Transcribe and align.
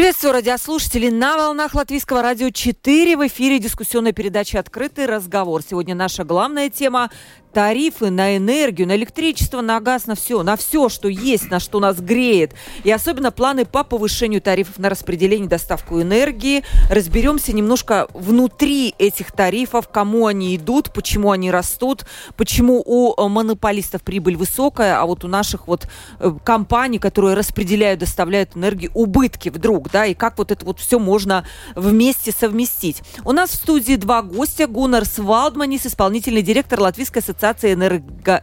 Приветствую 0.00 0.32
радиослушателей 0.32 1.10
на 1.10 1.36
волнах 1.36 1.74
Латвийского 1.74 2.22
радио 2.22 2.48
4. 2.48 3.18
В 3.18 3.26
эфире 3.26 3.58
дискуссионная 3.58 4.12
передача 4.12 4.58
«Открытый 4.58 5.04
разговор». 5.04 5.60
Сегодня 5.60 5.94
наша 5.94 6.24
главная 6.24 6.70
тема 6.70 7.10
тарифы 7.52 8.10
на 8.10 8.36
энергию, 8.36 8.86
на 8.86 8.96
электричество, 8.96 9.60
на 9.60 9.80
газ, 9.80 10.06
на 10.06 10.14
все, 10.14 10.42
на 10.42 10.56
все, 10.56 10.88
что 10.88 11.08
есть, 11.08 11.50
на 11.50 11.60
что 11.60 11.80
нас 11.80 11.98
греет. 12.00 12.54
И 12.84 12.90
особенно 12.90 13.30
планы 13.30 13.64
по 13.64 13.84
повышению 13.84 14.40
тарифов 14.40 14.78
на 14.78 14.88
распределение 14.88 15.46
и 15.46 15.50
доставку 15.50 16.00
энергии. 16.00 16.62
Разберемся 16.88 17.52
немножко 17.52 18.08
внутри 18.14 18.94
этих 18.98 19.32
тарифов, 19.32 19.88
кому 19.88 20.26
они 20.26 20.56
идут, 20.56 20.92
почему 20.92 21.30
они 21.32 21.50
растут, 21.50 22.04
почему 22.36 22.82
у 22.84 23.14
э, 23.14 23.28
монополистов 23.28 24.02
прибыль 24.02 24.36
высокая, 24.36 25.00
а 25.00 25.06
вот 25.06 25.24
у 25.24 25.28
наших 25.28 25.66
вот 25.66 25.88
э, 26.18 26.32
компаний, 26.44 26.98
которые 26.98 27.34
распределяют, 27.34 28.00
доставляют 28.00 28.56
энергию, 28.56 28.90
убытки 28.94 29.48
вдруг, 29.48 29.90
да, 29.90 30.06
и 30.06 30.14
как 30.14 30.38
вот 30.38 30.52
это 30.52 30.64
вот 30.64 30.78
все 30.78 30.98
можно 30.98 31.44
вместе 31.74 32.32
совместить. 32.32 33.02
У 33.24 33.32
нас 33.32 33.50
в 33.50 33.54
студии 33.56 33.96
два 33.96 34.22
гостя. 34.22 34.66
Гуннар 34.66 35.04
Свалдманис, 35.04 35.86
исполнительный 35.86 36.42
директор 36.42 36.80
Латвийской 36.80 37.18
ассоциации 37.18 37.39
Ассоциации 37.40 37.72
энерго... 37.72 38.42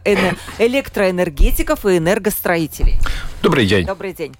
электроэнергетиков 0.58 1.86
и 1.86 1.98
энергостроителей. 1.98 2.98
Добрый 3.40 3.66
день. 3.66 3.86
Добрый 3.86 4.12
день. 4.12 4.34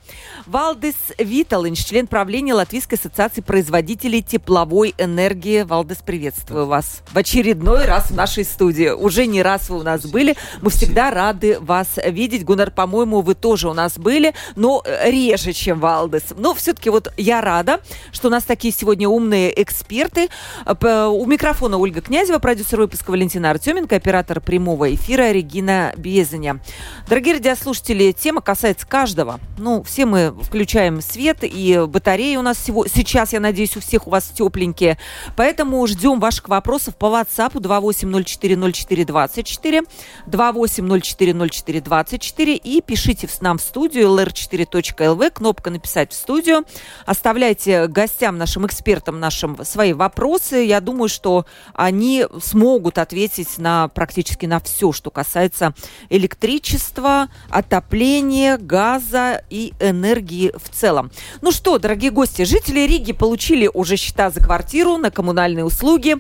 Валдис 0.47 0.97
Виталинч, 1.17 1.87
член 1.87 2.09
правления 2.09 2.55
Латвийской 2.55 2.97
ассоциации 2.97 3.41
производителей 3.41 4.21
тепловой 4.23 4.93
энергии. 4.99 5.63
Валдис, 5.63 5.99
приветствую 5.99 6.67
вас 6.67 7.03
в 7.13 7.17
очередной 7.17 7.85
раз 7.85 8.11
в 8.11 8.17
нашей 8.17 8.43
студии. 8.43 8.89
Уже 8.89 9.27
не 9.27 9.41
раз 9.43 9.69
вы 9.69 9.79
у 9.79 9.83
нас 9.85 10.05
были. 10.05 10.35
Мы 10.61 10.71
всегда 10.71 11.13
рады 11.13 11.61
вас 11.61 11.87
видеть. 12.05 12.45
Гуннар, 12.45 12.73
по-моему, 12.73 13.21
вы 13.21 13.37
тоже 13.37 13.69
у 13.69 13.73
нас 13.73 13.97
были, 13.97 14.35
но 14.57 14.83
реже, 15.05 15.53
чем 15.53 15.79
Валдис. 15.79 16.35
Но 16.37 16.53
все-таки 16.55 16.91
вот 16.91 17.13
я 17.17 17.41
рада, 17.41 17.79
что 18.11 18.27
у 18.27 18.31
нас 18.33 18.43
такие 18.43 18.75
сегодня 18.75 19.09
умные 19.09 19.63
эксперты. 19.63 20.29
У 20.67 21.27
микрофона 21.27 21.79
Ольга 21.79 22.01
Князева, 22.01 22.41
продюсер 22.41 22.81
выпуска 22.81 23.13
Валентина 23.13 23.51
Артеменко, 23.51 23.95
оператор 23.95 24.41
прямого 24.49 24.93
эфира 24.95 25.31
Регина 25.31 25.93
Безаня. 25.99 26.61
Дорогие 27.07 27.35
радиослушатели, 27.35 28.13
тема 28.13 28.41
касается 28.41 28.87
каждого. 28.87 29.41
Ну, 29.59 29.83
все 29.83 30.07
мы 30.07 30.35
включаем 30.43 31.03
свет, 31.03 31.41
и 31.43 31.85
батареи 31.87 32.37
у 32.37 32.43
нас 32.43 32.57
всего, 32.57 32.87
сейчас, 32.87 33.35
я 33.35 33.41
надеюсь, 33.41 33.77
у 33.77 33.81
всех 33.81 34.07
у 34.07 34.11
вас 34.11 34.33
тепленькие. 34.35 34.97
Поэтому 35.37 35.87
ждем 35.87 36.19
ваших 36.19 36.49
вопросов 36.49 36.97
по 36.97 37.05
WhatsApp 37.07 37.53
28040424, 37.53 39.83
28040424 40.27 42.57
и 42.57 42.81
пишите 42.81 43.29
нам 43.43 43.59
в 43.59 43.61
студию 43.61 44.09
lr4.lv, 44.09 45.31
кнопка 45.31 45.69
«Написать 45.69 46.13
в 46.13 46.15
студию». 46.15 46.65
Оставляйте 47.05 47.87
гостям, 47.87 48.39
нашим 48.39 48.67
экспертам, 48.67 49.21
нашим 49.21 49.63
свои 49.67 49.93
вопросы. 49.93 50.65
Я 50.65 50.81
думаю, 50.81 51.11
что 51.11 51.45
они 51.75 52.25
смогут 52.41 52.97
ответить 52.97 53.59
на 53.59 53.89
практически 53.89 54.38
практически 54.39 54.47
на 54.47 54.61
все, 54.61 54.93
что 54.93 55.11
касается 55.11 55.75
электричества, 56.11 57.29
отопления, 57.51 58.57
газа 58.57 59.43
и 59.51 59.73
энергии 59.81 60.53
в 60.57 60.69
целом. 60.71 61.11
Ну 61.43 61.53
что, 61.53 61.79
дорогие 61.79 62.11
гости, 62.11 62.45
жители 62.45 62.81
Риги 62.81 63.13
получили 63.13 63.69
уже 63.73 63.97
счета 63.97 64.31
за 64.31 64.41
квартиру 64.41 64.97
на 64.97 65.11
коммунальные 65.11 65.65
услуги, 65.65 66.17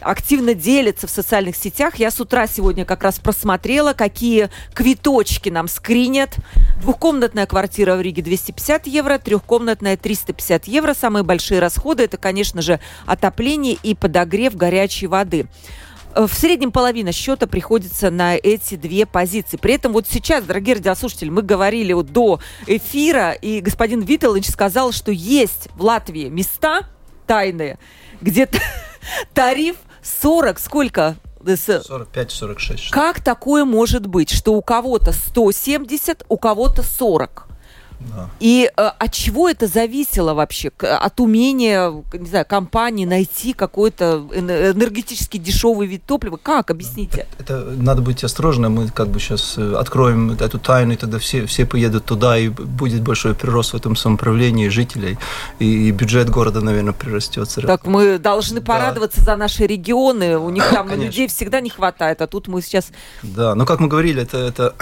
активно 0.00 0.54
делятся 0.54 1.06
в 1.06 1.10
социальных 1.10 1.56
сетях. 1.56 1.96
Я 1.96 2.10
с 2.10 2.20
утра 2.20 2.46
сегодня 2.46 2.84
как 2.84 3.02
раз 3.02 3.18
просмотрела, 3.18 3.92
какие 3.92 4.50
квиточки 4.74 5.50
нам 5.50 5.68
скринят. 5.68 6.36
Двухкомнатная 6.80 7.46
квартира 7.46 7.96
в 7.96 8.00
Риге 8.00 8.22
250 8.22 8.86
евро, 8.86 9.18
трехкомнатная 9.18 9.96
350 9.96 10.68
евро. 10.68 10.94
Самые 10.94 11.22
большие 11.22 11.60
расходы 11.60 12.04
это, 12.04 12.16
конечно 12.16 12.62
же, 12.62 12.80
отопление 13.06 13.76
и 13.82 13.94
подогрев 13.94 14.56
горячей 14.56 15.06
воды. 15.06 15.46
Э, 16.14 16.26
в 16.26 16.34
среднем 16.34 16.72
половина 16.72 17.12
счета 17.12 17.46
приходится 17.46 18.10
на 18.10 18.36
эти 18.36 18.74
две 18.76 19.06
позиции. 19.06 19.56
При 19.56 19.74
этом 19.74 19.92
вот 19.92 20.06
сейчас, 20.08 20.44
дорогие 20.44 20.76
радиослушатели, 20.76 21.30
мы 21.30 21.42
говорили 21.42 21.92
вот 21.92 22.12
до 22.12 22.40
эфира, 22.66 23.32
и 23.32 23.60
господин 23.60 24.00
Виталович 24.00 24.48
сказал, 24.48 24.92
что 24.92 25.10
есть 25.10 25.68
в 25.74 25.82
Латвии 25.82 26.28
места 26.28 26.82
тайные, 27.26 27.78
где 28.20 28.48
тариф 29.34 29.76
40, 30.02 30.58
сколько? 30.58 31.16
45-46. 31.88 32.90
Как 32.90 33.20
такое 33.20 33.64
может 33.64 34.06
быть, 34.06 34.30
что 34.30 34.54
у 34.54 34.62
кого-то 34.62 35.12
170, 35.12 36.24
у 36.28 36.36
кого-то 36.36 36.82
40? 36.82 37.48
И 38.40 38.70
э, 38.76 38.90
от 38.98 39.12
чего 39.12 39.48
это 39.48 39.66
зависело 39.66 40.34
вообще? 40.34 40.70
От 40.78 41.20
умения, 41.20 41.92
не 42.12 42.28
знаю, 42.28 42.46
компании 42.48 43.04
найти 43.04 43.52
какой-то 43.52 44.26
энергетически 44.32 45.38
дешевый 45.38 45.86
вид 45.86 46.04
топлива? 46.04 46.38
Как? 46.42 46.70
Объясните. 46.70 47.26
Это, 47.38 47.54
это 47.54 47.70
надо 47.70 48.02
быть 48.02 48.24
осторожным. 48.24 48.74
Мы 48.74 48.88
как 48.88 49.08
бы 49.08 49.20
сейчас 49.20 49.54
э, 49.56 49.74
откроем 49.74 50.32
эту 50.32 50.58
тайну, 50.58 50.92
и 50.92 50.96
тогда 50.96 51.18
все, 51.18 51.46
все 51.46 51.66
поедут 51.66 52.04
туда, 52.04 52.38
и 52.38 52.48
будет 52.48 53.02
большой 53.02 53.34
прирост 53.34 53.72
в 53.72 53.76
этом 53.76 53.96
самоуправлении 53.96 54.68
жителей, 54.68 55.18
и 55.58 55.90
бюджет 55.90 56.30
города, 56.30 56.60
наверное, 56.60 56.92
прирастет. 56.92 57.48
Так 57.66 57.86
мы 57.86 58.18
должны 58.18 58.60
порадоваться 58.60 59.20
да. 59.20 59.32
за 59.32 59.36
наши 59.36 59.66
регионы. 59.66 60.38
У 60.38 60.50
них 60.50 60.68
там 60.70 60.88
Конечно. 60.88 61.04
людей 61.04 61.28
всегда 61.28 61.60
не 61.60 61.70
хватает, 61.70 62.22
а 62.22 62.26
тут 62.26 62.48
мы 62.48 62.62
сейчас... 62.62 62.90
Да, 63.22 63.54
но 63.54 63.66
как 63.66 63.80
мы 63.80 63.88
говорили, 63.88 64.22
это, 64.22 64.38
это 64.38 64.74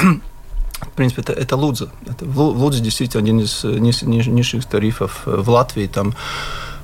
в 0.80 0.90
принципе, 0.90 1.22
это, 1.22 1.32
это 1.32 1.56
Лудза. 1.56 1.90
Это, 2.06 2.24
в 2.24 2.40
Лудзе 2.40 2.80
действительно 2.80 3.22
один 3.22 3.40
из 3.40 3.64
ниж, 3.64 4.02
низших 4.02 4.64
тарифов 4.64 5.22
в 5.26 5.48
Латвии. 5.50 5.86
Там 5.86 6.14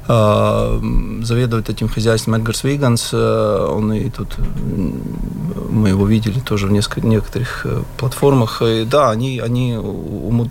заведует 0.06 1.68
этим 1.68 1.88
хозяйством 1.88 2.34
Эдгарс 2.34 2.64
Виганс. 2.64 3.10
Э, 3.12 3.68
он 3.70 3.92
и 3.92 4.08
тут 4.10 4.28
мы 5.70 5.88
его 5.88 6.06
видели 6.06 6.40
тоже 6.40 6.66
в 6.66 6.72
нескольких, 6.72 7.04
некоторых 7.04 7.66
э, 7.66 7.82
платформах. 7.98 8.62
И 8.62 8.84
да, 8.84 9.10
они, 9.10 9.40
они, 9.40 9.78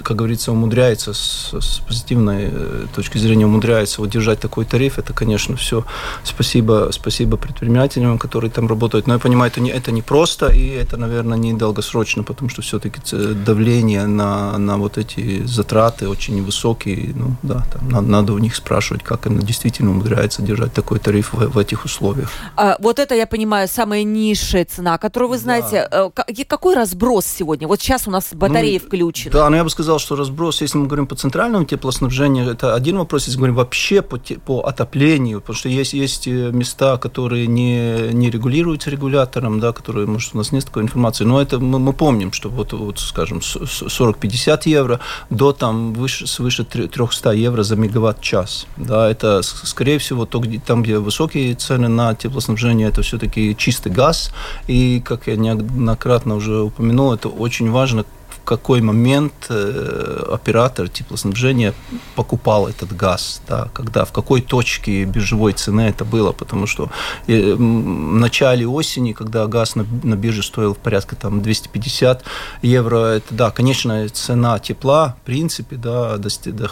как 0.03 0.17
говорится, 0.17 0.51
умудряются 0.51 1.13
с, 1.13 1.53
с 1.59 1.79
позитивной 1.88 2.49
э, 2.51 2.85
точки 2.95 3.17
зрения 3.17 3.45
умудряются 3.45 4.01
удержать 4.01 4.39
такой 4.39 4.66
тариф. 4.66 4.99
Это, 4.99 5.13
конечно, 5.13 5.55
все 5.55 5.85
спасибо, 6.23 6.89
спасибо 6.91 7.37
предпринимателям, 7.37 8.17
которые 8.17 8.51
там 8.51 8.67
работают. 8.67 9.07
Но 9.07 9.13
я 9.13 9.19
понимаю, 9.19 9.51
это 9.51 9.61
не, 9.61 9.72
это 9.72 9.91
не 9.91 10.01
просто, 10.01 10.47
и 10.47 10.67
это, 10.67 10.97
наверное, 10.97 11.37
не 11.37 11.53
долгосрочно, 11.53 12.23
потому 12.23 12.49
что 12.49 12.61
все-таки 12.61 12.99
давление 13.45 14.07
на, 14.07 14.57
на 14.57 14.77
вот 14.77 14.97
эти 14.97 15.45
затраты 15.45 16.09
очень 16.09 16.43
высокие. 16.43 17.13
Ну, 17.16 17.35
да, 17.43 17.66
там 17.72 18.11
надо 18.11 18.33
у 18.33 18.37
них 18.37 18.55
спрашивать, 18.55 19.03
как 19.03 19.27
они 19.27 19.44
действительно 19.45 19.91
умудряется 19.91 20.41
держать 20.41 20.73
такой 20.73 21.00
тариф 21.00 21.33
в, 21.33 21.47
в 21.50 21.57
этих 21.57 21.85
условиях. 21.85 22.29
А, 22.56 22.78
вот 22.79 23.00
это, 23.00 23.16
я 23.16 23.28
понимаю, 23.28 23.67
самая 23.67 24.03
низшая 24.03 24.66
цена, 24.66 24.97
которую 24.97 25.29
вы 25.29 25.38
знаете. 25.38 25.88
Да. 25.91 26.11
Э, 26.28 26.44
какой 26.47 26.75
разброс 26.75 27.25
сегодня? 27.25 27.67
Вот 27.67 27.81
сейчас 27.81 28.07
у 28.07 28.11
нас 28.11 28.34
батареи 28.34 28.79
ну, 28.81 28.88
включены. 28.88 29.31
Да, 29.31 29.50
но 29.50 29.57
я 29.57 29.63
бы 29.63 29.69
сказал, 29.69 30.00
что 30.00 30.16
разброс, 30.16 30.61
если 30.61 30.78
мы 30.78 30.88
говорим 30.88 31.07
по 31.07 31.16
центральному 31.16 31.66
теплоснабжению, 31.66 32.50
это 32.50 32.75
один 32.75 32.97
вопрос. 32.97 33.25
Если 33.25 33.38
говорим 33.38 33.55
вообще 33.55 34.01
по, 34.01 34.17
по 34.17 34.61
отоплению, 34.61 35.41
потому 35.41 35.57
что 35.57 35.69
есть, 35.69 35.94
есть 35.94 36.28
э, 36.28 36.51
места, 36.51 36.97
которые 36.97 37.47
не, 37.47 38.14
не 38.14 38.29
регулируются 38.29 38.90
регулятором, 38.90 39.59
да, 39.59 39.72
которые, 39.72 40.08
может, 40.08 40.34
у 40.34 40.37
нас 40.37 40.52
нет 40.52 40.66
такой 40.66 40.84
информации, 40.84 41.23
но 41.23 41.41
это 41.41 41.59
мы, 41.59 41.79
мы 41.79 41.93
помним, 41.93 42.31
что 42.31 42.49
вот, 42.49 42.73
вот 42.73 42.99
скажем, 42.99 43.40
40-50 43.40 44.61
евро 44.66 44.99
до 45.29 45.52
там 45.53 45.93
выше, 45.93 46.28
свыше 46.28 46.64
300 46.64 47.31
евро 47.31 47.64
за 47.64 47.75
мегаватт-час. 47.75 48.67
Да, 48.78 49.09
это 49.09 49.34
скорее 49.41 49.97
всего, 49.99 50.26
то, 50.26 50.40
где, 50.40 50.59
там, 50.59 50.84
где 50.84 50.99
высокие 50.99 51.55
цены 51.55 51.87
на 51.87 52.14
теплоснабжение, 52.16 52.87
это 52.87 53.02
все-таки 53.02 53.55
чистый 53.58 53.91
газ. 53.91 54.32
И, 54.67 55.02
как 55.03 55.28
я 55.28 55.35
неоднократно 55.35 56.35
уже 56.35 56.61
упомянул, 56.61 57.14
это 57.14 57.29
очень 57.29 57.72
важно, 57.72 58.05
какой 58.45 58.81
момент 58.81 59.33
э, 59.49 60.29
оператор 60.31 60.87
теплоснабжения 60.87 61.73
покупал 62.15 62.67
этот 62.67 62.95
газ, 62.95 63.41
да, 63.47 63.69
когда, 63.73 64.05
в 64.05 64.11
какой 64.11 64.41
точке 64.41 65.03
биржевой 65.03 65.53
цены 65.53 65.81
это 65.81 66.05
было, 66.05 66.31
потому 66.31 66.67
что 66.67 66.89
э, 67.27 67.53
в 67.55 67.59
начале 67.59 68.67
осени, 68.67 69.13
когда 69.13 69.47
газ 69.47 69.75
на, 69.75 69.85
на 70.03 70.15
бирже 70.15 70.43
стоил 70.43 70.75
порядка 70.75 71.15
там 71.15 71.41
250 71.41 72.23
евро, 72.61 72.97
это, 72.97 73.33
да, 73.33 73.51
конечная 73.51 74.07
цена 74.09 74.59
тепла, 74.59 75.17
в 75.21 75.25
принципе, 75.25 75.75
да, 75.75 76.17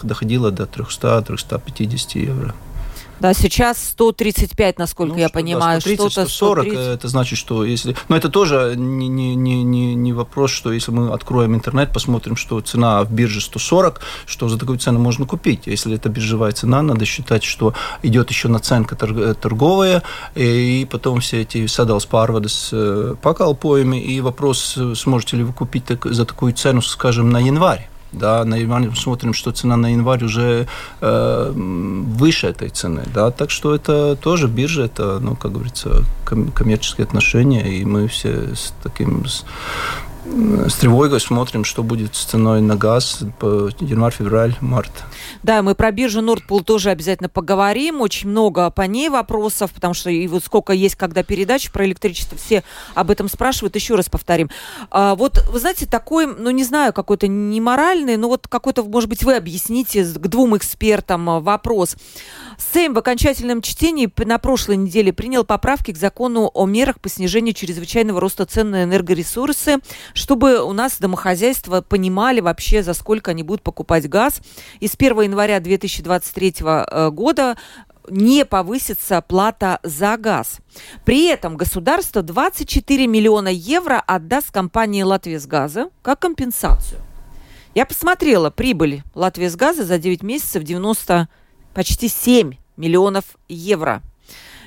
доходила 0.04 0.52
до 0.52 0.64
300-350 0.64 2.20
евро. 2.20 2.54
Да, 3.20 3.34
сейчас 3.34 3.82
135, 3.92 4.80
насколько 4.80 5.14
ну, 5.14 5.20
я 5.20 5.28
что, 5.28 5.36
понимаю. 5.36 5.78
Да, 5.78 5.82
130, 5.82 6.12
140, 6.12 6.66
130. 6.66 6.88
это 6.96 7.08
значит, 7.08 7.40
что 7.40 7.64
если... 7.64 7.96
Но 8.10 8.18
это 8.18 8.30
тоже 8.30 8.74
не, 8.76 9.08
не, 9.08 9.36
не, 9.36 9.96
не, 9.96 10.14
вопрос, 10.14 10.52
что 10.52 10.74
если 10.74 10.92
мы 10.92 11.14
откроем 11.14 11.56
интернет, 11.56 11.94
посмотрим, 11.94 12.36
что 12.36 12.60
цена 12.62 13.04
в 13.04 13.12
бирже 13.12 13.42
140, 13.42 14.02
что 14.26 14.50
за 14.50 14.58
такую 14.58 14.78
цену 14.80 15.00
можно 15.00 15.26
купить. 15.26 15.68
Если 15.68 15.96
это 15.96 16.10
биржевая 16.10 16.52
цена, 16.52 16.82
надо 16.82 17.06
считать, 17.06 17.44
что 17.44 17.74
идет 18.02 18.30
еще 18.30 18.48
наценка 18.48 18.96
торговая, 18.96 20.04
и 20.36 20.88
потом 20.90 21.20
все 21.20 21.42
эти 21.42 21.68
садалс 21.68 22.08
pārvades 22.10 22.70
э, 22.72 23.16
pakalpojumi, 23.22 24.00
и 24.00 24.22
вопрос, 24.22 24.78
сможете 24.96 25.38
ли 25.38 25.44
вы 25.44 25.54
купить 25.54 25.86
за 26.04 26.26
такую 26.26 26.54
цену, 26.54 26.82
скажем, 26.82 27.30
на 27.30 27.40
январь 27.40 27.90
да, 28.14 28.46
на 28.46 28.56
смотрим, 28.96 29.34
что 29.34 29.52
цена 29.52 29.78
на 29.78 29.92
январь 29.92 30.24
уже 30.24 30.68
э, 31.02 31.52
выше 31.56 32.48
этой 32.48 32.70
цены, 32.70 33.04
да, 33.14 33.32
так 33.32 33.50
что 33.50 33.74
это 33.74 34.16
тоже 34.16 34.48
биржа, 34.48 34.84
это, 34.84 35.20
ну, 35.20 35.36
как 35.36 35.52
говорится, 35.52 36.04
коммерческие 36.26 37.06
отношения, 37.06 37.78
и 37.78 37.86
мы 37.86 38.08
все 38.08 38.56
с 38.56 38.74
таким 38.84 39.26
с, 39.26 39.46
с 40.26 40.76
тревогой 40.76 41.20
смотрим, 41.20 41.66
что 41.66 41.84
будет 41.84 42.16
с 42.16 42.24
ценой 42.24 42.62
на 42.62 42.76
газ 42.76 43.20
по 43.40 43.70
январь, 43.80 44.14
февраль, 44.14 44.56
март. 44.62 44.92
Да, 45.44 45.62
мы 45.62 45.76
про 45.76 45.92
биржу 45.92 46.22
Нордпул 46.22 46.62
тоже 46.62 46.90
обязательно 46.90 47.30
поговорим. 47.30 48.00
Очень 48.00 48.30
много 48.30 48.70
по 48.70 48.84
ней 48.84 49.10
вопросов, 49.10 49.72
потому 49.72 49.94
что 49.94 50.10
и 50.10 50.28
вот 50.28 50.44
сколько 50.44 50.72
есть, 50.72 50.96
когда 50.96 51.24
передач 51.24 51.70
про 51.72 51.86
электричество, 51.86 52.38
все 52.38 52.64
об 52.96 53.12
этом 53.12 53.28
спрашивают. 53.28 53.76
Еще 53.76 53.96
раз 53.96 54.08
повторим. 54.08 54.50
А, 54.90 55.16
вот, 55.16 55.44
вы 55.50 55.60
знаете, 55.60 55.86
такой, 55.86 56.28
ну, 56.28 56.50
не 56.52 56.64
знаю, 56.64 56.94
какой-то 56.94 57.28
неморальный, 57.28 58.16
но 58.16 58.30
вот 58.30 58.48
какой-то, 58.48 58.84
может 58.84 59.10
быть, 59.10 59.24
вы 59.24 59.36
объясните 59.36 60.06
к 60.06 60.28
двум 60.28 60.56
экспертам 60.56 61.30
а, 61.30 61.40
вопрос. 61.42 61.98
Сейм 62.72 62.94
в 62.94 63.00
окончательном 63.00 63.62
чтении 63.62 64.12
на 64.24 64.38
прошлой 64.38 64.78
неделе 64.78 65.12
принял 65.12 65.44
поправки 65.44 65.92
к 65.92 65.98
закону 65.98 66.50
о 66.54 66.66
мерах 66.66 67.00
по 67.00 67.10
снижению 67.10 67.54
чрезвычайного 67.54 68.22
роста 68.22 68.46
цен 68.46 68.72
на 68.72 68.84
энергоресурсы, 68.84 69.80
чтобы 70.14 70.64
у 70.64 70.72
нас 70.72 70.98
домохозяйства 71.00 71.82
понимали 71.82 72.40
вообще, 72.40 72.84
за 72.84 72.94
сколько 72.94 73.32
они 73.32 73.44
будут 73.44 73.64
покупать 73.64 74.08
газ. 74.08 74.42
И 74.80 74.88
с 74.88 74.96
1 74.96 75.22
января 75.22 75.60
2023 75.60 76.56
э, 76.62 77.10
года 77.12 77.58
не 78.10 78.46
повысится 78.46 79.22
плата 79.22 79.80
за 79.84 80.18
газ. 80.18 80.58
При 81.06 81.28
этом 81.28 81.58
государство 81.58 82.22
24 82.22 83.08
миллиона 83.08 83.50
евро 83.50 84.04
отдаст 84.06 84.52
компании 84.52 85.04
«Латвия 85.04 85.40
с 85.40 85.46
газа» 85.46 85.90
как 86.02 86.20
компенсацию. 86.20 87.00
Я 87.76 87.86
посмотрела 87.86 88.52
прибыль 88.52 89.04
«Латвия 89.16 89.50
с 89.50 89.56
газа» 89.56 89.84
за 89.84 89.98
9 89.98 90.22
месяцев 90.22 90.64
90 90.64 91.28
почти 91.74 92.08
7 92.08 92.54
миллионов 92.78 93.26
евро. 93.48 94.02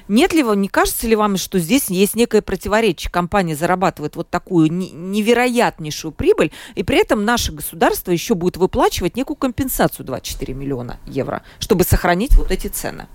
Нет 0.09 0.33
ли 0.33 0.43
вам, 0.43 0.61
не 0.61 0.69
кажется 0.69 1.09
ли 1.09 1.17
вам, 1.17 1.37
что 1.37 1.59
здесь 1.59 1.89
есть 1.89 2.15
некое 2.15 2.41
противоречие? 2.41 3.11
Компания 3.11 3.57
зарабатывает 3.57 4.15
вот 4.15 4.31
такую 4.31 4.73
невероятнейшую 4.73 6.13
прибыль, 6.13 6.53
и 6.77 6.85
при 6.85 6.99
этом 6.99 7.25
наше 7.25 7.51
государство 7.51 8.13
еще 8.13 8.35
будет 8.37 8.57
выплачивать 8.57 9.17
некую 9.17 9.37
компенсацию 9.37 10.07
24 10.07 10.55
миллиона 10.55 10.99
евро, 11.07 11.43
чтобы 11.59 11.83
сохранить 11.83 12.37
вот 12.37 12.53
эти 12.53 12.69
цены. 12.69 13.09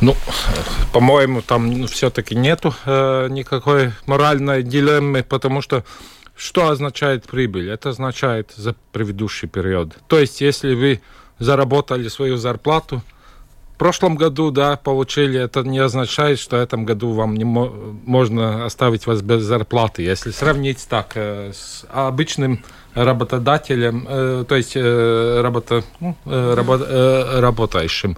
Ну, 0.00 0.16
по-моему, 0.92 1.42
там 1.42 1.86
все-таки 1.86 2.34
нету 2.34 2.74
э, 2.86 3.28
никакой 3.28 3.92
моральной 4.06 4.62
дилеммы, 4.62 5.22
потому 5.22 5.60
что 5.60 5.84
что 6.34 6.70
означает 6.70 7.24
прибыль? 7.24 7.70
Это 7.70 7.90
означает 7.90 8.52
за 8.56 8.74
предыдущий 8.92 9.46
период. 9.46 9.96
То 10.08 10.18
есть, 10.18 10.40
если 10.40 10.74
вы 10.74 11.02
заработали 11.42 12.08
свою 12.08 12.36
зарплату. 12.36 13.02
В 13.74 13.78
прошлом 13.78 14.14
году, 14.14 14.50
да, 14.50 14.76
получили, 14.76 15.40
это 15.40 15.62
не 15.62 15.80
означает, 15.80 16.38
что 16.38 16.56
в 16.56 16.60
этом 16.60 16.84
году 16.84 17.12
вам 17.12 17.34
не 17.34 17.44
мо 17.44 17.72
можно 18.04 18.64
оставить 18.64 19.06
вас 19.06 19.22
без 19.22 19.42
зарплаты. 19.42 20.02
Если 20.02 20.30
сравнить 20.30 20.86
так 20.88 21.12
э, 21.16 21.52
с 21.52 21.84
обычным 21.92 22.62
работодателем, 22.94 24.06
э, 24.08 24.44
то 24.48 24.54
есть 24.54 24.76
э, 24.76 25.40
работа, 25.42 25.82
ну, 25.98 26.16
э, 26.26 26.54
рабо 26.54 26.76
э, 26.76 27.40
работающим. 27.40 28.16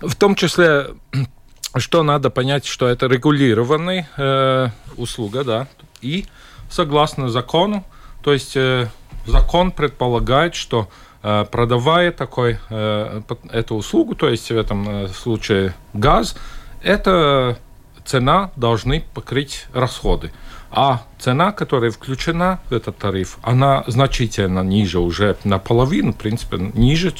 В 0.00 0.14
том 0.14 0.34
числе, 0.34 0.86
что 1.76 2.02
надо 2.02 2.30
понять, 2.30 2.64
что 2.64 2.88
это 2.88 3.08
регулированная 3.08 4.08
э, 4.16 4.68
услуга, 4.96 5.44
да, 5.44 5.68
и 6.00 6.24
согласно 6.70 7.28
закону, 7.28 7.84
то 8.22 8.32
есть 8.32 8.56
э, 8.56 8.88
закон 9.26 9.70
предполагает, 9.70 10.54
что 10.54 10.88
продавая 11.22 12.12
такой, 12.12 12.58
э, 12.70 13.22
эту 13.50 13.74
услугу, 13.74 14.14
то 14.14 14.28
есть 14.28 14.50
в 14.50 14.56
этом 14.56 14.88
э, 14.88 15.08
случае 15.08 15.74
газ, 15.92 16.36
эта 16.82 17.58
цена 18.04 18.50
должны 18.56 19.04
покрыть 19.14 19.66
расходы. 19.74 20.32
А 20.70 21.02
цена, 21.18 21.52
которая 21.52 21.90
включена 21.90 22.60
в 22.68 22.74
этот 22.74 22.98
тариф, 22.98 23.38
она 23.42 23.84
значительно 23.86 24.60
ниже, 24.60 24.98
уже 24.98 25.36
наполовину, 25.44 26.12
в 26.12 26.16
принципе, 26.16 26.58
ниже 26.58 27.10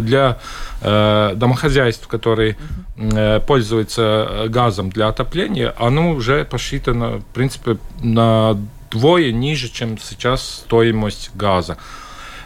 для 0.00 0.38
домохозяйств, 0.82 2.06
которые 2.06 2.58
пользуются 3.46 4.44
газом 4.48 4.90
для 4.90 5.08
отопления, 5.08 5.74
оно 5.78 6.10
уже 6.10 6.44
посчитано, 6.44 7.20
в 7.20 7.24
принципе, 7.34 7.78
на 8.02 8.58
двое 8.90 9.32
ниже, 9.32 9.70
чем 9.70 9.98
сейчас 9.98 10.42
стоимость 10.42 11.30
газа. 11.34 11.78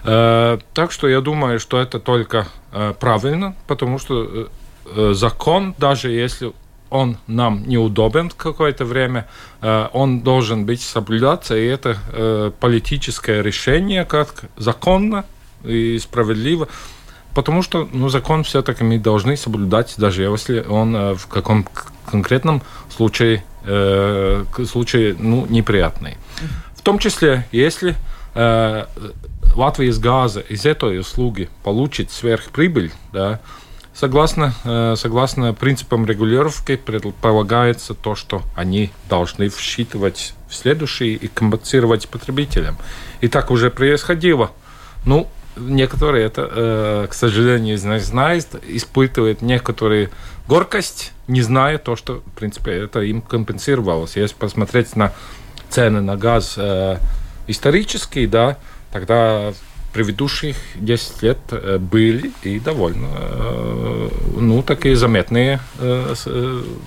Э, 0.05 0.58
так 0.75 0.93
что 0.93 1.08
я 1.08 1.20
думаю, 1.20 1.61
что 1.61 1.81
это 1.81 2.00
только 2.00 2.47
э, 2.73 2.94
правильно, 2.99 3.55
потому 3.67 3.99
что 3.99 4.49
э, 4.87 5.12
закон, 5.14 5.75
даже 5.79 6.11
если 6.11 6.52
он 6.88 7.19
нам 7.26 7.69
неудобен 7.69 8.31
какое-то 8.31 8.85
время, 8.85 9.29
он 9.93 10.23
должен 10.23 10.67
быть 10.67 10.82
соблюдаться, 10.82 11.56
и 11.56 11.64
это 11.64 12.52
политическое 12.58 13.43
решение, 13.43 14.05
как 14.05 14.47
законно 14.56 15.25
и 15.62 16.00
справедливо. 16.00 16.67
Потому 17.32 17.62
что 17.62 17.88
ну, 17.93 18.08
закон 18.08 18.43
все-таки 18.43 18.82
мы 18.82 18.99
должны 18.99 19.37
соблюдать, 19.37 19.94
даже 19.99 20.25
если 20.25 20.64
он 20.69 21.14
в 21.14 21.29
каком 21.29 21.64
конкретном 22.11 22.61
случае, 22.88 23.44
случае 24.67 25.14
ну, 25.17 25.46
неприятный. 25.49 26.17
В 26.75 26.82
том 26.82 26.99
числе, 26.99 27.46
если 27.53 27.94
Латвijas 29.55 29.99
газа 29.99 30.41
из 30.41 30.64
этой 30.64 30.99
услуги 30.99 31.49
получит 31.62 32.11
сверхприбыль, 32.11 32.93
да, 33.12 33.41
согласно, 33.94 34.55
согласно 34.97 35.52
принципам 35.55 36.06
регулировки 36.06 36.76
предполагается 36.76 37.94
то, 37.94 38.14
что 38.14 38.43
они 38.56 38.91
должны 39.08 39.48
всчитывать 39.48 40.34
в 40.48 40.55
следующие 40.55 41.15
и 41.15 41.29
компенсировать 41.29 42.08
потребителям. 42.08 42.79
И 43.20 43.29
так 43.29 43.51
уже 43.51 43.70
происходило. 43.70 44.51
Ну, 45.05 45.29
некоторые 45.56 46.27
это, 46.27 47.08
к 47.10 47.15
сожалению, 47.15 47.77
знают, 47.79 48.46
испытывают 48.67 49.43
некоторые 49.43 50.10
горкость, 50.48 51.13
не 51.27 51.43
зная 51.43 51.79
то, 51.79 51.96
что, 51.96 52.22
в 52.24 52.39
принципе, 52.39 52.72
это 52.72 53.01
им 53.01 53.20
компенсировалось. 53.20 54.17
Если 54.17 54.34
посмотреть 54.34 54.96
на 54.96 55.13
цены 55.69 56.01
на 56.01 56.17
газ 56.17 56.58
исторические, 57.46 58.29
да, 58.29 58.56
тогда 58.93 59.53
предыдущих 59.93 60.56
10 60.77 61.23
лет 61.23 61.39
э, 61.51 61.79
были 61.79 62.32
и 62.43 62.61
довольно 62.61 63.09
э, 63.13 64.09
ну, 64.37 64.63
такие 64.63 64.97
заметные 64.97 65.61
э, 65.79 66.15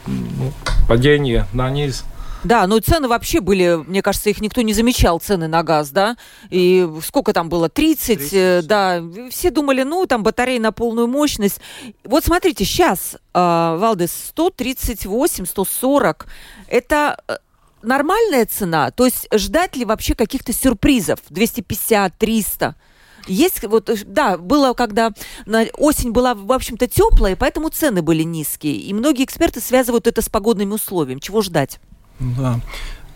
ну, 0.07 0.53
падения 0.87 1.47
на 1.53 1.69
низ. 1.69 2.05
Да, 2.43 2.67
но 2.67 2.79
цены 2.79 3.07
вообще 3.07 3.39
были, 3.39 3.75
мне 3.87 4.01
кажется, 4.01 4.29
их 4.29 4.41
никто 4.41 4.61
не 4.61 4.73
замечал, 4.73 5.19
цены 5.19 5.47
на 5.47 5.63
газ, 5.63 5.91
да? 5.91 6.17
И 6.49 6.87
сколько 7.05 7.31
там 7.31 7.47
было? 7.47 7.69
30, 7.69 8.29
30. 8.29 8.67
да. 8.67 9.01
Все 9.29 9.49
думали, 9.49 9.83
ну, 9.83 10.05
там 10.05 10.23
батареи 10.23 10.57
на 10.57 10.73
полную 10.73 11.07
мощность. 11.07 11.61
Вот 12.03 12.25
смотрите, 12.25 12.65
сейчас, 12.65 13.15
э, 13.15 13.17
Валдес, 13.33 14.11
138, 14.29 15.45
140. 15.45 16.25
Это 16.67 17.17
нормальная 17.83 18.45
цена? 18.45 18.91
То 18.91 19.05
есть 19.05 19.27
ждать 19.33 19.75
ли 19.75 19.85
вообще 19.85 20.15
каких-то 20.15 20.53
сюрпризов? 20.53 21.19
250, 21.29 22.17
300? 22.17 22.75
Есть 23.27 23.63
вот, 23.63 23.89
э, 23.89 23.95
да, 24.05 24.37
было, 24.37 24.73
когда 24.73 25.11
осень 25.77 26.11
была, 26.11 26.33
в 26.33 26.51
общем-то, 26.51 26.87
теплая, 26.87 27.35
поэтому 27.35 27.69
цены 27.69 28.01
были 28.01 28.23
низкие. 28.23 28.75
И 28.75 28.93
многие 28.93 29.23
эксперты 29.23 29.61
связывают 29.61 30.07
это 30.07 30.21
с 30.21 30.29
погодными 30.29 30.73
условиями. 30.73 31.19
Чего 31.19 31.41
ждать? 31.41 31.79
Да. 32.19 32.59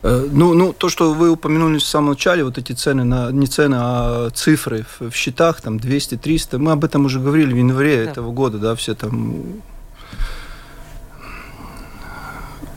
Э, 0.04 0.28
ну, 0.32 0.54
ну, 0.54 0.74
то, 0.74 0.90
что 0.90 1.14
вы 1.14 1.30
упомянули 1.30 1.80
в 1.80 1.84
самом 1.84 2.12
начале, 2.12 2.44
вот 2.44 2.58
эти 2.58 2.74
цены, 2.74 3.04
на, 3.04 3.32
не 3.32 3.48
цены, 3.48 3.76
а 3.78 4.30
цифры 4.30 4.86
в, 5.00 5.10
в 5.10 5.16
счетах, 5.16 5.62
там 5.62 5.78
200-300, 5.78 6.58
мы 6.58 6.72
об 6.72 6.84
этом 6.84 7.06
уже 7.06 7.20
говорили 7.20 7.54
в 7.54 7.58
январе 7.58 8.06
да. 8.06 8.12
этого 8.12 8.32
года, 8.32 8.60
да, 8.60 8.76
все 8.76 8.94
там 8.94 9.62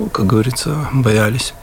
как 0.09 0.27
говорится, 0.27 0.89
боялись. 0.93 1.55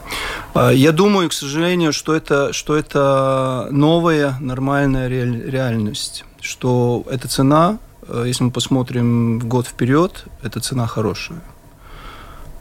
А, 0.54 0.70
я 0.70 0.92
думаю, 0.92 1.28
к 1.28 1.32
сожалению, 1.32 1.92
что 1.92 2.14
это, 2.14 2.52
что 2.52 2.76
это 2.76 3.68
новая 3.70 4.36
нормальная 4.40 5.08
реальность, 5.08 6.24
что 6.40 7.04
эта 7.10 7.28
цена 7.28 7.78
э, 8.06 8.24
если 8.26 8.44
мы 8.44 8.50
посмотрим 8.50 9.38
в 9.38 9.46
год 9.46 9.66
вперед, 9.66 10.24
эта 10.42 10.60
цена 10.60 10.86
хорошая. 10.86 11.40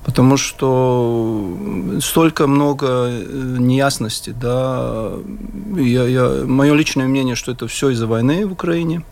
Потому 0.06 0.38
что 0.38 1.58
столько 2.02 2.48
много 2.48 2.88
э, 3.10 3.26
неясности, 3.60 4.30
да. 4.30 5.12
Я, 5.76 6.08
я, 6.08 6.44
мое 6.46 6.74
личное 6.74 7.08
мнение, 7.08 7.36
что 7.36 7.52
это 7.52 7.68
все 7.68 7.90
из-за 7.90 8.08
войны 8.08 8.48
в 8.48 8.54
Украине. 8.54 9.04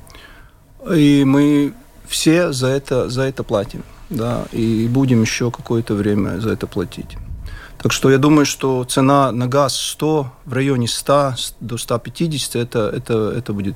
И 0.89 1.23
мы 1.25 1.73
все 2.07 2.53
за 2.53 2.67
это, 2.67 3.09
за 3.09 3.23
это 3.23 3.43
платим, 3.43 3.83
да, 4.09 4.45
и 4.51 4.87
будем 4.87 5.21
еще 5.21 5.51
какое-то 5.51 5.93
время 5.95 6.39
за 6.39 6.51
это 6.51 6.67
платить. 6.67 7.17
Так 7.77 7.91
что 7.91 8.09
я 8.09 8.17
думаю, 8.17 8.45
что 8.45 8.83
цена 8.83 9.31
на 9.31 9.47
газ 9.47 9.75
100, 9.75 10.31
в 10.45 10.53
районе 10.53 10.87
100 10.87 11.35
до 11.59 11.77
150, 11.77 12.55
это, 12.55 12.91
это, 12.91 13.31
это 13.37 13.53
будет 13.53 13.75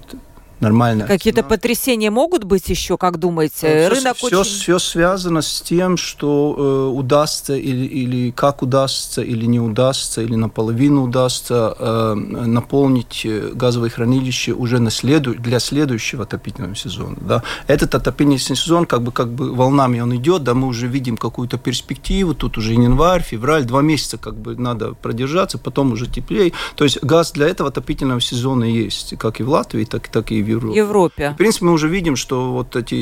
нормально. 0.59 1.07
Какие-то 1.07 1.43
потрясения 1.43 2.11
могут 2.11 2.43
быть 2.43 2.69
еще, 2.69 2.97
как 2.97 3.17
думаете? 3.17 3.55
Все, 3.55 3.87
Рынок 3.89 4.17
все, 4.17 4.39
очень... 4.39 4.51
все 4.51 4.79
связано 4.79 5.41
с 5.41 5.61
тем, 5.61 5.97
что 5.97 6.55
э, 6.57 6.97
удастся 6.97 7.55
или, 7.55 7.85
или 7.85 8.31
как 8.31 8.61
удастся, 8.61 9.21
или 9.21 9.45
не 9.45 9.59
удастся, 9.59 10.21
или 10.21 10.35
наполовину 10.35 11.03
удастся 11.03 11.75
э, 11.77 12.13
наполнить 12.15 13.21
э, 13.25 13.51
газовые 13.53 13.91
хранилища 13.91 14.53
уже 14.53 14.79
на 14.79 14.91
следу... 14.91 15.33
для 15.35 15.59
следующего 15.59 16.23
отопительного 16.23 16.75
сезона. 16.75 17.17
Да? 17.21 17.43
Этот 17.67 17.95
отопительный 17.95 18.39
сезон 18.39 18.85
как 18.85 19.01
бы, 19.01 19.11
как 19.11 19.31
бы 19.31 19.53
волнами 19.53 19.99
он 19.99 20.15
идет, 20.15 20.43
да, 20.43 20.53
мы 20.53 20.67
уже 20.67 20.87
видим 20.87 21.17
какую-то 21.17 21.57
перспективу, 21.57 22.33
тут 22.33 22.57
уже 22.57 22.73
январь, 22.73 23.21
февраль, 23.21 23.65
два 23.65 23.81
месяца 23.81 24.17
как 24.17 24.35
бы 24.35 24.55
надо 24.55 24.93
продержаться, 24.93 25.57
потом 25.57 25.93
уже 25.93 26.07
теплее. 26.07 26.51
То 26.75 26.83
есть 26.83 27.03
газ 27.03 27.31
для 27.31 27.47
этого 27.47 27.69
отопительного 27.69 28.21
сезона 28.21 28.63
есть, 28.63 29.17
как 29.17 29.39
и 29.39 29.43
в 29.43 29.49
Латвии, 29.49 29.85
так, 29.85 30.07
так 30.07 30.31
и 30.31 30.41
в 30.41 30.48
Европе. 30.49 30.77
Европе. 30.77 31.31
В 31.31 31.37
принципе, 31.37 31.65
мы 31.65 31.71
уже 31.73 31.87
видим, 31.87 32.15
что 32.15 32.51
вот 32.51 32.75
эти 32.75 33.01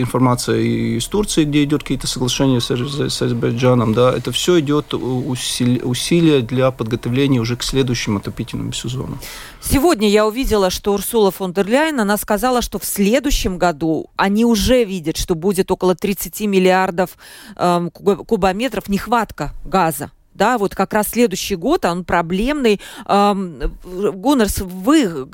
информация 0.00 0.60
из 0.60 1.06
Турции, 1.06 1.44
где 1.44 1.64
идет 1.64 1.82
какие-то 1.82 2.06
соглашения 2.06 2.60
с, 2.60 2.70
с 2.70 3.22
Азербайджаном, 3.22 3.94
да, 3.94 4.12
это 4.12 4.32
все 4.32 4.60
идет 4.60 4.94
усилия 4.94 6.40
для 6.40 6.70
подготовления 6.70 7.40
уже 7.40 7.56
к 7.56 7.62
следующему 7.62 8.18
отопительному 8.18 8.72
сезону. 8.72 9.18
Сегодня 9.60 10.08
я 10.08 10.26
увидела, 10.26 10.70
что 10.70 10.94
Урсула 10.94 11.30
фон 11.30 11.52
дер 11.52 11.66
Ляйен, 11.66 12.00
она 12.00 12.16
сказала, 12.16 12.62
что 12.62 12.78
в 12.78 12.84
следующем 12.84 13.58
году 13.58 14.10
они 14.16 14.44
уже 14.44 14.84
видят, 14.84 15.16
что 15.16 15.34
будет 15.34 15.70
около 15.70 15.94
30 15.94 16.40
миллиардов 16.42 17.16
э, 17.56 17.88
кубометров 17.92 18.88
нехватка 18.88 19.52
газа 19.64 20.10
да, 20.36 20.58
вот 20.58 20.74
как 20.74 20.92
раз 20.92 21.08
следующий 21.08 21.56
год, 21.56 21.84
он 21.84 22.04
проблемный. 22.04 22.80
Гуннерс, 23.04 24.58
вы 24.58 25.26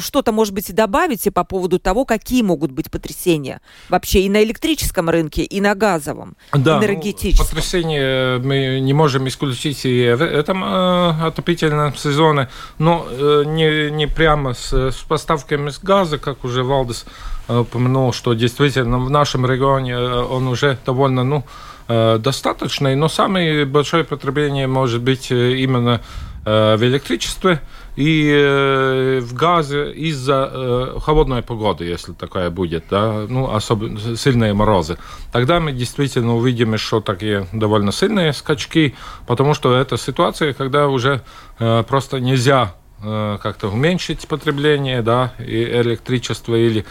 что-то, 0.00 0.32
может 0.32 0.54
быть, 0.54 0.70
и 0.70 0.72
добавите 0.72 1.30
по 1.30 1.44
поводу 1.44 1.78
того, 1.78 2.04
какие 2.04 2.42
могут 2.42 2.70
быть 2.70 2.90
потрясения 2.90 3.60
вообще 3.88 4.20
и 4.20 4.28
на 4.28 4.42
электрическом 4.42 5.10
рынке, 5.10 5.42
и 5.42 5.60
на 5.60 5.74
газовом, 5.74 6.36
да, 6.52 6.78
энергетическом? 6.78 7.46
Ну, 7.46 7.50
потрясения 7.50 8.38
мы 8.38 8.80
не 8.80 8.92
можем 8.92 9.26
исключить 9.28 9.84
и 9.84 10.12
в 10.12 10.22
этом 10.22 10.64
э, 10.64 11.26
отопительном 11.26 11.94
сезоне, 11.96 12.48
но 12.78 13.06
э, 13.08 13.44
не, 13.46 13.90
не 13.90 14.06
прямо 14.06 14.54
с, 14.54 14.72
с 14.72 14.96
поставками 15.08 15.70
с 15.70 15.78
газа, 15.78 16.18
как 16.18 16.44
уже 16.44 16.62
Валдес 16.62 17.06
э, 17.48 17.58
упомянул, 17.58 18.12
что 18.12 18.34
действительно 18.34 18.98
в 18.98 19.10
нашем 19.10 19.46
регионе 19.46 19.98
он 19.98 20.48
уже 20.48 20.78
довольно, 20.84 21.24
ну, 21.24 21.44
достаточной, 21.88 22.96
но 22.96 23.08
самое 23.08 23.64
большое 23.64 24.02
потребление 24.02 24.66
может 24.66 25.02
быть 25.02 25.30
э, 25.30 25.56
именно 25.56 26.00
э, 26.44 26.76
в 26.76 26.82
электричестве 26.82 27.60
и 27.94 29.20
в 29.22 29.32
газе 29.34 29.92
из-за 29.92 30.92
холодной 31.00 31.42
погоды, 31.42 31.84
если 31.84 32.12
такая 32.12 32.50
будет, 32.50 32.84
да, 32.90 33.24
ну, 33.26 33.54
особенно 33.54 34.16
сильные 34.16 34.52
морозы. 34.52 34.98
Тогда 35.32 35.60
мы 35.60 35.72
действительно 35.72 36.36
увидим 36.36 36.74
еще 36.74 37.00
такие 37.00 37.46
довольно 37.52 37.92
сильные 37.92 38.34
скачки, 38.34 38.94
потому 39.26 39.54
что 39.54 39.74
это 39.74 39.96
ситуация, 39.96 40.52
когда 40.52 40.88
уже 40.88 41.22
просто 41.58 42.20
нельзя 42.20 42.74
как-то 43.00 43.68
уменьшить 43.68 44.28
потребление, 44.28 45.00
да, 45.00 45.32
и 45.38 45.64
электричества 45.64 46.54
или, 46.54 46.84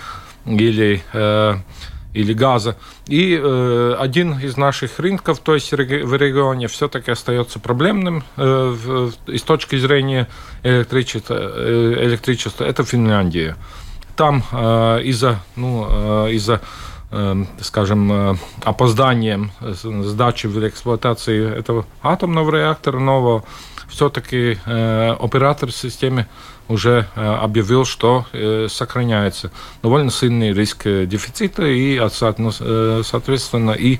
или 0.47 1.03
или 2.15 2.33
газа. 2.33 2.77
И 3.07 3.39
э, 3.41 3.95
один 3.99 4.39
из 4.39 4.57
наших 4.57 4.99
рынков, 4.99 5.39
то 5.39 5.53
есть 5.53 5.71
в 5.71 6.15
регионе, 6.15 6.67
все-таки 6.67 7.11
остается 7.11 7.59
проблемным 7.59 8.23
э, 8.37 8.43
в, 8.43 9.11
и 9.27 9.37
с 9.37 9.41
точки 9.43 9.77
зрения 9.77 10.27
электричества, 10.63 11.35
э, 11.37 11.97
электричества 12.07 12.63
это 12.63 12.83
Финляндия. 12.83 13.55
Там 14.15 14.43
э, 14.51 15.01
из-за 15.03 15.39
ну, 15.55 15.87
э, 15.89 16.31
из-за 16.31 16.61
э, 17.11 17.43
скажем, 17.61 18.11
э, 18.11 18.35
опозданием 18.63 19.51
сдачи 19.61 20.47
в 20.47 20.67
эксплуатации 20.67 21.59
этого 21.59 21.85
атомного 22.01 22.55
реактора 22.55 22.99
нового, 22.99 23.43
все-таки 23.87 24.57
э, 24.65 25.15
оператор 25.19 25.71
системы 25.71 26.27
уже 26.67 27.07
э, 27.15 27.21
объявил, 27.21 27.85
что 27.85 28.25
э, 28.33 28.67
сохраняется 28.69 29.51
довольно 29.83 30.11
сильный 30.11 30.51
риск 30.53 30.85
э, 30.85 31.05
дефицита 31.05 31.65
и, 31.65 31.97
соответственно, 32.09 33.71
и 33.71 33.99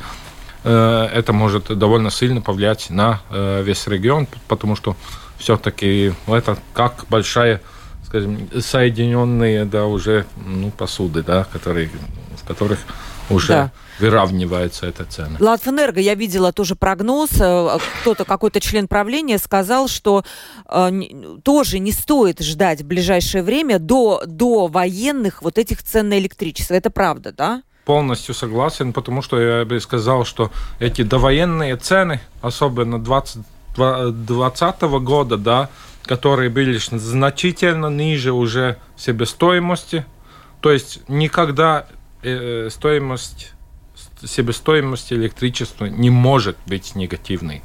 это 0.63 1.32
может 1.32 1.77
довольно 1.77 2.10
сильно 2.10 2.42
повлиять 2.42 2.89
на 2.89 3.22
весь 3.30 3.86
регион, 3.86 4.27
потому 4.48 4.75
что 4.75 4.96
все-таки 5.38 6.12
это 6.25 6.58
как 6.74 7.06
большая, 7.08 7.62
скажем, 8.04 8.50
соединенные, 8.60 9.65
да, 9.65 9.86
уже 9.86 10.25
ну, 10.44 10.72
посуды, 10.72 11.22
да, 11.22 11.44
которые, 11.44 11.92
в 12.44 12.48
которых 12.48 12.80
уже 13.29 13.48
да. 13.48 13.72
выравнивается 14.00 14.86
эта 14.86 15.05
цена. 15.05 15.38
Латвэнерго, 15.39 16.00
я 16.00 16.15
видела 16.15 16.51
тоже 16.51 16.75
прогноз, 16.75 17.29
э, 17.39 17.77
кто-то, 18.01 18.25
какой-то 18.25 18.60
член 18.60 18.88
правления 18.88 19.38
сказал, 19.38 19.88
что 19.88 20.24
э, 20.70 20.91
тоже 21.44 21.79
не 21.79 21.91
стоит 21.91 22.41
ждать 22.41 22.82
в 22.82 22.86
ближайшее 22.86 23.44
время 23.44 23.79
до, 23.79 24.22
до 24.25 24.67
военных 24.67 25.41
вот 25.41 25.58
этих 25.58 25.84
цен 25.84 26.10
на 26.10 26.20
электричество. 26.20 26.74
Это 26.74 26.89
правда, 26.89 27.32
да? 27.32 27.63
Полностью 27.86 28.34
согласен, 28.34 28.94
потому 28.94 29.22
что 29.22 29.39
я 29.39 29.65
бы 29.65 29.79
сказал, 29.79 30.25
что 30.25 30.51
эти 30.79 31.03
довоенные 31.03 31.77
цены, 31.77 32.20
особенно 32.41 33.00
2020 33.00 34.82
года, 34.82 35.38
да, 35.38 35.70
которые 36.03 36.50
были 36.50 36.77
значительно 36.77 37.88
ниже 37.88 38.32
уже 38.32 38.77
себестоимости, 38.98 40.05
то 40.62 40.72
есть 40.72 41.01
никогда 41.08 41.86
Э, 42.27 42.70
стоимость, 42.72 43.53
себестоимость 44.24 45.13
электричества 45.13 45.86
не 45.86 46.10
может 46.10 46.58
быть 46.65 46.96
негативной. 46.96 47.62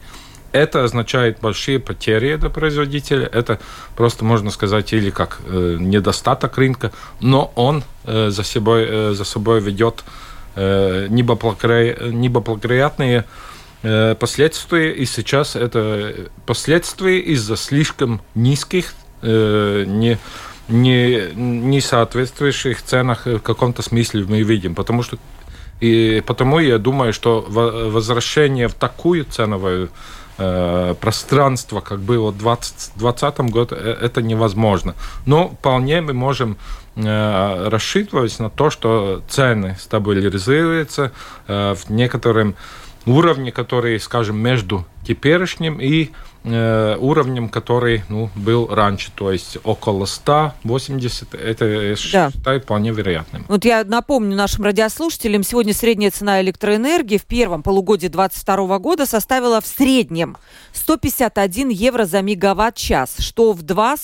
Это 0.53 0.85
означает 0.85 1.41
большие 1.41 1.79
потери 1.79 2.37
для 2.37 2.51
производителя. 2.51 3.25
Это 3.25 3.59
просто 3.97 4.23
можно 4.23 4.51
сказать 4.51 4.93
или 4.93 5.09
как 5.09 5.41
э, 5.47 5.79
недостаток 5.81 6.59
рынка, 6.59 6.93
но 7.21 7.51
он 7.55 7.85
э, 8.05 8.29
за 8.29 8.43
собой 8.43 8.85
э, 8.87 9.15
за 9.15 9.25
собой 9.25 9.61
ведет 9.61 10.05
э, 10.57 11.07
неблагоприятные 11.09 13.25
э, 13.83 14.15
последствия. 14.15 14.93
И 14.93 15.07
сейчас 15.07 15.57
это 15.57 16.29
последствия 16.45 17.19
из-за 17.21 17.57
слишком 17.57 18.21
низких 18.35 18.93
э, 19.23 19.85
не 19.87 20.19
не, 20.71 21.33
не 21.35 21.81
соответствующих 21.81 22.83
ценах 22.83 23.27
в 23.27 23.41
каком-то 23.41 23.83
смысле 23.83 24.25
мы 24.29 24.43
видим. 24.43 24.75
Потому 24.75 25.03
что 25.03 25.19
и 25.81 26.23
потому 26.27 26.59
я 26.59 26.79
думаю, 26.79 27.13
что 27.13 27.45
возвращение 27.49 28.69
в 28.69 28.75
такую 28.75 29.25
ценовую 29.25 29.89
э, 30.37 30.95
пространство, 31.01 31.81
как 31.81 32.01
было 32.01 32.31
в 32.31 32.39
2020 32.39 33.41
году, 33.51 33.75
э, 33.75 33.97
это 34.03 34.21
невозможно. 34.21 34.95
Но 35.25 35.49
вполне 35.49 36.03
мы 36.03 36.13
можем 36.13 36.59
э, 36.97 37.69
рассчитывать 37.69 38.39
на 38.39 38.51
то, 38.51 38.69
что 38.69 39.23
цены 39.29 39.77
стабилизируются 39.81 41.13
э, 41.49 41.75
в 41.75 41.91
некотором 41.91 42.57
уровне, 43.07 43.51
который, 43.51 43.99
скажем, 43.99 44.37
между 44.37 44.85
теперешним 45.07 45.81
и 45.81 46.11
Э, 46.11 46.30
уровнем, 46.45 47.49
который 47.49 48.03
ну, 48.09 48.31
был 48.35 48.67
раньше, 48.67 49.11
то 49.15 49.31
есть 49.31 49.59
около 49.63 50.07
180, 50.07 51.35
это 51.35 51.65
я 51.67 51.91
да. 52.13 52.31
считаю 52.31 52.61
вполне 52.61 52.93
вероятным. 52.93 53.45
Вот 53.49 53.65
я 53.65 53.85
напомню 53.85 54.37
нашим 54.37 54.65
радиослушателям, 54.65 55.43
сегодня 55.43 55.75
средняя 55.75 56.11
цена 56.11 56.41
электроэнергии 56.41 57.19
в 57.19 57.27
первом 57.27 57.63
полугодии 57.63 58.09
2022 58.09 58.79
года 58.79 59.07
составила 59.07 59.61
в 59.61 59.67
среднем 59.67 60.37
151 60.73 61.69
евро 61.69 62.05
за 62.05 62.23
мегаватт-час, 62.23 63.17
что 63.19 63.53
в 63.53 63.63
два 63.63 63.97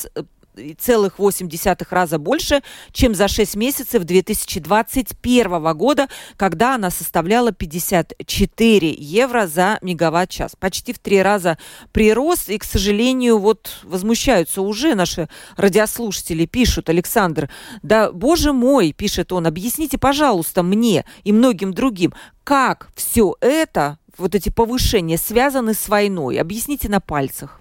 2,8 0.57 1.87
раза 1.91 2.19
больше, 2.19 2.63
чем 2.93 3.15
за 3.15 3.29
6 3.29 3.57
месяцев 3.57 4.05
2021 4.05 5.77
года, 5.77 6.09
когда 6.37 6.75
она 6.75 6.91
составляла 6.91 7.53
54 7.53 8.95
евро 8.99 9.47
за 9.47 9.79
мегаватт-час. 9.83 10.57
Почти 10.59 10.93
в 10.93 10.99
три 10.99 11.23
раза 11.23 11.59
прирост, 11.93 12.49
и, 12.49 12.59
к 12.59 12.65
сожалению, 12.65 13.39
вот 13.39 13.81
возмущаются 13.83 14.63
уже 14.63 14.95
наши 14.95 15.29
радиослушатели, 15.57 16.47
пишут, 16.47 16.89
Александр, 16.89 17.51
да, 17.83 18.11
боже 18.13 18.53
мой, 18.53 18.93
пишет 18.93 19.33
он, 19.33 19.47
объясните, 19.47 19.99
пожалуйста, 19.99 20.63
мне 20.63 21.05
и 21.25 21.33
многим 21.33 21.73
другим, 21.73 22.15
как 22.45 22.91
все 22.95 23.35
это, 23.41 23.99
вот 24.17 24.35
эти 24.35 24.49
повышения, 24.49 25.19
связаны 25.19 25.75
с 25.75 25.89
войной? 25.89 26.39
Объясните 26.39 26.89
на 26.89 27.01
пальцах. 27.01 27.61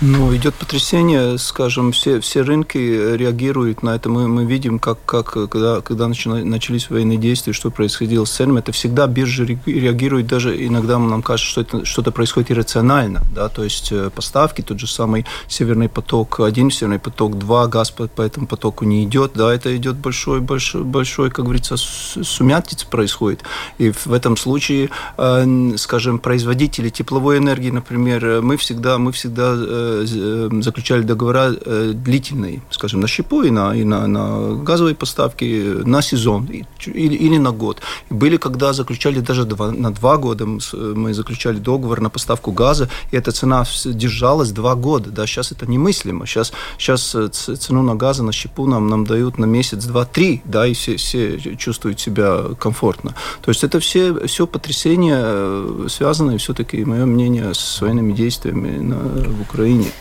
Ну, 0.00 0.34
идет 0.36 0.54
потрясение, 0.54 1.38
скажем, 1.38 1.90
все, 1.90 2.20
все 2.20 2.42
рынки 2.42 2.78
реагируют 2.78 3.82
на 3.82 3.96
это. 3.96 4.08
Мы, 4.08 4.28
мы 4.28 4.44
видим, 4.44 4.78
как, 4.78 5.04
как 5.04 5.32
когда, 5.32 5.80
когда 5.80 6.06
начались 6.06 6.88
военные 6.88 7.18
действия, 7.18 7.52
что 7.52 7.72
происходило 7.72 8.24
с 8.24 8.30
ценами. 8.30 8.60
Это 8.60 8.70
всегда 8.70 9.08
биржа 9.08 9.44
реагирует, 9.44 10.28
даже 10.28 10.64
иногда 10.64 11.00
нам 11.00 11.20
кажется, 11.20 11.50
что 11.50 11.60
это 11.62 11.84
что-то 11.84 12.12
происходит 12.12 12.52
иррационально. 12.52 13.22
Да? 13.34 13.48
То 13.48 13.64
есть 13.64 13.90
э, 13.90 14.10
поставки, 14.14 14.62
тот 14.62 14.78
же 14.78 14.86
самый 14.86 15.26
Северный 15.48 15.88
поток-1, 15.88 16.70
Северный 16.70 17.00
поток-2, 17.00 17.68
газ 17.68 17.90
по, 17.90 18.06
по 18.06 18.22
этому 18.22 18.46
потоку 18.46 18.84
не 18.84 19.02
идет. 19.02 19.32
Да, 19.34 19.52
это 19.52 19.76
идет 19.76 19.96
большой, 19.96 20.40
большой, 20.40 20.84
большой 20.84 21.30
как 21.30 21.44
говорится, 21.44 21.76
сумятица 21.76 22.86
происходит. 22.86 23.42
И 23.78 23.90
в 23.90 24.12
этом 24.12 24.36
случае, 24.36 24.90
э, 25.16 25.72
скажем, 25.76 26.20
производители 26.20 26.88
тепловой 26.88 27.38
энергии, 27.38 27.70
например, 27.70 28.42
мы 28.42 28.56
всегда, 28.56 28.98
мы 28.98 29.10
всегда 29.10 29.54
э, 29.56 29.87
Э, 29.87 29.87
заключали 30.62 31.02
договора 31.02 31.52
э, 31.52 31.92
длительные, 31.94 32.62
скажем, 32.70 33.00
на 33.00 33.08
щепу 33.08 33.42
и 33.42 33.50
на, 33.50 33.74
и 33.74 33.84
на, 33.84 34.06
на 34.06 34.54
газовые 34.54 34.94
поставки 34.94 35.82
на 35.84 36.02
сезон 36.02 36.48
или, 36.86 37.14
или 37.14 37.38
на 37.38 37.50
год. 37.50 37.80
Были, 38.10 38.36
когда 38.36 38.72
заключали 38.72 39.20
даже 39.20 39.44
два, 39.44 39.70
на 39.70 39.90
два 39.92 40.16
года, 40.16 40.46
мы 40.46 41.14
заключали 41.14 41.58
договор 41.58 42.00
на 42.00 42.10
поставку 42.10 42.52
газа, 42.52 42.88
и 43.10 43.16
эта 43.16 43.32
цена 43.32 43.64
держалась 43.84 44.50
два 44.50 44.74
года. 44.74 45.10
Да, 45.10 45.26
сейчас 45.26 45.52
это 45.52 45.66
немыслимо. 45.66 46.26
Сейчас, 46.26 46.52
сейчас 46.78 47.14
э, 47.14 47.28
цену 47.28 47.82
на 47.82 47.94
газ, 47.94 48.18
на 48.18 48.32
щепу 48.32 48.66
нам, 48.66 48.88
нам 48.88 49.04
дают 49.04 49.38
на 49.38 49.46
месяц, 49.46 49.84
два, 49.84 50.04
три, 50.04 50.42
да, 50.44 50.66
и 50.66 50.74
все, 50.74 50.96
все 50.96 51.38
чувствуют 51.56 52.00
себя 52.00 52.44
комфортно. 52.58 53.14
То 53.42 53.50
есть 53.50 53.64
это 53.64 53.80
все, 53.80 54.26
все 54.26 54.46
потрясения 54.46 55.88
связаны 55.88 56.38
все-таки, 56.38 56.84
мое 56.84 57.06
мнение, 57.06 57.54
с 57.54 57.80
военными 57.80 58.12
действиями 58.12 58.78
на, 58.78 58.96
в 58.96 59.42
Украине 59.42 59.77
Украине. 59.78 59.92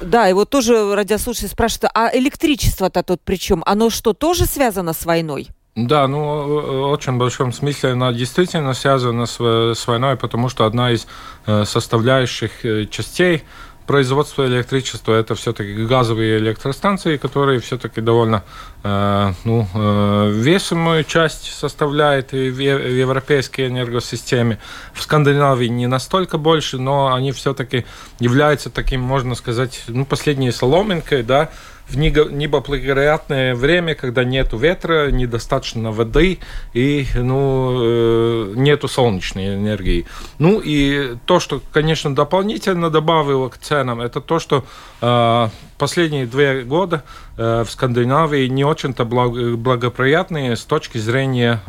Да, 0.00 0.28
и 0.28 0.32
вот 0.32 0.50
тоже 0.50 0.94
радиослушатель 0.94 1.48
спрашивает, 1.48 1.90
а 1.94 2.10
электричество-то 2.12 3.02
тут 3.02 3.20
при 3.22 3.36
чем? 3.36 3.62
Оно 3.66 3.90
что, 3.90 4.12
тоже 4.12 4.46
связано 4.46 4.92
с 4.92 5.04
войной? 5.04 5.48
Да, 5.74 6.08
ну, 6.08 6.18
в 6.18 6.90
очень 6.90 7.18
большом 7.18 7.52
смысле 7.52 7.90
она 7.90 8.10
действительно 8.12 8.72
связана 8.72 9.26
с, 9.26 9.38
с 9.38 9.86
войной, 9.86 10.16
потому 10.16 10.48
что 10.48 10.64
одна 10.64 10.92
из 10.92 11.06
э, 11.46 11.64
составляющих 11.66 12.64
э, 12.64 12.86
частей 12.86 13.42
производства 13.86 14.46
электричества 14.46 15.14
это 15.14 15.34
все-таки 15.34 15.86
газовые 15.86 16.38
электростанции, 16.38 17.16
которые 17.16 17.60
все-таки 17.60 18.00
довольно 18.00 18.42
э, 18.82 19.32
ну, 19.44 19.68
э, 19.74 20.30
весомую 20.34 21.04
часть 21.04 21.52
составляют 21.52 22.32
в, 22.32 22.36
в 22.36 22.60
европейской 22.60 23.68
энергосистеме. 23.68 24.58
В 24.92 25.02
Скандинавии 25.02 25.68
не 25.68 25.86
настолько 25.86 26.38
больше, 26.38 26.78
но 26.78 27.14
они 27.14 27.32
все-таки 27.32 27.86
являются 28.18 28.70
таким, 28.70 29.00
можно 29.00 29.34
сказать, 29.34 29.82
ну, 29.88 30.04
последней 30.04 30.50
соломинкой, 30.50 31.22
да, 31.22 31.50
в 31.88 31.96
неблагоприятное 31.96 33.54
время, 33.54 33.94
когда 33.94 34.24
нет 34.24 34.52
ветра, 34.52 35.10
недостаточно 35.10 35.92
воды 35.92 36.38
и 36.74 37.06
ну, 37.14 37.78
э, 37.80 38.52
нету 38.56 38.88
солнечной 38.88 39.54
энергии. 39.54 40.06
Ну 40.38 40.60
и 40.60 41.16
то, 41.26 41.38
что, 41.38 41.60
конечно, 41.72 42.14
дополнительно 42.14 42.90
добавило 42.90 43.48
к 43.48 43.58
ценам, 43.58 44.00
это 44.00 44.20
то, 44.20 44.38
что 44.38 44.64
э, 45.00 45.48
последние 45.78 46.26
два 46.26 46.62
года 46.62 47.04
э, 47.36 47.64
в 47.64 47.70
Скандинавии 47.70 48.46
не 48.48 48.64
очень-то 48.64 49.04
благоприятные 49.04 50.56
с 50.56 50.64
точки 50.64 50.98
зрения 50.98 51.60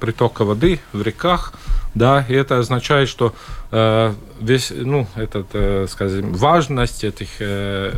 притока 0.00 0.44
воды 0.44 0.80
в 0.92 1.02
реках. 1.02 1.52
Да, 1.94 2.24
и 2.28 2.34
это 2.34 2.58
означает, 2.58 3.08
что 3.08 3.34
э, 3.72 4.12
весь, 4.40 4.70
ну, 4.70 5.06
этот, 5.16 5.48
э, 5.52 5.86
скажем, 5.88 6.32
важность 6.32 7.02
этих 7.02 7.28
э, 7.40 7.92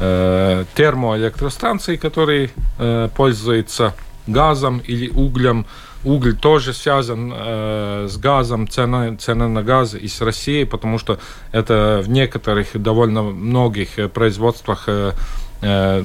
Э, 0.00 0.64
термоэлектростанции, 0.74 1.96
которые 1.96 2.50
э, 2.78 3.08
пользуются 3.14 3.94
газом 4.26 4.78
или 4.78 5.08
углем. 5.08 5.66
Уголь 6.04 6.36
тоже 6.36 6.72
связан 6.72 7.32
э, 7.34 8.08
с 8.10 8.16
газом, 8.16 8.66
цена, 8.68 9.16
цена 9.16 9.48
на 9.48 9.62
газ 9.62 9.94
из 9.94 10.20
России, 10.20 10.64
потому 10.64 10.98
что 10.98 11.18
это 11.52 12.02
в 12.04 12.08
некоторых 12.08 12.80
довольно 12.80 13.22
многих 13.22 14.12
производствах 14.12 14.84
э, 14.88 15.12
э, 15.60 16.04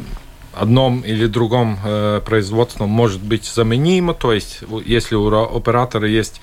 одном 0.53 1.01
или 1.01 1.25
другом 1.27 1.79
э, 1.83 2.21
производстве 2.25 2.85
может 2.85 3.21
быть 3.21 3.45
заменимо, 3.45 4.13
то 4.13 4.33
есть 4.33 4.59
если 4.85 5.15
у 5.15 5.27
оператора 5.27 6.07
есть 6.07 6.41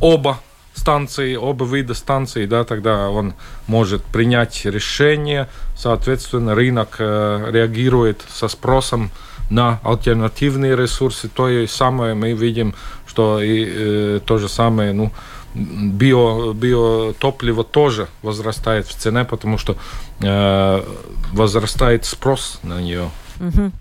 оба 0.00 0.40
станции, 0.86 1.34
оба 1.34 1.64
вида 1.64 1.94
станций, 1.94 2.46
да, 2.46 2.62
тогда 2.62 3.10
он 3.10 3.34
может 3.66 4.04
принять 4.04 4.64
решение, 4.64 5.48
соответственно, 5.76 6.54
рынок 6.54 6.96
э, 7.00 7.50
реагирует 7.50 8.22
со 8.28 8.46
спросом 8.46 9.10
на 9.50 9.80
альтернативные 9.82 10.76
ресурсы. 10.76 11.28
То 11.28 11.48
же 11.48 11.66
самое 11.66 12.14
мы 12.14 12.34
видим, 12.34 12.76
что 13.04 13.42
и 13.42 13.66
э, 13.68 14.20
то 14.24 14.38
же 14.38 14.48
самое, 14.48 14.92
ну, 14.92 15.10
био, 15.54 16.52
биотопливо 16.52 17.64
тоже 17.64 18.06
возрастает 18.22 18.86
в 18.86 18.94
цене, 18.94 19.24
потому 19.24 19.58
что 19.58 19.74
э, 20.20 20.84
возрастает 21.32 22.04
спрос 22.04 22.60
на 22.62 22.80
нее. 22.80 23.10
Угу. 23.40 23.72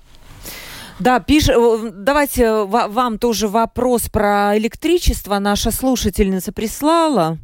Да, 1.00 1.20
пиш... 1.20 1.48
давайте 1.94 2.64
вам 2.64 3.20
тоже 3.20 3.48
вопрос 3.48 4.10
про 4.10 4.58
электричество. 4.58 5.40
Наша 5.40 5.72
слушательница 5.72 6.52
прислала. 6.52 7.38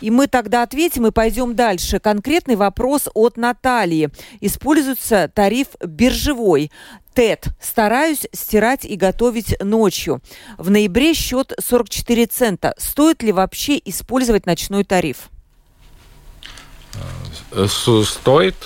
И 0.00 0.10
мы 0.10 0.26
тогда 0.26 0.62
ответим 0.62 1.06
и 1.06 1.10
пойдем 1.10 1.54
дальше. 1.54 2.00
Конкретный 2.00 2.56
вопрос 2.56 3.08
от 3.14 3.36
Натальи. 3.36 4.10
Используется 4.40 5.30
тариф 5.32 5.68
биржевой. 5.84 6.70
ТЭТ. 7.14 7.46
Стараюсь 7.62 8.26
стирать 8.34 8.84
и 8.84 8.94
готовить 8.96 9.56
ночью. 9.62 10.20
В 10.58 10.68
ноябре 10.68 11.14
счет 11.14 11.54
44 11.58 12.26
цента. 12.26 12.74
Стоит 12.76 13.22
ли 13.22 13.32
вообще 13.32 13.80
использовать 13.82 14.44
ночной 14.44 14.84
тариф? 14.84 15.30
Э, 17.52 17.66
стоит. 17.66 18.56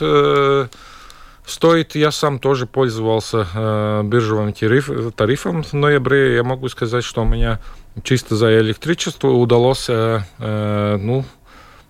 Э, 1.44 1.48
Стоит, 1.50 1.94
я 1.94 2.10
сам 2.10 2.38
тоже 2.38 2.66
пользовался 2.66 3.46
э, 3.54 4.02
биржевым 4.04 4.52
тариф, 4.52 4.90
тарифом 5.14 5.62
в 5.62 5.72
ноябре. 5.72 6.34
Я 6.36 6.44
могу 6.44 6.68
сказать, 6.68 7.04
что 7.04 7.22
у 7.22 7.24
меня 7.24 7.58
чисто 8.02 8.36
за 8.36 8.58
электричество 8.60 9.28
удалось 9.28 9.86
э, 9.88 10.20
э, 10.38 10.96
ну, 11.00 11.24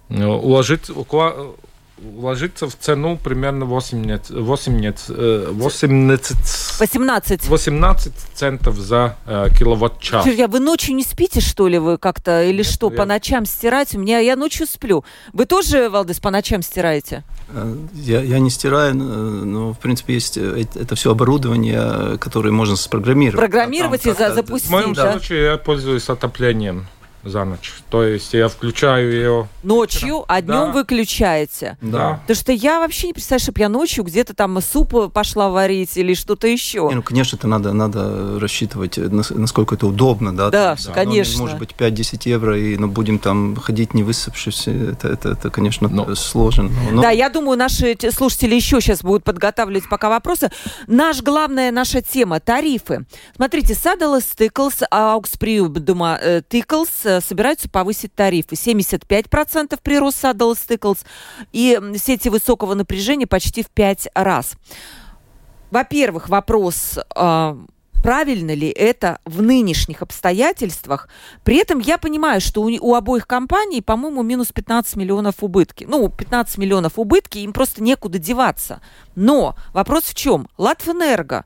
уложить, 0.09 0.91
ложится 2.17 2.69
в 2.69 2.77
цену 2.77 3.17
примерно 3.17 3.65
8, 3.65 4.21
8, 4.31 4.93
18, 5.53 6.37
18. 6.81 7.49
18 7.49 8.13
центов 8.35 8.77
за 8.77 9.17
э, 9.27 9.49
киловатт-час. 9.59 10.27
Я, 10.27 10.49
вы 10.49 10.61
ночью 10.61 10.95
не 10.95 11.03
спите, 11.03 11.41
что 11.41 11.69
ли, 11.69 11.79
вы 11.79 11.99
как-то? 11.99 12.43
Или 12.43 12.59
Нет, 12.59 12.67
что, 12.67 12.91
я... 12.91 12.97
по 12.97 13.05
ночам 13.05 13.45
стирать? 13.45 13.95
У 13.95 13.99
меня 13.99 14.19
я 14.19 14.37
ночью 14.37 14.67
сплю. 14.67 15.05
Вы 15.33 15.47
тоже, 15.47 15.89
Валдес, 15.89 16.21
по 16.21 16.31
ночам 16.31 16.63
стираете? 16.63 17.23
Э, 17.51 17.75
я, 17.95 18.23
я 18.23 18.39
не 18.39 18.51
стираю, 18.51 18.95
но, 18.95 19.73
в 19.73 19.79
принципе, 19.79 20.15
есть 20.15 20.37
э, 20.37 20.67
это 20.75 20.95
все 20.95 21.11
оборудование, 21.11 22.19
которое 22.19 22.51
можно 22.51 22.77
спрограммировать. 22.77 23.39
Программировать 23.39 24.07
а 24.07 24.15
там, 24.15 24.27
и 24.27 24.29
за, 24.29 24.35
запустить, 24.35 24.69
В 24.69 24.73
моем 24.73 24.95
да? 24.95 25.13
случае 25.13 25.45
я 25.45 25.57
пользуюсь 25.59 26.09
отоплением 26.09 26.87
за 27.25 27.45
ночь. 27.45 27.75
То 27.91 28.03
есть 28.03 28.33
я 28.35 28.49
включаю 28.49 29.13
ее... 29.13 29.49
Ночью, 29.63 30.25
а 30.29 30.41
днем 30.41 30.67
да. 30.67 30.73
выключаете? 30.73 31.77
Да. 31.81 32.21
Потому 32.23 32.37
что 32.37 32.53
я 32.53 32.81
вообще 32.81 33.09
не 33.09 33.13
представляю, 33.13 33.41
чтобы 33.41 33.61
я 33.61 33.69
ночью 33.69 34.05
где-то 34.05 34.35
там 34.35 34.61
суп 34.61 35.13
пошла 35.13 35.51
варить 35.51 35.97
или 35.97 36.15
что-то 36.15 36.47
еще. 36.47 36.87
Не, 36.89 36.97
ну, 36.97 37.03
конечно, 37.03 37.37
это 37.37 37.47
надо, 37.47 37.73
надо 37.73 38.39
рассчитывать, 38.41 38.97
насколько 38.97 39.75
это 39.75 39.87
удобно, 39.87 40.35
да? 40.35 40.51
Да, 40.51 40.73
есть, 40.73 40.93
конечно. 40.93 41.39
Ну, 41.39 41.43
может 41.45 41.59
быть, 41.59 41.71
5-10 41.77 42.23
евро, 42.25 42.59
и 42.59 42.77
ну, 42.77 42.89
будем 42.89 43.19
там 43.19 43.57
ходить 43.57 43.95
не 43.95 44.03
высыпавшись, 44.03 44.69
это, 44.69 45.09
это, 45.09 45.31
это 45.31 45.51
конечно, 45.51 45.89
но. 45.89 46.15
сложно. 46.15 46.71
Но... 46.91 47.03
Да, 47.03 47.11
я 47.11 47.29
думаю, 47.29 47.59
наши 47.59 47.97
слушатели 48.11 48.55
еще 48.55 48.81
сейчас 48.81 49.03
будут 49.03 49.25
подготавливать 49.25 49.89
пока 49.89 50.09
вопросы. 50.09 50.51
Наш 50.87 51.23
главная 51.23 51.71
наша 51.71 52.03
тема– 52.03 52.41
тарифы. 52.41 53.05
Смотрите, 53.37 53.75
Садалас 53.75 54.25
Тыклс, 54.25 54.83
Ауксприуб 54.91 55.73
Дума 55.79 56.19
Тыклс, 56.49 56.89
э, 57.05 57.10
собираются 57.21 57.69
повысить 57.69 58.15
тарифы. 58.15 58.55
75% 58.55 59.79
прирост 59.83 60.23
Saddle 60.23 60.53
Stickles 60.53 60.99
и 61.53 61.79
сети 61.97 62.29
высокого 62.29 62.75
напряжения 62.75 63.27
почти 63.27 63.63
в 63.63 63.71
5 63.71 64.09
раз. 64.15 64.55
Во-первых, 65.71 66.29
вопрос 66.29 66.99
э, 66.99 67.57
правильно 68.03 68.55
ли 68.55 68.69
это 68.69 69.19
в 69.25 69.43
нынешних 69.43 70.03
обстоятельствах. 70.03 71.09
При 71.45 71.57
этом 71.57 71.79
я 71.79 71.99
понимаю, 71.99 72.41
что 72.41 72.63
у, 72.63 72.71
у 72.81 72.95
обоих 72.95 73.27
компаний, 73.27 73.83
по-моему, 73.83 74.23
минус 74.23 74.53
15 74.53 74.97
миллионов 74.97 75.37
убытки. 75.43 75.87
Ну, 75.89 76.09
15 76.09 76.59
миллионов 76.59 76.99
убытки, 76.99 77.39
им 77.39 77.53
просто 77.53 77.83
некуда 77.83 78.19
деваться. 78.19 78.81
Но 79.15 79.55
вопрос 79.73 80.05
в 80.05 80.15
чем? 80.15 80.49
Латвэнерго, 80.59 81.45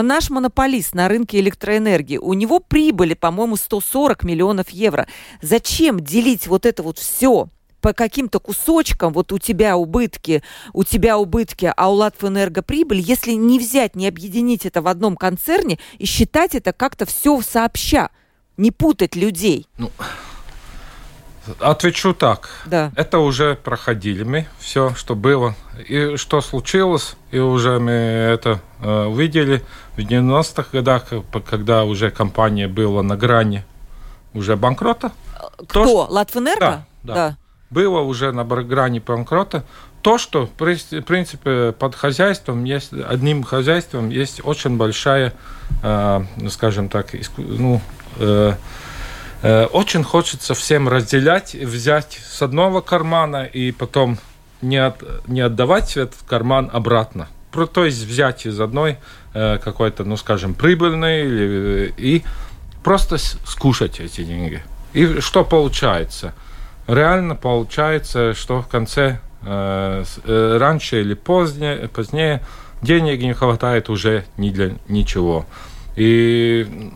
наш 0.00 0.30
монополист 0.30 0.94
на 0.94 1.08
рынке 1.08 1.40
электроэнергии, 1.40 2.16
у 2.16 2.32
него 2.32 2.60
прибыли, 2.60 3.12
по-моему, 3.12 3.56
140 3.56 4.24
миллионов 4.24 4.70
евро. 4.70 5.06
Зачем 5.42 6.00
делить 6.00 6.46
вот 6.46 6.64
это 6.64 6.82
вот 6.82 6.98
все 6.98 7.48
по 7.82 7.92
каким-то 7.92 8.38
кусочкам, 8.38 9.12
вот 9.12 9.32
у 9.32 9.38
тебя 9.38 9.76
убытки, 9.76 10.42
у 10.72 10.84
тебя 10.84 11.18
убытки, 11.18 11.70
а 11.76 11.90
у 11.90 11.94
Латвэнерго 11.94 12.62
прибыль, 12.62 13.00
если 13.00 13.32
не 13.32 13.58
взять, 13.58 13.94
не 13.96 14.08
объединить 14.08 14.64
это 14.64 14.80
в 14.80 14.88
одном 14.88 15.16
концерне 15.16 15.78
и 15.98 16.06
считать 16.06 16.54
это 16.54 16.72
как-то 16.72 17.04
все 17.04 17.42
сообща, 17.42 18.10
не 18.56 18.70
путать 18.70 19.16
людей. 19.16 19.66
Ну, 19.76 19.90
Отвечу 21.58 22.14
так. 22.14 22.50
Да. 22.66 22.92
Это 22.94 23.18
уже 23.18 23.56
проходили 23.56 24.22
мы, 24.22 24.46
все, 24.60 24.94
что 24.94 25.16
было. 25.16 25.56
И 25.88 26.16
что 26.16 26.40
случилось, 26.40 27.16
и 27.32 27.38
уже 27.38 27.80
мы 27.80 27.90
это 27.90 28.60
э, 28.80 29.04
увидели 29.06 29.64
в 29.96 30.00
90-х 30.00 30.68
годах, 30.72 31.04
когда 31.48 31.84
уже 31.84 32.10
компания 32.10 32.68
была 32.68 33.02
на 33.02 33.16
грани 33.16 33.64
уже 34.34 34.56
банкрота. 34.56 35.12
Кто? 35.68 35.84
То, 35.84 36.06
Латвэнерго? 36.10 36.60
Да, 36.60 36.86
да. 37.02 37.14
да 37.14 37.36
было 37.72 38.00
уже 38.00 38.32
на 38.32 38.44
грани 38.44 39.00
банкрота. 39.00 39.64
То, 40.02 40.18
что, 40.18 40.46
в 40.46 40.50
принципе, 40.50 41.72
под 41.72 41.94
хозяйством 41.94 42.64
есть, 42.64 42.92
одним 42.92 43.44
хозяйством 43.44 44.10
есть 44.10 44.40
очень 44.44 44.76
большая, 44.76 45.32
э, 45.82 46.24
скажем 46.50 46.88
так, 46.88 47.14
ну, 47.36 47.80
э, 48.18 48.54
э, 49.42 49.64
очень 49.66 50.02
хочется 50.02 50.54
всем 50.54 50.88
разделять, 50.88 51.54
взять 51.54 52.20
с 52.28 52.42
одного 52.42 52.82
кармана 52.82 53.44
и 53.44 53.70
потом 53.72 54.18
не, 54.60 54.76
от, 54.76 55.02
не 55.28 55.40
отдавать 55.40 55.96
этот 55.96 56.20
карман 56.26 56.68
обратно. 56.72 57.28
То 57.52 57.84
есть 57.84 58.04
взять 58.04 58.46
из 58.46 58.60
одной 58.60 58.98
э, 59.34 59.58
какой-то, 59.58 60.04
ну, 60.04 60.16
скажем, 60.16 60.54
прибыльной 60.54 61.26
или, 61.26 61.94
и 61.96 62.22
просто 62.82 63.18
скушать 63.18 64.00
эти 64.00 64.24
деньги. 64.24 64.62
И 64.92 65.20
что 65.20 65.44
получается? 65.44 66.34
реально 66.86 67.36
получается, 67.36 68.34
что 68.34 68.62
в 68.62 68.68
конце, 68.68 69.20
э, 69.42 70.04
э, 70.24 70.56
раньше 70.58 71.00
или 71.00 71.14
позднее, 71.14 71.88
позднее, 71.88 72.42
денег 72.80 73.20
не 73.20 73.34
хватает 73.34 73.88
уже 73.88 74.24
ни 74.36 74.50
для 74.50 74.72
ничего. 74.88 75.46
И 75.96 76.90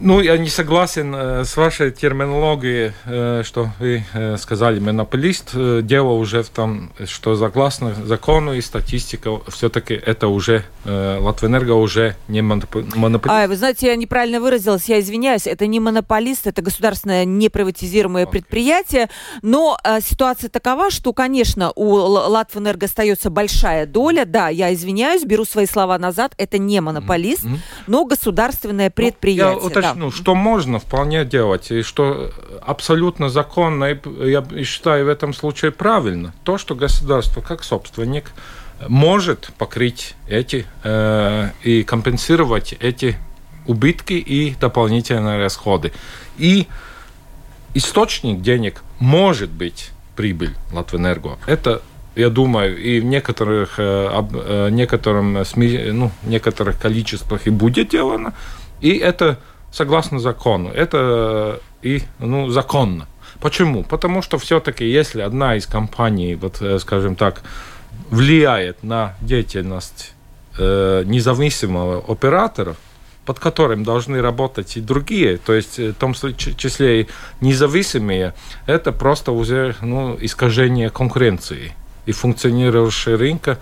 ну, 0.00 0.20
я 0.20 0.38
не 0.38 0.48
согласен 0.48 1.14
э, 1.14 1.44
с 1.44 1.56
вашей 1.56 1.90
терминологией, 1.90 2.92
э, 3.04 3.42
что 3.44 3.70
вы 3.78 4.04
э, 4.12 4.36
сказали, 4.36 4.78
монополист. 4.78 5.50
Дело 5.54 6.12
уже 6.12 6.42
в 6.42 6.48
том, 6.50 6.92
что 7.06 7.36
согласно 7.36 7.94
закону 7.94 8.54
и 8.54 8.60
статистика, 8.60 9.40
все-таки 9.48 9.94
это 9.94 10.28
уже, 10.28 10.64
Латвэнерго 10.84 11.72
уже 11.72 12.16
не 12.28 12.42
монополист. 12.42 13.28
А, 13.28 13.46
вы 13.46 13.56
знаете, 13.56 13.88
я 13.88 13.96
неправильно 13.96 14.40
выразилась, 14.40 14.88
я 14.88 15.00
извиняюсь, 15.00 15.46
это 15.46 15.66
не 15.66 15.80
монополист, 15.80 16.46
это 16.46 16.62
государственное 16.62 17.24
неприватизируемое 17.24 18.26
okay. 18.26 18.30
предприятие, 18.30 19.10
но 19.42 19.78
ситуация 20.00 20.48
такова, 20.48 20.90
что, 20.90 21.12
конечно, 21.12 21.72
у 21.74 21.94
Латвэнерго 21.94 22.86
остается 22.86 23.30
большая 23.30 23.86
доля, 23.86 24.24
да, 24.24 24.48
я 24.48 24.72
извиняюсь, 24.72 25.24
беру 25.24 25.44
свои 25.44 25.66
слова 25.66 25.98
назад, 25.98 26.34
это 26.38 26.58
не 26.58 26.80
монополист, 26.80 27.44
mm-hmm. 27.44 27.58
но 27.86 28.04
государственное 28.04 28.90
предприятие. 28.90 29.39
Я 29.40 29.56
уточню, 29.56 30.10
да. 30.10 30.16
что 30.16 30.34
можно 30.34 30.78
вполне 30.78 31.24
делать, 31.24 31.70
и 31.70 31.82
что 31.82 32.30
абсолютно 32.62 33.28
законно, 33.28 33.92
и 33.92 33.98
я 34.30 34.44
считаю 34.64 35.06
в 35.06 35.08
этом 35.08 35.34
случае 35.34 35.70
правильно, 35.70 36.32
то, 36.44 36.58
что 36.58 36.74
государство 36.74 37.40
как 37.40 37.64
собственник 37.64 38.32
может 38.88 39.50
покрыть 39.58 40.14
эти 40.28 40.66
э, 40.84 41.50
и 41.62 41.82
компенсировать 41.82 42.74
эти 42.80 43.16
убытки 43.66 44.14
и 44.14 44.54
дополнительные 44.58 45.38
расходы. 45.38 45.92
И 46.38 46.66
источник 47.74 48.40
денег 48.40 48.82
может 48.98 49.50
быть 49.50 49.90
прибыль 50.16 50.54
Латвэнерго. 50.72 51.38
Это 51.46 51.82
я 52.16 52.28
думаю, 52.28 52.76
и 52.76 53.00
в 53.00 53.04
некоторых, 53.04 53.74
э, 53.78 54.08
э, 54.32 54.68
некотором 54.70 55.44
СМИ, 55.44 55.92
ну, 55.92 56.10
некоторых 56.24 56.80
количествах 56.80 57.46
и 57.46 57.50
будет 57.50 57.90
делано, 57.90 58.34
и 58.80 58.96
это 58.96 59.38
согласно 59.72 60.18
закону. 60.18 60.70
Это 60.70 61.60
и 61.82 62.02
ну, 62.18 62.48
законно. 62.48 63.06
Почему? 63.40 63.84
Потому 63.84 64.22
что 64.22 64.38
все-таки, 64.38 64.84
если 64.84 65.22
одна 65.22 65.56
из 65.56 65.66
компаний, 65.66 66.34
вот, 66.34 66.60
э, 66.60 66.78
скажем 66.78 67.16
так, 67.16 67.42
влияет 68.10 68.82
на 68.82 69.14
деятельность 69.20 70.12
э, 70.58 71.04
независимого 71.06 72.04
оператора, 72.06 72.76
под 73.24 73.38
которым 73.38 73.84
должны 73.84 74.20
работать 74.20 74.76
и 74.76 74.80
другие, 74.80 75.38
то 75.38 75.54
есть 75.54 75.78
э, 75.78 75.90
в 75.90 75.94
том 75.94 76.14
числе 76.14 77.02
и 77.02 77.08
независимые, 77.40 78.34
это 78.66 78.92
просто 78.92 79.32
уже 79.32 79.74
ну, 79.80 80.18
искажение 80.20 80.90
конкуренции 80.90 81.72
и 82.06 82.12
функционирующего 82.12 83.16
рынка 83.16 83.52
Э, 83.52 83.58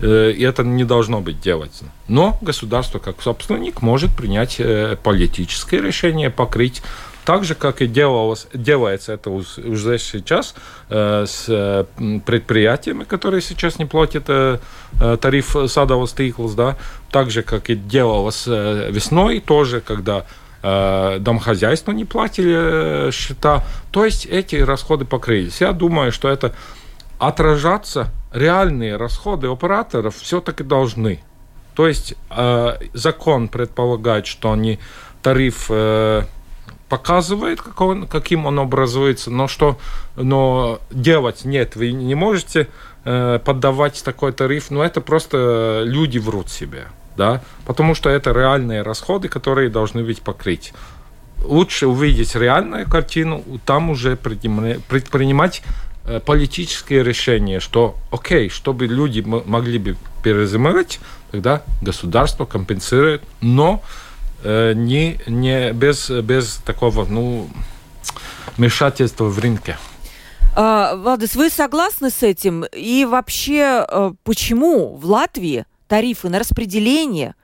и 0.00 0.42
это 0.42 0.62
не 0.62 0.84
должно 0.84 1.20
быть 1.20 1.40
делаться. 1.40 1.84
Но 2.06 2.38
государство, 2.40 2.98
как 2.98 3.20
собственник, 3.22 3.82
может 3.82 4.14
принять 4.14 4.56
э, 4.60 4.96
политическое 5.02 5.80
решение, 5.80 6.30
покрыть 6.30 6.82
так 7.24 7.44
же, 7.44 7.54
как 7.54 7.82
и 7.82 7.86
делалось, 7.86 8.46
делается 8.54 9.12
это 9.12 9.28
уже 9.30 9.98
сейчас 9.98 10.54
э, 10.88 11.26
с 11.28 11.86
предприятиями, 12.24 13.04
которые 13.04 13.42
сейчас 13.42 13.78
не 13.78 13.84
платят 13.84 14.30
тариф 15.20 15.56
садового 15.66 16.08
стиклс, 16.08 16.54
да, 16.54 16.76
так 17.10 17.30
же, 17.30 17.42
как 17.42 17.68
и 17.68 17.74
делалось 17.74 18.46
весной 18.46 19.40
тоже, 19.40 19.80
когда 19.80 20.24
домохозяйства 20.62 21.92
не 21.92 22.04
платили 22.04 23.10
счета. 23.12 23.62
То 23.92 24.04
есть 24.04 24.26
эти 24.26 24.56
расходы 24.56 25.04
покрылись. 25.04 25.60
Я 25.60 25.72
думаю, 25.72 26.10
что 26.12 26.28
это 26.28 26.52
отражаться 27.18 28.10
реальные 28.32 28.96
расходы 28.96 29.48
операторов 29.48 30.16
все-таки 30.16 30.62
должны. 30.62 31.20
То 31.74 31.86
есть 31.86 32.14
э, 32.30 32.76
закон 32.92 33.48
предполагает, 33.48 34.26
что 34.26 34.52
они 34.52 34.78
тариф 35.22 35.66
э, 35.70 36.24
показывает, 36.88 37.60
как 37.60 37.80
он, 37.80 38.06
каким 38.06 38.46
он 38.46 38.58
образуется, 38.58 39.30
но 39.30 39.46
что, 39.46 39.78
но 40.16 40.80
делать 40.90 41.44
нет, 41.44 41.76
вы 41.76 41.92
не 41.92 42.14
можете 42.14 42.68
э, 43.04 43.38
поддавать 43.44 44.02
такой 44.02 44.32
тариф, 44.32 44.70
но 44.70 44.82
это 44.82 45.00
просто 45.00 45.82
люди 45.84 46.18
врут 46.18 46.50
себе, 46.50 46.88
да, 47.16 47.42
потому 47.66 47.94
что 47.94 48.08
это 48.10 48.32
реальные 48.32 48.82
расходы, 48.82 49.28
которые 49.28 49.70
должны 49.70 50.02
быть 50.02 50.22
покрыть. 50.22 50.72
Лучше 51.44 51.86
увидеть 51.86 52.34
реальную 52.34 52.88
картину, 52.90 53.44
там 53.64 53.90
уже 53.90 54.16
предпринимать 54.16 55.62
Э, 56.08 56.20
политическое 56.20 57.02
решение, 57.02 57.60
что, 57.60 57.94
окей, 58.10 58.48
чтобы 58.48 58.86
люди 58.86 59.20
могли 59.20 59.78
бы 59.78 59.96
перезимовать, 60.22 61.00
тогда 61.30 61.62
государство 61.82 62.46
компенсирует, 62.46 63.22
но 63.42 63.82
э, 64.42 64.72
не, 64.74 65.20
не 65.26 65.70
без, 65.72 66.08
без 66.08 66.56
такого, 66.64 67.04
ну, 67.04 67.50
вмешательства 68.56 69.24
в 69.24 69.38
рынке. 69.38 69.76
А, 70.56 70.96
Владис, 70.96 71.36
вы 71.36 71.50
согласны 71.50 72.08
с 72.08 72.22
этим? 72.22 72.64
И 72.72 73.04
вообще, 73.04 73.84
э, 73.86 74.12
почему 74.24 74.96
в 74.96 75.04
Латвии 75.04 75.66
тарифы 75.88 76.30
на 76.30 76.38
распределение 76.38 77.34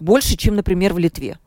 больше, 0.00 0.38
чем, 0.38 0.56
например, 0.56 0.94
в 0.94 0.98
Литве? 0.98 1.38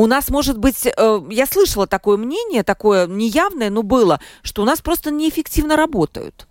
У 0.00 0.06
нас, 0.06 0.30
может 0.30 0.58
быть, 0.58 0.86
э, 0.86 1.20
я 1.30 1.46
слышала 1.46 1.86
такое 1.86 2.16
мнение, 2.16 2.62
такое 2.62 3.06
неявное, 3.06 3.68
но 3.68 3.82
было, 3.82 4.20
что 4.42 4.62
у 4.62 4.64
нас 4.64 4.80
просто 4.80 5.10
неэффективно 5.10 5.76
работают. 5.76 6.46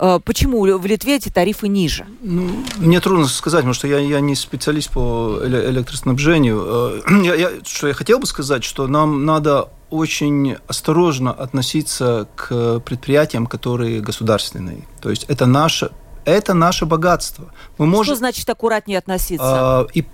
Э, 0.00 0.18
почему 0.24 0.62
в 0.62 0.86
Литве 0.86 1.16
эти 1.16 1.28
тарифы 1.28 1.68
ниже? 1.68 2.06
Ну, 2.22 2.64
мне 2.78 3.00
трудно 3.00 3.26
сказать, 3.26 3.60
потому 3.60 3.74
что 3.74 3.86
я, 3.86 3.98
я 3.98 4.20
не 4.20 4.34
специалист 4.34 4.90
по 4.90 5.40
электроснабжению. 5.44 6.64
Э, 6.66 7.00
я, 7.22 7.34
я, 7.34 7.50
что 7.64 7.88
я 7.88 7.94
хотел 7.94 8.18
бы 8.18 8.26
сказать, 8.26 8.64
что 8.64 8.86
нам 8.86 9.26
надо 9.26 9.68
очень 9.90 10.56
осторожно 10.66 11.32
относиться 11.32 12.26
к 12.34 12.80
предприятиям, 12.80 13.46
которые 13.46 14.00
государственные. 14.00 14.88
То 15.02 15.10
есть 15.10 15.24
это 15.28 15.44
наше, 15.46 15.90
это 16.24 16.54
наше 16.54 16.86
богатство. 16.86 17.52
Мы 17.76 17.86
можем, 17.86 18.14
что 18.14 18.16
значит 18.16 18.48
аккуратнее 18.48 18.98
относиться? 18.98 19.86
Э, 19.86 19.92
и 19.92 20.04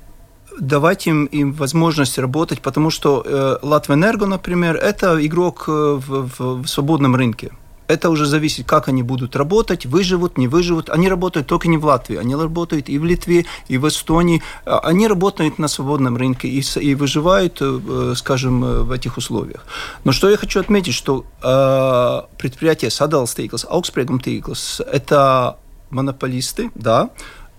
давать 0.58 1.06
им, 1.06 1.26
им 1.26 1.52
возможность 1.52 2.18
работать, 2.18 2.60
потому 2.60 2.90
что 2.90 3.22
э, 3.24 3.58
Латвэнерго, 3.62 4.26
например, 4.26 4.76
это 4.76 5.24
игрок 5.24 5.64
э, 5.68 5.72
в, 5.72 6.28
в, 6.28 6.62
в 6.62 6.66
свободном 6.66 7.16
рынке. 7.16 7.50
Это 7.90 8.08
уже 8.08 8.24
зависит, 8.26 8.66
как 8.66 8.88
они 8.88 9.02
будут 9.02 9.34
работать, 9.34 9.84
выживут, 9.84 10.38
не 10.38 10.46
выживут. 10.46 10.90
Они 10.90 11.08
работают 11.08 11.48
только 11.48 11.68
не 11.68 11.76
в 11.76 11.84
Латвии, 11.84 12.18
они 12.18 12.36
работают 12.36 12.88
и 12.88 12.98
в 12.98 13.04
Литве, 13.04 13.46
и 13.66 13.78
в 13.78 13.88
Эстонии. 13.88 14.42
А, 14.64 14.78
они 14.78 15.08
работают 15.08 15.58
на 15.58 15.66
свободном 15.66 16.16
рынке 16.16 16.46
и, 16.48 16.62
и 16.78 16.94
выживают, 16.94 17.58
э, 17.60 18.14
скажем, 18.16 18.64
э, 18.64 18.82
в 18.82 18.92
этих 18.92 19.16
условиях. 19.16 19.66
Но 20.04 20.12
что 20.12 20.30
я 20.30 20.36
хочу 20.36 20.60
отметить, 20.60 20.94
что 20.94 21.24
э, 21.42 22.36
предприятие 22.38 22.90
Sadal 22.90 23.24
Steikls, 23.24 23.66
Augspregung 23.68 24.22
Steikls, 24.22 24.84
это 24.84 25.56
монополисты, 25.90 26.70
да, 26.76 27.10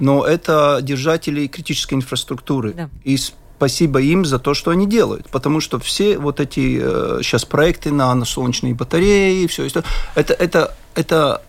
но 0.01 0.25
это 0.25 0.79
держатели 0.81 1.47
критической 1.47 1.95
инфраструктуры. 1.95 2.73
Да. 2.73 2.89
И 3.03 3.17
спасибо 3.17 4.01
им 4.01 4.25
за 4.25 4.39
то, 4.39 4.55
что 4.55 4.71
они 4.71 4.87
делают. 4.87 5.29
Потому 5.29 5.59
что 5.59 5.79
все 5.79 6.17
вот 6.17 6.39
эти 6.39 6.79
э, 6.81 7.19
сейчас 7.21 7.45
проекты 7.45 7.91
на, 7.91 8.13
на 8.15 8.25
солнечные 8.25 8.73
батареи, 8.73 9.45
все 9.45 9.67
это, 9.67 9.83
это, 10.15 10.33
это, 10.33 10.75
это 10.95 11.41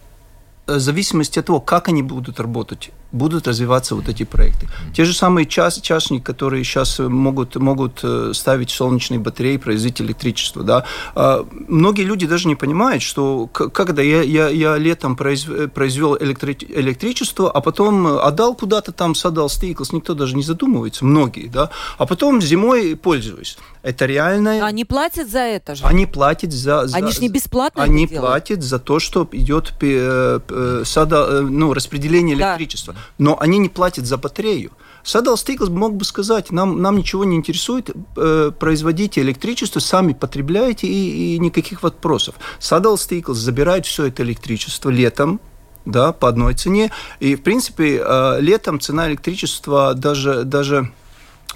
зависимости 0.66 1.38
от 1.38 1.46
того, 1.46 1.60
как 1.60 1.88
они 1.88 2.02
будут 2.02 2.38
работать 2.38 2.90
будут 3.12 3.46
развиваться 3.46 3.94
вот 3.94 4.08
эти 4.08 4.24
проекты. 4.24 4.68
Те 4.94 5.04
же 5.04 5.14
самые 5.14 5.46
час, 5.46 5.80
частники, 5.80 6.22
которые 6.22 6.64
сейчас 6.64 6.98
могут, 6.98 7.56
могут 7.56 8.00
э, 8.02 8.32
ставить 8.34 8.70
солнечные 8.70 9.20
батареи, 9.20 9.58
производить 9.58 10.00
электричество. 10.00 10.62
Да? 10.62 10.84
А, 11.14 11.46
многие 11.68 12.02
люди 12.02 12.26
даже 12.26 12.48
не 12.48 12.56
понимают, 12.56 13.02
что 13.02 13.46
когда 13.46 14.02
я, 14.02 14.22
я, 14.22 14.48
я 14.48 14.76
летом 14.76 15.16
произвел 15.16 16.16
электри, 16.18 16.56
электричество, 16.68 17.50
а 17.50 17.60
потом 17.60 18.06
отдал 18.06 18.54
куда-то 18.54 18.92
там, 18.92 19.14
садал 19.14 19.48
стейклс, 19.48 19.92
никто 19.92 20.14
даже 20.14 20.34
не 20.34 20.42
задумывается, 20.42 21.04
многие, 21.04 21.48
да, 21.48 21.70
а 21.98 22.06
потом 22.06 22.40
зимой 22.40 22.96
пользуюсь. 22.96 23.58
Это 23.82 24.06
реально... 24.06 24.64
Они 24.64 24.84
платят 24.84 25.28
за 25.28 25.40
это 25.40 25.74
же? 25.74 25.84
Они 25.84 26.06
платят 26.06 26.52
за... 26.52 26.86
за 26.86 26.96
они 26.96 27.10
же 27.10 27.20
не 27.20 27.28
бесплатно 27.28 27.82
Они 27.82 28.06
платят 28.06 28.62
за 28.62 28.78
то, 28.78 29.00
что 29.00 29.28
идет 29.32 29.72
э, 29.80 30.82
сада, 30.84 31.26
э, 31.28 31.40
ну, 31.40 31.74
распределение 31.74 32.36
электричества. 32.36 32.94
Но 33.18 33.38
они 33.40 33.58
не 33.58 33.68
платят 33.68 34.06
за 34.06 34.16
батарею. 34.16 34.72
Садал 35.04 35.36
Стиглс 35.36 35.68
мог 35.68 35.96
бы 35.96 36.04
сказать, 36.04 36.50
нам, 36.50 36.80
нам 36.80 36.96
ничего 36.96 37.24
не 37.24 37.36
интересует, 37.36 37.90
э, 38.16 38.52
производите 38.58 39.20
электричество, 39.20 39.80
сами 39.80 40.12
потребляете 40.12 40.86
и, 40.86 41.34
и 41.34 41.38
никаких 41.38 41.82
вопросов. 41.82 42.36
Садал 42.58 42.96
Стиглс 42.96 43.38
забирает 43.38 43.84
все 43.84 44.06
это 44.06 44.22
электричество 44.22 44.90
летом, 44.90 45.40
да, 45.84 46.12
по 46.12 46.28
одной 46.28 46.54
цене. 46.54 46.92
И, 47.18 47.34
в 47.34 47.42
принципе, 47.42 48.00
э, 48.04 48.40
летом 48.40 48.80
цена 48.80 49.08
электричества 49.08 49.94
даже, 49.94 50.44
даже 50.44 50.92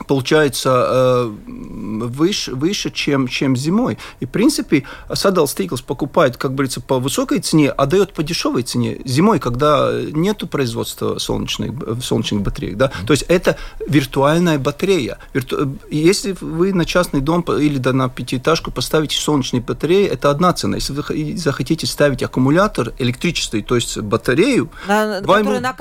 получается 0.04 0.86
э, 0.88 1.32
выше, 1.46 2.54
выше 2.54 2.90
чем, 2.90 3.28
чем 3.28 3.56
зимой. 3.56 3.98
И, 4.20 4.26
в 4.26 4.30
принципе, 4.30 4.84
Садал 5.12 5.48
Стейклс 5.48 5.80
покупает, 5.80 6.36
как 6.36 6.52
говорится, 6.52 6.80
по 6.80 6.98
высокой 6.98 7.40
цене, 7.40 7.70
а 7.70 7.86
дает 7.86 8.12
по 8.12 8.22
дешевой 8.22 8.62
цене 8.62 8.98
зимой, 9.04 9.38
когда 9.38 9.90
нет 10.12 10.42
производства 10.50 11.18
солнечных, 11.18 11.72
солнечных 12.02 12.42
батареек. 12.42 12.76
Да? 12.76 12.86
Mm-hmm. 12.86 13.06
То 13.06 13.12
есть 13.12 13.24
это 13.28 13.56
виртуальная 13.86 14.58
батарея. 14.58 15.18
Вирту... 15.32 15.78
Если 15.90 16.36
вы 16.40 16.72
на 16.72 16.84
частный 16.84 17.20
дом 17.20 17.42
или 17.42 17.78
да, 17.78 17.92
на 17.92 18.08
пятиэтажку 18.08 18.70
поставите 18.70 19.16
солнечные 19.16 19.62
батареи, 19.62 20.06
это 20.06 20.30
одна 20.30 20.52
цена. 20.52 20.76
Если 20.76 20.92
вы 20.92 21.36
захотите 21.36 21.86
ставить 21.86 22.22
аккумулятор 22.22 22.92
электрический, 22.98 23.62
то 23.62 23.76
есть 23.76 23.98
батарею, 23.98 24.70
на, 24.86 25.22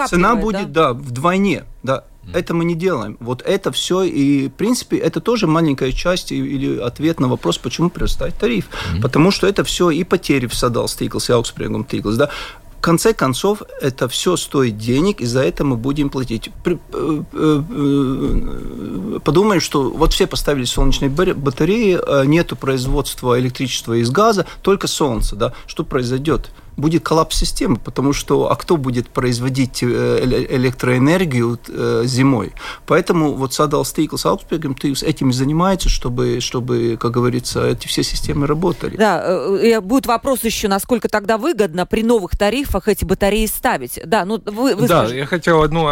цена 0.07 0.35
будет 0.35 0.71
да? 0.71 0.85
Да, 0.85 0.93
вдвойне. 0.93 1.65
Да, 1.83 2.03
это 2.33 2.53
мы 2.53 2.65
не 2.65 2.75
делаем. 2.75 3.17
Вот 3.19 3.41
это 3.41 3.71
все, 3.71 4.03
и, 4.03 4.47
в 4.47 4.53
принципе, 4.53 4.97
это 4.97 5.21
тоже 5.21 5.47
маленькая 5.47 5.91
часть 5.91 6.31
или 6.31 6.79
ответ 6.79 7.19
на 7.19 7.27
вопрос, 7.27 7.57
почему 7.57 7.89
прирастает 7.89 8.35
тариф. 8.35 8.65
Mm-hmm. 8.65 9.01
Потому 9.01 9.31
что 9.31 9.47
это 9.47 9.63
все 9.63 9.89
и 9.89 10.03
потери 10.03 10.47
в 10.47 10.53
Садал 10.53 10.87
Стиглс, 10.87 11.29
и 11.29 11.33
Аукспрегом 11.33 11.85
Тиглс, 11.85 12.15
да, 12.15 12.29
в 12.77 12.81
конце 12.81 13.13
концов, 13.13 13.63
это 13.81 14.07
все 14.07 14.37
стоит 14.37 14.77
денег, 14.77 15.19
и 15.19 15.25
за 15.25 15.41
это 15.41 15.63
мы 15.63 15.75
будем 15.75 16.11
платить. 16.11 16.51
Э, 16.65 16.77
э, 16.93 17.63
э, 17.67 19.19
подумаем, 19.23 19.59
что 19.59 19.89
вот 19.89 20.13
все 20.13 20.27
поставили 20.27 20.65
солнечные 20.65 21.09
батареи, 21.09 22.25
нету 22.27 22.55
производства 22.55 23.39
электричества 23.39 23.93
из 23.93 24.11
газа, 24.11 24.45
только 24.61 24.87
солнце, 24.87 25.35
да, 25.35 25.53
что 25.65 25.83
произойдет? 25.83 26.51
Будет 26.77 27.03
коллапс 27.03 27.37
системы, 27.37 27.77
потому 27.77 28.13
что 28.13 28.51
а 28.51 28.55
кто 28.55 28.77
будет 28.77 29.09
производить 29.09 29.81
э, 29.81 30.45
электроэнергию 30.49 31.59
э, 31.67 32.03
зимой? 32.05 32.53
Поэтому 32.85 33.33
вот 33.33 33.53
Садал 33.53 33.85
Стейклс 33.85 34.25
Аутспегом 34.25 34.75
этим 34.81 35.31
занимается, 35.33 35.89
чтобы, 35.89 36.39
чтобы, 36.41 36.97
как 36.99 37.11
говорится, 37.11 37.67
эти 37.67 37.87
все 37.87 38.03
системы 38.03 38.47
работали. 38.47 38.97
Да, 38.97 39.23
э, 39.25 39.81
будет 39.81 40.05
вопрос 40.05 40.43
еще, 40.43 40.67
насколько 40.67 41.07
тогда 41.07 41.37
выгодно 41.37 41.85
при 41.85 42.03
новых 42.03 42.37
тарифах 42.37 42.87
эти 42.87 43.05
батареи 43.05 43.45
ставить. 43.45 43.99
Да, 44.05 44.25
ну 44.25 44.41
вы, 44.45 44.75
вы 44.75 44.87
Да, 44.87 44.99
скажите. 44.99 45.19
я 45.19 45.25
хотел 45.25 45.61
одну 45.63 45.83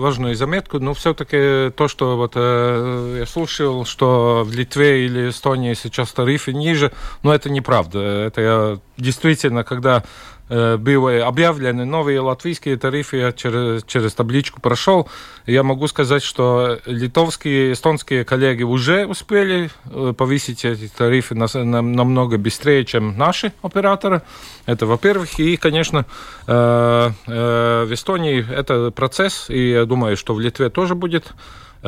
важную 0.00 0.34
заметку, 0.36 0.78
но 0.78 0.94
все-таки 0.94 1.70
то, 1.76 1.88
что 1.88 2.16
вот 2.16 2.36
я 2.36 3.24
слушал, 3.26 3.84
что 3.84 4.42
в 4.44 4.52
Литве 4.52 5.06
или 5.06 5.30
Эстонии 5.30 5.74
сейчас 5.74 6.12
тарифы 6.12 6.52
ниже, 6.52 6.92
но 7.22 7.34
это 7.34 7.50
неправда. 7.50 7.98
Это 7.98 8.40
я 8.40 8.78
действительно, 8.96 9.64
когда 9.64 10.04
э, 10.48 10.76
были 10.76 11.20
объявлены 11.20 11.84
новые 11.84 12.20
латвийские 12.20 12.76
тарифы, 12.76 13.18
я 13.18 13.32
через, 13.32 13.84
через 13.84 14.14
табличку 14.14 14.60
прошел, 14.60 15.08
я 15.46 15.62
могу 15.62 15.86
сказать, 15.88 16.22
что 16.22 16.78
литовские, 16.86 17.72
эстонские 17.72 18.24
коллеги 18.24 18.62
уже 18.62 19.06
успели 19.06 19.70
э, 19.86 20.14
повысить 20.16 20.64
эти 20.64 20.88
тарифы 20.88 21.34
на, 21.34 21.46
на, 21.52 21.82
намного 21.82 22.38
быстрее, 22.38 22.84
чем 22.84 23.16
наши 23.18 23.52
операторы. 23.62 24.22
Это, 24.66 24.86
во-первых. 24.86 25.38
И, 25.38 25.56
конечно, 25.56 26.06
э, 26.46 27.10
э, 27.26 27.84
в 27.88 27.92
Эстонии 27.92 28.44
это 28.50 28.90
процесс, 28.90 29.46
и 29.48 29.70
я 29.70 29.84
думаю, 29.84 30.16
что 30.16 30.34
в 30.34 30.40
Литве 30.40 30.70
тоже 30.70 30.94
будет 30.94 31.32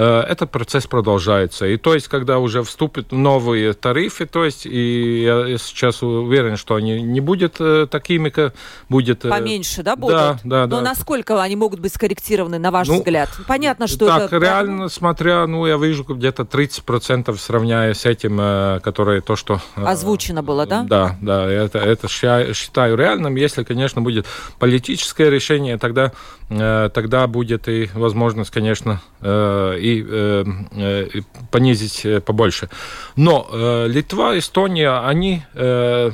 этот 0.00 0.50
процесс 0.50 0.87
продолжается. 0.87 1.66
И 1.66 1.76
то 1.78 1.94
есть, 1.94 2.09
когда 2.09 2.38
уже 2.38 2.62
вступят 2.62 3.12
новые 3.12 3.72
тарифы, 3.72 4.26
то 4.26 4.44
есть, 4.44 4.66
и 4.66 5.22
я 5.22 5.56
сейчас 5.59 6.02
уверен, 6.02 6.56
что 6.56 6.74
они 6.74 7.00
не 7.00 7.20
будут 7.20 7.56
э, 7.61 7.87
такими, 7.90 8.28
как 8.28 8.54
будет... 8.90 9.24
Э, 9.24 9.30
Поменьше, 9.30 9.82
да, 9.82 9.96
будут? 9.96 10.16
Да, 10.16 10.38
да. 10.44 10.66
Но 10.66 10.76
да. 10.76 10.82
насколько 10.82 11.42
они 11.42 11.56
могут 11.56 11.80
быть 11.80 11.94
скорректированы, 11.94 12.59
на 12.59 12.70
ваш 12.70 12.88
ну, 12.88 12.98
взгляд? 12.98 13.30
Понятно, 13.46 13.87
что 13.87 14.06
так, 14.06 14.24
это... 14.24 14.38
реально, 14.38 14.85
да? 14.85 14.88
смотря, 14.90 15.46
ну, 15.46 15.66
я 15.66 15.78
вижу 15.78 16.04
где-то 16.04 16.42
30% 16.42 17.35
сравняя 17.38 17.94
с 17.94 18.04
этим, 18.04 18.37
которое 18.82 19.20
то, 19.22 19.35
что... 19.37 19.61
Озвучено 19.76 20.42
было, 20.42 20.66
да? 20.66 20.82
Да, 20.82 21.16
да, 21.22 21.50
это, 21.50 21.78
это 21.78 22.09
считаю 22.09 22.96
реальным. 22.96 23.37
Если, 23.37 23.64
конечно, 23.64 24.02
будет 24.02 24.26
политическое 24.59 25.30
решение, 25.30 25.78
тогда, 25.78 26.12
тогда 26.48 27.26
будет 27.26 27.68
и 27.68 27.90
возможность, 27.94 28.50
конечно, 28.50 29.00
и 29.20 30.06
э, 30.09 30.44
э, 30.72 31.09
понизить 31.50 32.06
э, 32.06 32.20
побольше. 32.20 32.68
Но 33.16 33.48
э, 33.50 33.88
Литва, 33.88 34.38
Эстония, 34.38 35.04
они 35.04 35.42
э, 35.54 36.12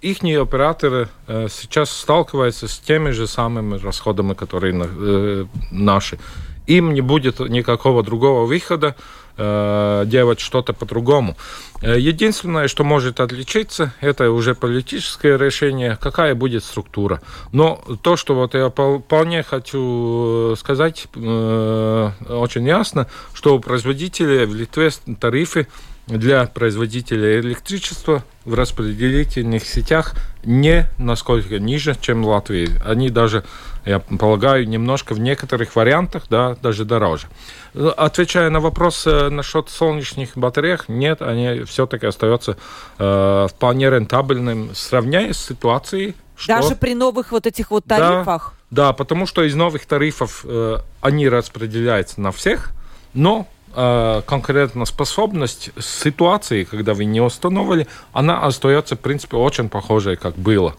их 0.00 0.22
операторы 0.22 1.08
э, 1.26 1.48
сейчас 1.50 1.90
сталкиваются 1.90 2.68
с 2.68 2.78
теми 2.78 3.10
же 3.10 3.26
самыми 3.26 3.78
расходами, 3.78 4.34
которые 4.34 4.74
э, 4.80 5.46
наши. 5.70 6.18
Им 6.66 6.92
не 6.92 7.00
будет 7.00 7.40
никакого 7.40 8.02
другого 8.02 8.44
выхода, 8.44 8.94
Э, 9.40 10.02
делать 10.04 10.40
что-то 10.40 10.72
по-другому. 10.72 11.36
Э, 11.80 11.96
единственное, 11.96 12.66
что 12.66 12.82
может 12.82 13.20
отличиться, 13.20 13.94
это 14.00 14.32
уже 14.32 14.56
политическое 14.56 15.38
решение, 15.38 15.96
какая 16.00 16.34
будет 16.34 16.64
структура. 16.64 17.22
Но 17.52 17.80
то, 18.02 18.16
что 18.16 18.34
вот 18.34 18.54
я 18.54 18.68
вполне 18.68 19.44
хочу 19.44 20.56
сказать 20.58 21.06
э, 21.14 22.10
очень 22.28 22.66
ясно, 22.66 23.06
что 23.32 23.54
у 23.54 23.60
производителей 23.60 24.44
в 24.44 24.56
Литве 24.56 24.90
тарифы 25.20 25.68
для 26.08 26.46
производителей 26.46 27.40
электричества 27.40 28.24
в 28.44 28.54
распределительных 28.54 29.64
сетях 29.64 30.14
не 30.42 30.88
насколько 30.96 31.58
ниже, 31.58 31.96
чем 32.00 32.22
в 32.22 32.28
Латвии. 32.28 32.70
Они 32.84 33.10
даже, 33.10 33.44
я 33.84 33.98
полагаю, 33.98 34.66
немножко 34.66 35.14
в 35.14 35.20
некоторых 35.20 35.76
вариантах, 35.76 36.24
да, 36.30 36.56
даже 36.62 36.84
дороже. 36.84 37.26
Отвечая 37.74 38.48
на 38.48 38.60
вопрос 38.60 39.06
э, 39.06 39.28
насчет 39.28 39.68
солнечных 39.68 40.30
батареек, 40.36 40.86
нет, 40.88 41.20
они 41.20 41.64
все-таки 41.64 42.06
остаются 42.06 42.56
э, 42.98 43.46
вполне 43.50 43.90
рентабельным, 43.90 44.74
сравняясь 44.74 45.36
с 45.36 45.46
ситуацией, 45.46 46.14
что... 46.36 46.60
Даже 46.60 46.76
при 46.76 46.94
новых 46.94 47.32
вот 47.32 47.46
этих 47.46 47.70
вот 47.70 47.84
тарифах? 47.84 48.54
Да, 48.70 48.88
да 48.88 48.92
потому 48.92 49.26
что 49.26 49.42
из 49.42 49.54
новых 49.54 49.84
тарифов 49.86 50.44
э, 50.44 50.78
они 51.00 51.28
распределяются 51.28 52.20
на 52.20 52.30
всех, 52.30 52.70
но 53.12 53.48
э, 53.78 54.22
конкретно 54.26 54.84
способность 54.84 55.70
ситуации, 55.80 56.64
когда 56.64 56.94
вы 56.94 57.04
не 57.04 57.20
установили, 57.20 57.86
она 58.12 58.42
остается, 58.42 58.96
в 58.96 59.00
принципе, 59.00 59.36
очень 59.36 59.68
похожей, 59.68 60.16
как 60.16 60.36
было. 60.36 60.74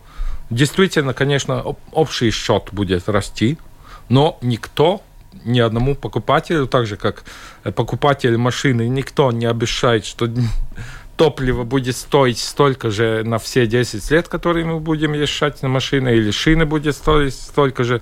Действительно, 0.50 1.14
конечно, 1.14 1.64
общий 1.92 2.32
счет 2.32 2.70
будет 2.72 3.08
расти, 3.08 3.58
но 4.10 4.38
никто 4.42 5.02
ни 5.46 5.60
одному 5.60 5.96
покупателю, 5.96 6.68
так 6.68 6.86
же 6.88 6.98
как 6.98 7.24
покупатель 7.76 8.36
машины, 8.36 8.90
никто 8.90 9.32
не 9.32 9.46
обещает, 9.46 10.06
что 10.06 10.28
топливо 11.18 11.64
будет 11.64 11.96
стоить 11.96 12.40
столько 12.40 12.90
же 12.90 13.24
на 13.24 13.38
все 13.38 13.68
10 13.68 14.12
лет, 14.12 14.28
которые 14.28 14.66
мы 14.66 14.80
будем 14.80 15.14
езжать 15.14 15.62
на 15.62 15.70
машине, 15.70 16.16
или 16.16 16.32
шины 16.32 16.66
будет 16.66 16.96
стоить 16.96 17.36
столько 17.36 17.84
же. 17.84 18.02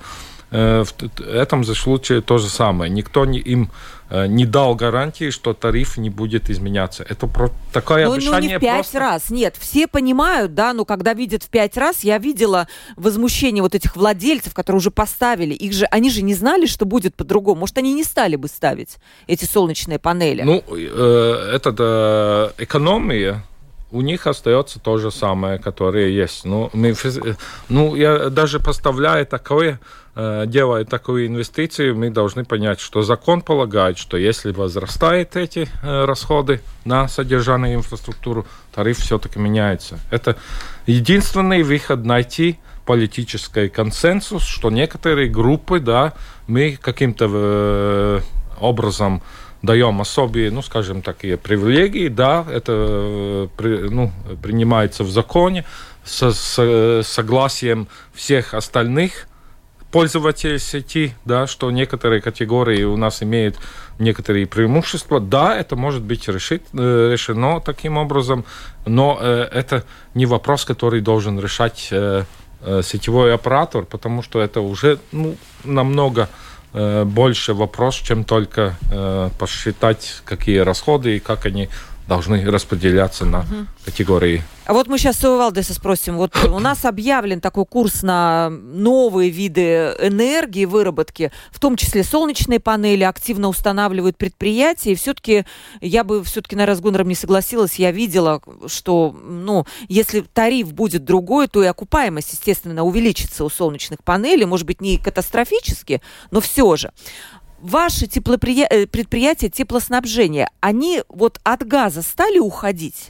Э, 0.49 0.83
в 0.83 1.21
этом 1.21 1.63
же 1.63 1.75
случае 1.75 2.21
то 2.21 2.37
же 2.37 2.47
самое. 2.47 2.89
Никто 2.89 3.25
не, 3.25 3.39
им 3.39 3.69
э, 4.09 4.27
не 4.27 4.45
дал 4.45 4.75
гарантии, 4.75 5.29
что 5.29 5.53
тариф 5.53 5.97
не 5.97 6.09
будет 6.09 6.49
изменяться. 6.49 7.03
Это 7.03 7.27
про 7.27 7.49
такое 7.73 8.05
ну, 8.05 8.13
обещание 8.13 8.41
ну, 8.41 8.47
не 8.47 8.57
в 8.57 8.61
пять 8.61 8.75
просто... 8.75 8.99
раз. 8.99 9.29
Нет, 9.29 9.55
все 9.59 9.87
понимают, 9.87 10.53
да, 10.53 10.73
но 10.73 10.85
когда 10.85 11.13
видят 11.13 11.43
в 11.43 11.49
пять 11.49 11.75
раз, 11.75 12.03
я 12.05 12.17
видела 12.17 12.69
возмущение 12.95 13.61
вот 13.61 13.75
этих 13.75 13.97
владельцев, 13.97 14.53
которые 14.53 14.77
уже 14.77 14.91
поставили. 14.91 15.53
Их 15.53 15.73
же, 15.73 15.85
они 15.85 16.09
же 16.09 16.21
не 16.21 16.33
знали, 16.33 16.65
что 16.65 16.85
будет 16.85 17.15
по-другому. 17.15 17.61
Может, 17.61 17.77
они 17.79 17.93
не 17.93 18.05
стали 18.05 18.37
бы 18.37 18.47
ставить 18.47 18.97
эти 19.27 19.43
солнечные 19.43 19.99
панели. 19.99 20.43
Ну, 20.43 20.63
э, 20.69 21.51
это 21.53 21.75
э, 21.77 22.63
экономия 22.63 23.43
у 23.91 24.01
них 24.01 24.27
остается 24.27 24.79
то 24.79 24.97
же 24.97 25.11
самое, 25.11 25.59
которое 25.59 26.09
есть. 26.09 26.45
Ну, 26.45 26.69
мы, 26.73 26.93
ну 27.69 27.95
я 27.95 28.29
даже 28.29 28.59
поставляя 28.59 29.23
такое, 29.23 29.79
э, 30.15 30.43
делая 30.47 30.83
такую 30.83 31.27
инвестицию, 31.27 31.95
мы 31.95 32.09
должны 32.09 32.43
понять, 32.43 32.79
что 32.79 33.01
закон 33.01 33.41
полагает, 33.41 33.97
что 33.97 34.17
если 34.17 34.51
возрастают 34.51 35.35
эти 35.35 35.69
э, 35.83 36.05
расходы 36.05 36.61
на 36.83 37.07
содержание 37.07 37.75
инфраструктуру, 37.75 38.45
тариф 38.73 38.97
все-таки 38.99 39.39
меняется. 39.39 39.99
Это 40.11 40.35
единственный 40.85 41.63
выход 41.63 42.03
найти 42.03 42.59
политический 42.85 43.69
консенсус, 43.69 44.43
что 44.43 44.69
некоторые 44.69 45.29
группы, 45.29 45.79
да, 45.79 46.13
мы 46.47 46.77
каким-то 46.81 47.29
э, 47.29 48.19
образом 48.59 49.21
даем 49.61 50.01
особые, 50.01 50.51
ну, 50.51 50.61
скажем, 50.61 51.01
такие 51.01 51.37
привилегии, 51.37 52.07
да, 52.07 52.45
это 52.49 53.49
э, 53.59 53.87
ну, 53.89 54.11
принимается 54.41 55.03
в 55.03 55.09
законе 55.09 55.65
со, 56.03 56.31
с 56.31 57.03
согласием 57.03 57.87
всех 58.13 58.53
остальных 58.53 59.27
пользователей 59.91 60.59
сети, 60.59 61.15
да, 61.25 61.47
что 61.47 61.71
некоторые 61.71 62.21
категории 62.21 62.83
у 62.83 62.97
нас 62.97 63.23
имеют 63.23 63.57
некоторые 63.99 64.45
преимущества. 64.45 65.19
Да, 65.19 65.55
это 65.55 65.75
может 65.75 66.03
быть 66.03 66.27
решит, 66.27 66.63
э, 66.73 67.09
решено 67.11 67.59
таким 67.59 67.97
образом, 67.97 68.45
но 68.85 69.17
э, 69.19 69.47
это 69.51 69.85
не 70.13 70.25
вопрос, 70.25 70.65
который 70.65 71.01
должен 71.01 71.39
решать 71.39 71.91
сетевой 72.81 73.35
оператор, 73.35 73.83
потому 73.83 74.23
что 74.23 74.41
это 74.41 74.61
уже 74.61 74.97
ну, 75.11 75.37
намного 75.63 76.27
больше 77.05 77.53
вопрос, 77.53 77.95
чем 77.95 78.23
только 78.23 78.75
э, 78.91 79.29
посчитать, 79.39 80.21
какие 80.25 80.59
расходы 80.59 81.17
и 81.17 81.19
как 81.19 81.45
они 81.45 81.69
должны 82.07 82.43
распределяться 82.49 83.25
на 83.25 83.45
категории. 83.83 84.43
А 84.65 84.73
вот 84.73 84.87
мы 84.87 84.97
сейчас 84.97 85.23
у 85.23 85.37
Валдеса 85.37 85.73
спросим. 85.73 86.17
Вот 86.17 86.35
у 86.43 86.59
нас 86.59 86.83
объявлен 86.83 87.39
такой 87.39 87.65
курс 87.65 88.03
на 88.03 88.49
новые 88.49 89.29
виды 89.29 89.95
энергии, 90.01 90.65
выработки, 90.65 91.31
в 91.51 91.59
том 91.59 91.77
числе 91.77 92.03
солнечные 92.03 92.59
панели, 92.59 93.03
активно 93.03 93.47
устанавливают 93.47 94.17
предприятия. 94.17 94.91
И 94.91 94.95
все-таки 94.95 95.45
я 95.79 96.03
бы 96.03 96.21
все-таки 96.23 96.57
на 96.57 96.65
разгонором 96.65 97.07
не 97.07 97.15
согласилась. 97.15 97.75
Я 97.75 97.91
видела, 97.91 98.41
что 98.67 99.15
ну, 99.23 99.65
если 99.87 100.19
тариф 100.21 100.73
будет 100.73 101.05
другой, 101.05 101.47
то 101.47 101.63
и 101.63 101.67
окупаемость, 101.67 102.33
естественно, 102.33 102.83
увеличится 102.83 103.45
у 103.45 103.49
солнечных 103.49 104.03
панелей. 104.03 104.45
Может 104.45 104.65
быть, 104.67 104.81
не 104.81 104.97
катастрофически, 104.97 106.01
но 106.29 106.41
все 106.41 106.75
же 106.75 106.91
ваши 107.59 108.07
теплоприя... 108.07 108.67
предприятия 108.87 109.49
теплоснабжения, 109.49 110.49
они 110.59 111.03
вот 111.09 111.39
от 111.43 111.65
газа 111.65 112.01
стали 112.01 112.39
уходить? 112.39 113.09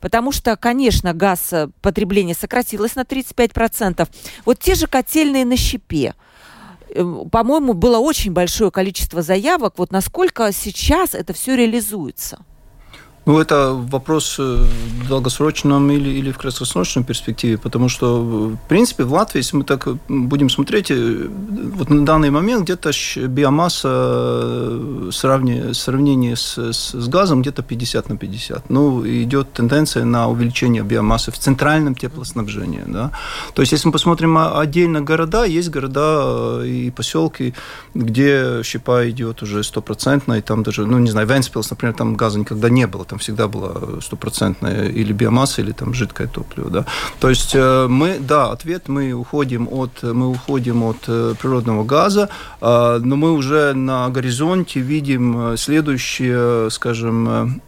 потому 0.00 0.32
что, 0.32 0.56
конечно, 0.56 1.12
газ 1.12 1.52
э, 1.52 1.68
потребление 1.82 2.34
сократилось 2.34 2.96
на 2.96 3.02
35%. 3.02 4.08
Вот 4.44 4.58
те 4.58 4.74
же 4.74 4.86
котельные 4.86 5.44
на 5.44 5.56
щепе. 5.56 6.14
Э, 6.88 7.24
по-моему, 7.30 7.74
было 7.74 7.98
очень 7.98 8.32
большое 8.32 8.70
количество 8.70 9.22
заявок. 9.22 9.74
Вот 9.76 9.92
насколько 9.92 10.50
сейчас 10.52 11.14
это 11.14 11.32
все 11.32 11.54
реализуется? 11.54 12.44
Ну, 13.30 13.38
это 13.38 13.74
вопрос 13.74 14.40
э, 14.40 14.42
в 15.04 15.08
долгосрочном 15.08 15.88
или, 15.92 16.10
или 16.18 16.32
в 16.32 16.38
краткосрочной 16.38 17.04
перспективе, 17.04 17.58
потому 17.58 17.88
что, 17.88 18.20
в 18.22 18.56
принципе, 18.68 19.04
в 19.04 19.12
Латвии, 19.12 19.38
если 19.38 19.56
мы 19.56 19.62
так 19.62 19.86
будем 20.08 20.50
смотреть, 20.50 20.90
э, 20.90 21.28
вот 21.76 21.90
на 21.90 22.04
данный 22.04 22.30
момент 22.30 22.64
где-то 22.64 22.90
биомасса 23.28 23.88
в 23.88 25.08
э, 25.10 25.12
сравнении 25.12 26.34
с, 26.34 26.58
с, 26.58 26.90
с 26.92 27.08
газом 27.08 27.42
где-то 27.42 27.62
50 27.62 28.08
на 28.08 28.16
50. 28.16 28.68
Ну, 28.68 29.06
идет 29.06 29.52
тенденция 29.52 30.04
на 30.04 30.28
увеличение 30.28 30.82
биомассы 30.82 31.30
в 31.30 31.38
центральном 31.38 31.94
теплоснабжении. 31.94 32.82
Да? 32.88 33.12
То 33.54 33.62
есть, 33.62 33.70
если 33.70 33.86
мы 33.86 33.92
посмотрим 33.92 34.38
отдельно 34.38 35.02
города, 35.02 35.44
есть 35.44 35.70
города 35.70 36.64
и 36.64 36.90
поселки, 36.90 37.54
где 37.94 38.62
щепа 38.64 39.08
идет 39.08 39.42
уже 39.42 39.62
стопроцентно, 39.62 40.34
и 40.34 40.40
там 40.40 40.64
даже, 40.64 40.84
ну, 40.84 40.98
не 40.98 41.12
знаю, 41.12 41.28
Венспилс, 41.28 41.70
например, 41.70 41.94
там 41.94 42.16
газа 42.16 42.40
никогда 42.40 42.68
не 42.68 42.88
было, 42.88 43.04
там 43.04 43.19
всегда 43.20 43.48
была 43.48 44.00
стопроцентная 44.00 44.88
или 44.88 45.12
биомасса, 45.12 45.62
или 45.62 45.72
там 45.72 45.94
жидкое 45.94 46.26
топливо. 46.26 46.70
Да. 46.70 46.86
То 47.20 47.28
есть 47.28 47.54
э, 47.54 47.86
мы, 47.88 48.18
да, 48.18 48.50
ответ, 48.50 48.88
мы 48.88 49.12
уходим 49.12 49.68
от, 49.70 50.02
мы 50.02 50.28
уходим 50.28 50.82
от 50.82 51.04
э, 51.06 51.34
природного 51.40 51.84
газа, 51.84 52.28
а, 52.60 52.98
но 52.98 53.16
мы 53.16 53.32
уже 53.32 53.72
на 53.74 54.08
горизонте 54.08 54.80
видим 54.80 55.56
следующее, 55.56 56.70
скажем, 56.70 57.60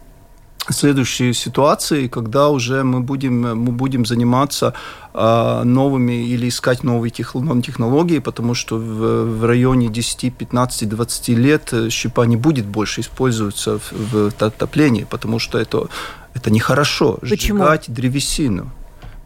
следующие 0.71 1.33
ситуации, 1.33 2.07
когда 2.07 2.49
уже 2.49 2.83
мы 2.83 3.01
будем, 3.01 3.41
мы 3.41 3.71
будем 3.71 4.05
заниматься 4.05 4.73
э, 5.13 5.61
новыми 5.65 6.25
или 6.25 6.47
искать 6.47 6.83
новые 6.83 7.11
технологии, 7.11 8.19
потому 8.19 8.53
что 8.53 8.77
в, 8.77 9.39
в 9.39 9.45
районе 9.45 9.89
10, 9.89 10.33
15, 10.33 10.89
20 10.89 11.29
лет 11.29 11.73
щепа 11.89 12.25
не 12.25 12.37
будет 12.37 12.65
больше 12.65 13.01
использоваться 13.01 13.79
в, 13.79 13.91
в 13.91 14.41
отоплении, 14.41 15.05
потому 15.09 15.39
что 15.39 15.59
это, 15.59 15.87
это 16.33 16.51
нехорошо. 16.51 17.17
Почему? 17.21 17.59
Сжигать 17.59 17.85
древесину. 17.87 18.71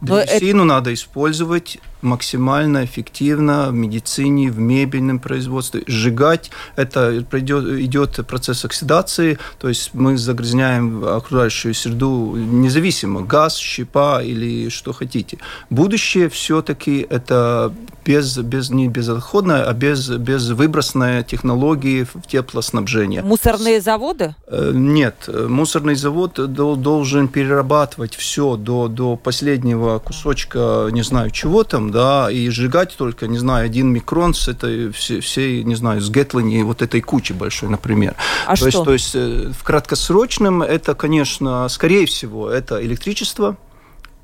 Древесину 0.00 0.64
это... 0.64 0.74
надо 0.74 0.94
использовать 0.94 1.78
максимально 2.02 2.84
эффективно 2.84 3.68
в 3.70 3.74
медицине, 3.74 4.50
в 4.50 4.58
мебельном 4.58 5.18
производстве. 5.18 5.82
Сжигать 5.86 6.50
это 6.76 7.24
придет, 7.30 7.64
идет 7.80 8.26
процесс 8.26 8.64
оксидации, 8.64 9.38
то 9.58 9.68
есть 9.68 9.90
мы 9.94 10.16
загрязняем 10.16 11.04
окружающую 11.04 11.74
среду 11.74 12.34
независимо, 12.36 13.22
газ, 13.22 13.56
щепа 13.56 14.22
или 14.22 14.68
что 14.68 14.92
хотите. 14.92 15.38
Будущее 15.70 16.28
все-таки 16.28 17.06
это 17.08 17.72
без, 18.04 18.38
без, 18.38 18.70
не 18.70 18.88
безотходная, 18.88 19.64
а 19.64 19.72
без, 19.74 20.08
без 20.08 20.48
выбросной 20.48 21.24
технологии 21.24 22.04
в 22.04 22.26
теплоснабжение. 22.26 23.22
Мусорные 23.22 23.82
заводы? 23.82 24.34
Э, 24.46 24.72
нет, 24.74 25.28
мусорный 25.28 25.94
завод 25.94 26.40
должен 26.52 27.28
перерабатывать 27.28 28.14
все 28.14 28.56
до, 28.56 28.88
до 28.88 29.16
последнего 29.16 29.98
кусочка, 29.98 30.88
не 30.90 31.02
знаю, 31.02 31.30
чего 31.30 31.64
там, 31.64 31.87
да, 31.90 32.30
и 32.30 32.48
сжигать 32.48 32.96
только, 32.96 33.26
не 33.26 33.38
знаю, 33.38 33.66
один 33.66 33.92
микрон 33.92 34.34
с 34.34 34.48
этой 34.48 34.90
всей, 34.92 35.20
всей 35.20 35.64
не 35.64 35.74
знаю, 35.74 36.00
с 36.00 36.10
Гетлани 36.10 36.62
вот 36.62 36.82
этой 36.82 37.00
кучи 37.00 37.32
большой, 37.32 37.68
например. 37.68 38.14
А 38.46 38.56
то 38.56 38.56
что? 38.56 38.66
Есть, 38.66 38.84
то 38.84 38.92
есть 38.92 39.14
э, 39.14 39.52
в 39.58 39.64
краткосрочном 39.64 40.62
это, 40.62 40.94
конечно, 40.94 41.68
скорее 41.68 42.06
всего, 42.06 42.50
это 42.50 42.84
электричество, 42.84 43.56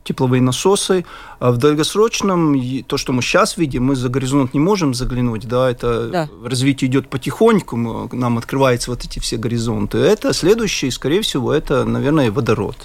тепловые 0.05 0.43
насосы. 0.43 1.05
А 1.41 1.51
в 1.51 1.57
долгосрочном, 1.57 2.83
то, 2.85 2.97
что 2.97 3.13
мы 3.13 3.23
сейчас 3.23 3.57
видим, 3.57 3.85
мы 3.85 3.97
за 3.97 4.09
горизонт 4.09 4.55
не 4.55 4.61
можем 4.61 4.95
заглянуть, 4.95 5.49
да, 5.49 5.71
это 5.71 6.09
да. 6.09 6.29
развитие 6.45 6.91
идет 6.91 7.09
потихоньку, 7.09 7.77
мы, 7.77 8.09
нам 8.13 8.39
открываются 8.39 8.91
вот 8.91 9.05
эти 9.05 9.19
все 9.19 9.37
горизонты. 9.37 9.99
Это 9.99 10.33
следующий, 10.33 10.91
скорее 10.91 11.23
всего, 11.23 11.53
это, 11.53 11.85
наверное, 11.85 12.31
водород 12.31 12.77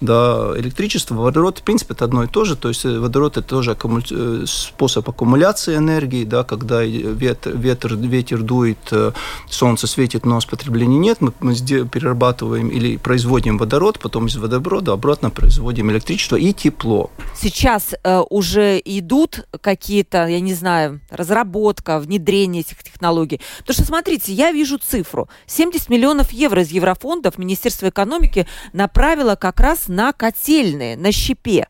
да, 0.00 0.52
электричество, 0.56 1.14
водород, 1.14 1.58
в 1.58 1.62
принципе, 1.62 1.94
это 1.94 2.04
одно 2.04 2.24
и 2.24 2.26
то 2.26 2.44
же, 2.44 2.56
то 2.56 2.68
есть 2.68 2.84
э, 2.84 2.98
водород 2.98 3.36
это 3.36 3.46
тоже 3.46 3.72
аккуму... 3.72 4.00
Э, 4.10 4.44
способ 4.46 5.08
аккумуляции 5.08 5.76
энергии, 5.76 6.24
да, 6.24 6.44
когда 6.44 6.82
ветер, 6.82 7.56
ветер, 7.56 7.96
ветер 7.96 8.42
дует, 8.42 8.78
э, 8.90 9.12
солнце 9.48 9.86
светит, 9.86 10.26
но 10.26 10.40
потребления 10.48 10.98
нет, 10.98 11.20
мы, 11.20 11.32
мы 11.40 11.54
перерабатываем 11.54 12.68
или 12.68 12.96
производим 12.96 13.58
водород, 13.58 13.98
потом 13.98 14.26
из 14.26 14.36
водорода 14.36 14.92
обратно 14.92 15.30
производим 15.30 15.90
электричество 15.90 16.36
и 16.36 16.52
тепло. 16.52 17.10
Сейчас 17.34 17.94
э, 18.02 18.22
уже 18.30 18.80
идут 18.84 19.46
какие-то, 19.60 20.26
я 20.26 20.40
не 20.40 20.54
знаю, 20.54 21.00
разработка, 21.10 21.98
внедрение 21.98 22.60
этих 22.60 22.82
технологий. 22.82 23.40
Потому 23.58 23.74
что, 23.74 23.84
смотрите, 23.84 24.32
я 24.32 24.52
вижу 24.52 24.78
цифру. 24.78 25.28
70 25.46 25.88
миллионов 25.88 26.32
евро 26.32 26.62
из 26.62 26.70
еврофондов 26.70 27.38
Министерство 27.38 27.88
экономики 27.88 28.46
направило 28.72 29.34
как 29.36 29.60
раз 29.60 29.83
на 29.88 30.12
котельные, 30.12 30.96
на 30.96 31.12
щепе. 31.12 31.66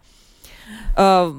Э, 0.96 1.32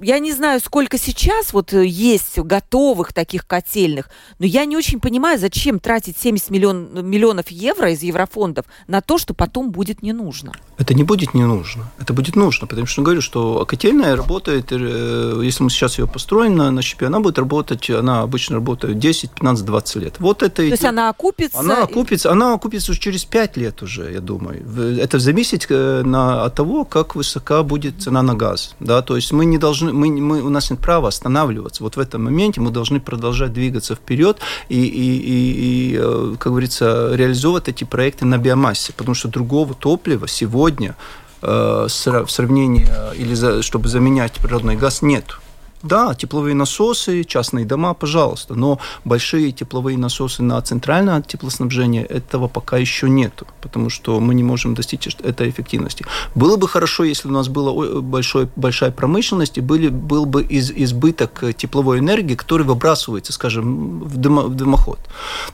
я 0.00 0.18
не 0.18 0.32
знаю, 0.32 0.60
сколько 0.60 0.98
сейчас 0.98 1.52
вот 1.52 1.72
э, 1.72 1.86
есть 1.86 2.38
готовых 2.38 3.12
таких 3.12 3.46
котельных, 3.46 4.10
но 4.38 4.46
я 4.46 4.64
не 4.64 4.76
очень 4.76 5.00
понимаю, 5.00 5.38
зачем 5.38 5.78
тратить 5.78 6.16
70 6.18 6.50
миллион, 6.50 7.06
миллионов 7.06 7.48
евро 7.48 7.90
из 7.90 8.02
еврофондов 8.02 8.66
на 8.86 9.00
то, 9.00 9.18
что 9.18 9.34
потом 9.34 9.70
будет 9.70 10.02
не 10.02 10.12
нужно. 10.12 10.52
Это 10.76 10.94
не 10.94 11.04
будет 11.04 11.34
не 11.34 11.44
нужно. 11.44 11.90
Это 11.98 12.12
будет 12.12 12.36
нужно, 12.36 12.66
потому 12.66 12.86
что 12.86 13.02
говорю, 13.02 13.20
что 13.20 13.64
котельная 13.66 14.16
работает, 14.16 14.72
э, 14.72 15.40
если 15.42 15.64
мы 15.64 15.70
сейчас 15.70 15.98
ее 15.98 16.06
построим 16.06 16.56
на, 16.56 16.70
на 16.70 16.82
щепе, 16.82 17.06
она 17.06 17.20
будет 17.20 17.38
работать, 17.38 17.90
она 17.90 18.22
обычно 18.22 18.56
работает 18.56 18.98
10, 18.98 19.32
15, 19.32 19.64
20 19.64 19.96
лет. 19.96 20.14
Вот 20.18 20.42
это 20.42 20.56
то 20.56 20.62
есть 20.62 20.84
она 20.84 21.08
окупится? 21.08 21.58
Она 21.58 21.82
окупится, 21.82 22.30
она 22.30 22.54
окупится 22.54 22.92
уже 22.92 23.00
через 23.00 23.24
5 23.24 23.56
лет 23.56 23.82
уже, 23.82 24.12
я 24.12 24.20
думаю. 24.20 24.64
Это 24.98 25.18
зависит 25.18 25.66
э, 25.70 26.02
на, 26.04 26.44
от 26.44 26.54
того, 26.54 26.84
как 26.84 27.14
высока 27.14 27.62
будет 27.62 28.02
цена 28.02 28.22
на 28.22 28.34
газ. 28.34 28.74
Да? 28.80 29.02
То 29.02 29.16
есть 29.16 29.32
мы 29.32 29.44
не 29.44 29.58
должны, 29.58 29.87
мы, 29.92 30.10
мы, 30.10 30.42
у 30.42 30.48
нас 30.48 30.70
нет 30.70 30.80
права 30.80 31.08
останавливаться. 31.08 31.82
Вот 31.82 31.96
в 31.96 32.00
этом 32.00 32.24
моменте 32.24 32.60
мы 32.60 32.70
должны 32.70 33.00
продолжать 33.00 33.52
двигаться 33.52 33.94
вперед 33.94 34.38
и, 34.68 34.82
и, 34.82 35.16
и, 35.16 35.92
и 35.92 35.98
э, 36.00 36.34
как 36.38 36.52
говорится, 36.52 37.14
реализовывать 37.14 37.68
эти 37.68 37.84
проекты 37.84 38.24
на 38.24 38.38
биомассе, 38.38 38.92
потому 38.92 39.14
что 39.14 39.28
другого 39.28 39.74
топлива 39.74 40.28
сегодня 40.28 40.96
э, 41.42 41.86
в 41.88 42.28
сравнении 42.28 42.86
или 43.16 43.34
за, 43.34 43.62
чтобы 43.62 43.88
заменять 43.88 44.32
природный 44.34 44.76
газ 44.76 45.02
нет. 45.02 45.38
Да, 45.82 46.14
тепловые 46.14 46.54
насосы, 46.54 47.22
частные 47.22 47.64
дома, 47.64 47.94
пожалуйста, 47.94 48.54
но 48.54 48.80
большие 49.04 49.52
тепловые 49.52 49.96
насосы 49.96 50.42
на 50.42 50.60
центральное 50.60 51.22
теплоснабжение 51.22 52.04
этого 52.04 52.48
пока 52.48 52.78
еще 52.78 53.08
нету, 53.08 53.46
потому 53.60 53.88
что 53.88 54.18
мы 54.18 54.34
не 54.34 54.42
можем 54.42 54.74
достичь 54.74 55.06
этой 55.06 55.50
эффективности. 55.50 56.04
Было 56.34 56.56
бы 56.56 56.66
хорошо, 56.66 57.04
если 57.04 57.28
у 57.28 57.30
нас 57.30 57.48
была 57.48 58.00
большой, 58.00 58.48
большая 58.56 58.90
промышленность 58.90 59.58
и 59.58 59.60
были, 59.60 59.88
был 59.88 60.26
бы 60.26 60.42
из, 60.42 60.72
избыток 60.72 61.44
тепловой 61.56 62.00
энергии, 62.00 62.34
который 62.34 62.66
выбрасывается, 62.66 63.32
скажем, 63.32 64.00
в, 64.00 64.16
дымо, 64.16 64.42
в 64.42 64.54
дымоход. 64.54 64.98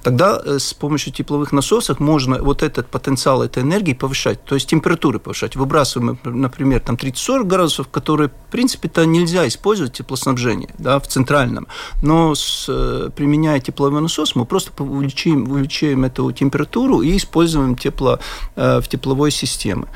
Тогда 0.03 0.41
э, 0.43 0.59
с 0.59 0.72
помощью 0.72 1.12
тепловых 1.12 1.53
насосов 1.53 2.01
можно 2.01 2.43
вот 2.43 2.62
этот 2.62 2.89
потенциал 2.89 3.43
этой 3.43 3.62
энергии 3.62 3.93
повышать, 3.93 4.43
то 4.45 4.55
есть 4.55 4.68
температуры 4.68 5.18
повышать. 5.18 5.55
Выбрасываем, 5.55 6.18
например, 6.25 6.81
там 6.81 6.97
30-40 6.97 7.45
градусов, 7.45 7.89
которые, 7.89 8.31
в 8.31 8.51
принципе-то, 8.51 9.05
нельзя 9.05 9.47
использовать 9.47 9.93
тепло 9.93 10.14
теплоснабжения 10.15 10.69
да, 10.79 10.99
в 10.99 11.07
центральном. 11.07 11.67
Но 12.03 12.35
с, 12.35 12.67
э, 12.69 13.11
применяя 13.15 13.61
тепловой 13.61 14.01
насос, 14.01 14.37
мы 14.37 14.45
просто 14.45 14.71
увеличиваем, 14.83 15.51
увеличиваем 15.51 16.05
эту 16.05 16.33
температуру 16.33 17.03
и 17.03 17.17
используем 17.17 17.77
тепло 17.77 18.19
э, 18.57 18.81
в 18.81 18.89
тепловой 18.89 19.31
системе. 19.31 19.87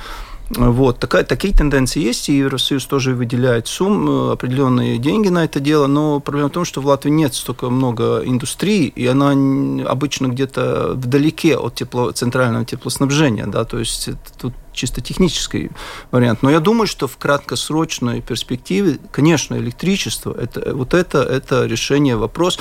Вот, 0.51 0.99
такая, 0.99 1.25
такие 1.25 1.53
тенденции 1.53 2.01
есть, 2.01 2.31
и 2.31 2.39
Евросоюз 2.39 2.87
тоже 2.87 3.15
выделяет 3.15 3.67
сумм, 3.69 4.09
э, 4.09 4.33
определенные 4.33 4.97
деньги 4.97 5.29
на 5.29 5.45
это 5.45 5.61
дело, 5.61 5.87
но 5.87 6.21
проблема 6.21 6.49
в 6.49 6.53
том, 6.53 6.65
что 6.65 6.81
в 6.81 6.87
Латвии 6.87 7.11
нет 7.11 7.35
столько 7.35 7.69
много 7.69 8.23
индустрии, 8.25 8.87
и 8.87 9.07
она 9.07 9.33
обычно 9.87 10.29
где-то 10.29 10.93
вдалеке 10.95 11.57
от 11.59 11.75
тепло, 11.75 12.13
центрального 12.13 12.65
теплоснабжения, 12.65 13.47
да, 13.47 13.65
то 13.65 13.79
есть 13.79 14.09
тут 14.41 14.55
чисто 14.73 15.03
технический 15.03 15.71
вариант. 16.13 16.43
Но 16.43 16.51
я 16.51 16.61
думаю, 16.61 16.87
что 16.87 17.09
в 17.09 17.19
краткосрочной 17.19 18.23
перспективе, 18.23 18.99
конечно, 19.11 19.55
электричество, 19.57 20.33
это, 20.33 20.75
вот 20.75 20.95
это, 20.95 21.19
это 21.19 21.67
решение 21.67 22.17
вопрос 22.17 22.59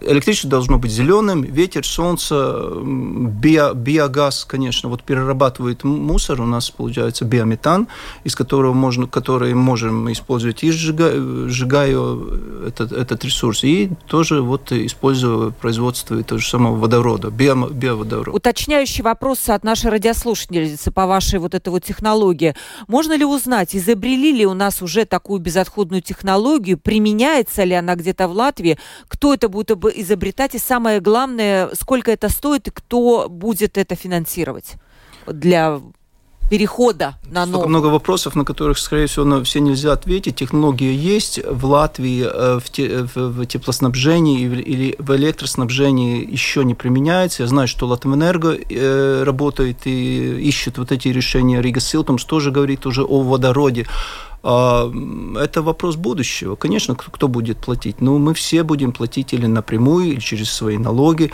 электричество 0.00 0.50
должно 0.50 0.78
быть 0.78 0.90
зеленым, 0.90 1.42
ветер, 1.42 1.86
солнце, 1.86 2.70
био, 2.82 3.74
биогаз, 3.74 4.44
конечно, 4.44 4.88
вот 4.88 5.02
перерабатывает 5.02 5.84
мусор, 5.84 6.40
у 6.40 6.46
нас 6.46 6.70
получается 6.70 7.24
биометан, 7.24 7.88
из 8.24 8.34
которого 8.34 8.72
можно, 8.72 9.06
который 9.06 9.54
можем 9.54 10.10
использовать 10.12 10.62
и 10.62 10.70
сжигая, 10.70 11.14
этот, 12.66 12.92
этот 12.92 13.24
ресурс, 13.24 13.64
и 13.64 13.90
тоже 14.06 14.42
вот 14.42 14.72
используя 14.72 15.50
производство 15.50 16.22
того 16.22 16.38
же 16.38 16.48
самого 16.48 16.76
водорода, 16.76 17.30
био, 17.30 17.54
биоводорода. 17.68 18.30
Уточняющий 18.30 19.02
вопрос 19.02 19.48
от 19.48 19.64
нашей 19.64 19.90
радиослушательницы 19.90 20.90
по 20.90 21.06
вашей 21.06 21.38
вот 21.38 21.54
этой 21.54 21.68
вот 21.68 21.84
технологии. 21.84 22.54
Можно 22.88 23.16
ли 23.16 23.24
узнать, 23.24 23.74
изобрели 23.74 24.32
ли 24.32 24.46
у 24.46 24.54
нас 24.54 24.82
уже 24.82 25.04
такую 25.04 25.40
безотходную 25.40 26.02
технологию, 26.02 26.78
применяется 26.78 27.64
ли 27.64 27.74
она 27.74 27.94
где-то 27.94 28.28
в 28.28 28.32
Латвии, 28.32 28.78
кто 29.08 29.34
это 29.34 29.48
будет 29.48 29.70
изобретать, 29.88 30.54
и 30.54 30.58
самое 30.58 31.00
главное, 31.00 31.70
сколько 31.74 32.10
это 32.10 32.28
стоит 32.28 32.68
и 32.68 32.70
кто 32.70 33.28
будет 33.28 33.78
это 33.78 33.94
финансировать 33.94 34.74
для 35.26 35.80
перехода 36.50 37.14
на 37.30 37.46
новый. 37.46 37.68
много 37.68 37.86
вопросов, 37.86 38.34
на 38.34 38.44
которых, 38.44 38.78
скорее 38.78 39.06
всего, 39.06 39.24
на 39.24 39.42
все 39.44 39.60
нельзя 39.60 39.92
ответить. 39.92 40.36
Технология 40.36 40.94
есть 40.94 41.40
в 41.44 41.64
Латвии 41.66 42.24
э, 42.24 42.60
в, 42.60 42.70
те, 42.70 43.08
в 43.14 43.46
теплоснабжении 43.46 44.42
или 44.42 44.94
в 44.98 45.16
электроснабжении 45.16 46.30
еще 46.30 46.64
не 46.64 46.74
применяется. 46.74 47.42
Я 47.42 47.48
знаю, 47.48 47.68
что 47.68 47.86
Латвэнерго 47.86 48.56
э, 48.56 49.22
работает 49.24 49.86
и 49.86 50.40
ищет 50.48 50.78
вот 50.78 50.92
эти 50.92 51.08
решения. 51.08 51.62
Рига 51.62 51.80
Силтумс 51.80 52.24
тоже 52.24 52.50
говорит 52.50 52.86
уже 52.86 53.02
о 53.02 53.22
водороде. 53.22 53.86
А, 54.46 54.92
это 55.40 55.62
вопрос 55.62 55.96
будущего. 55.96 56.54
Конечно, 56.54 56.94
кто 56.94 57.28
будет 57.28 57.58
платить? 57.58 58.02
Ну, 58.02 58.18
мы 58.18 58.34
все 58.34 58.62
будем 58.62 58.92
платить 58.92 59.32
или 59.32 59.46
напрямую, 59.46 60.12
или 60.12 60.20
через 60.20 60.52
свои 60.52 60.76
налоги. 60.76 61.32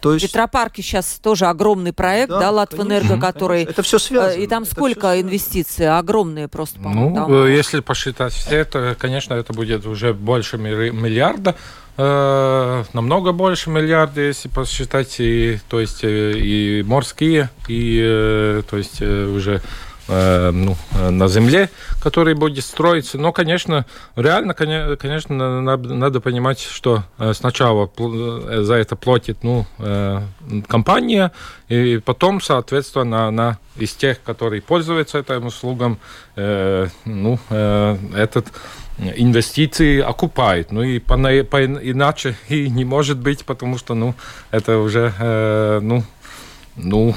То 0.00 0.14
есть... 0.14 0.24
Ветропарки 0.24 0.80
сейчас 0.80 1.20
тоже 1.22 1.46
огромный 1.46 1.92
проект, 1.92 2.30
да, 2.30 2.40
да 2.40 2.50
Латвэнерго, 2.50 3.18
который... 3.20 3.62
Это 3.62 3.82
все 3.82 4.00
связано. 4.00 4.38
И 4.38 4.46
там 4.48 4.66
сколько 4.66 5.20
инвестиций? 5.20 5.88
Огромные 5.96 6.48
просто, 6.48 6.80
Ну, 6.80 7.14
там. 7.14 7.32
Э, 7.32 7.54
если 7.54 7.78
посчитать 7.80 8.32
все, 8.32 8.64
то, 8.64 8.96
конечно, 8.98 9.32
это 9.32 9.52
будет 9.52 9.86
уже 9.86 10.12
больше 10.12 10.58
миллиарда 10.58 11.54
э, 11.96 12.84
намного 12.92 13.30
больше 13.30 13.70
миллиарда, 13.70 14.22
если 14.22 14.48
посчитать, 14.48 15.20
и, 15.20 15.60
то 15.68 15.78
есть 15.80 16.02
э, 16.02 16.32
и 16.32 16.82
морские, 16.82 17.48
и 17.68 18.60
то 18.68 18.76
есть 18.76 19.00
уже 19.00 19.62
Э, 19.62 19.93
ну, 20.06 20.76
на 20.92 21.28
земле, 21.28 21.70
который 22.02 22.34
будет 22.34 22.64
строиться. 22.64 23.18
Но, 23.18 23.32
конечно, 23.32 23.86
реально, 24.16 24.52
конечно, 24.54 25.60
надо, 25.60 26.20
понимать, 26.20 26.60
что 26.60 27.04
э, 27.18 27.32
сначала 27.34 27.90
э, 27.98 28.60
за 28.62 28.74
это 28.74 28.96
платит 28.96 29.38
ну, 29.42 29.66
компания, 30.66 31.32
и 31.68 32.00
потом, 32.04 32.40
соответственно, 32.40 33.28
она 33.28 33.58
из 33.76 33.94
тех, 33.94 34.22
которые 34.22 34.60
пользуются 34.62 35.18
этим 35.18 35.46
услугам, 35.46 35.98
ну, 36.36 37.38
этот 37.50 38.46
инвестиции 38.98 40.00
окупает. 40.00 40.70
Ну 40.70 40.82
и 40.82 40.98
по, 40.98 41.16
по, 41.16 41.64
иначе 41.64 42.36
и 42.48 42.68
не 42.68 42.84
может 42.84 43.18
быть, 43.18 43.44
потому 43.44 43.78
что 43.78 43.94
ну, 43.94 44.14
это 44.50 44.78
уже 44.78 45.80
ну, 45.82 46.04
ну, 46.76 47.14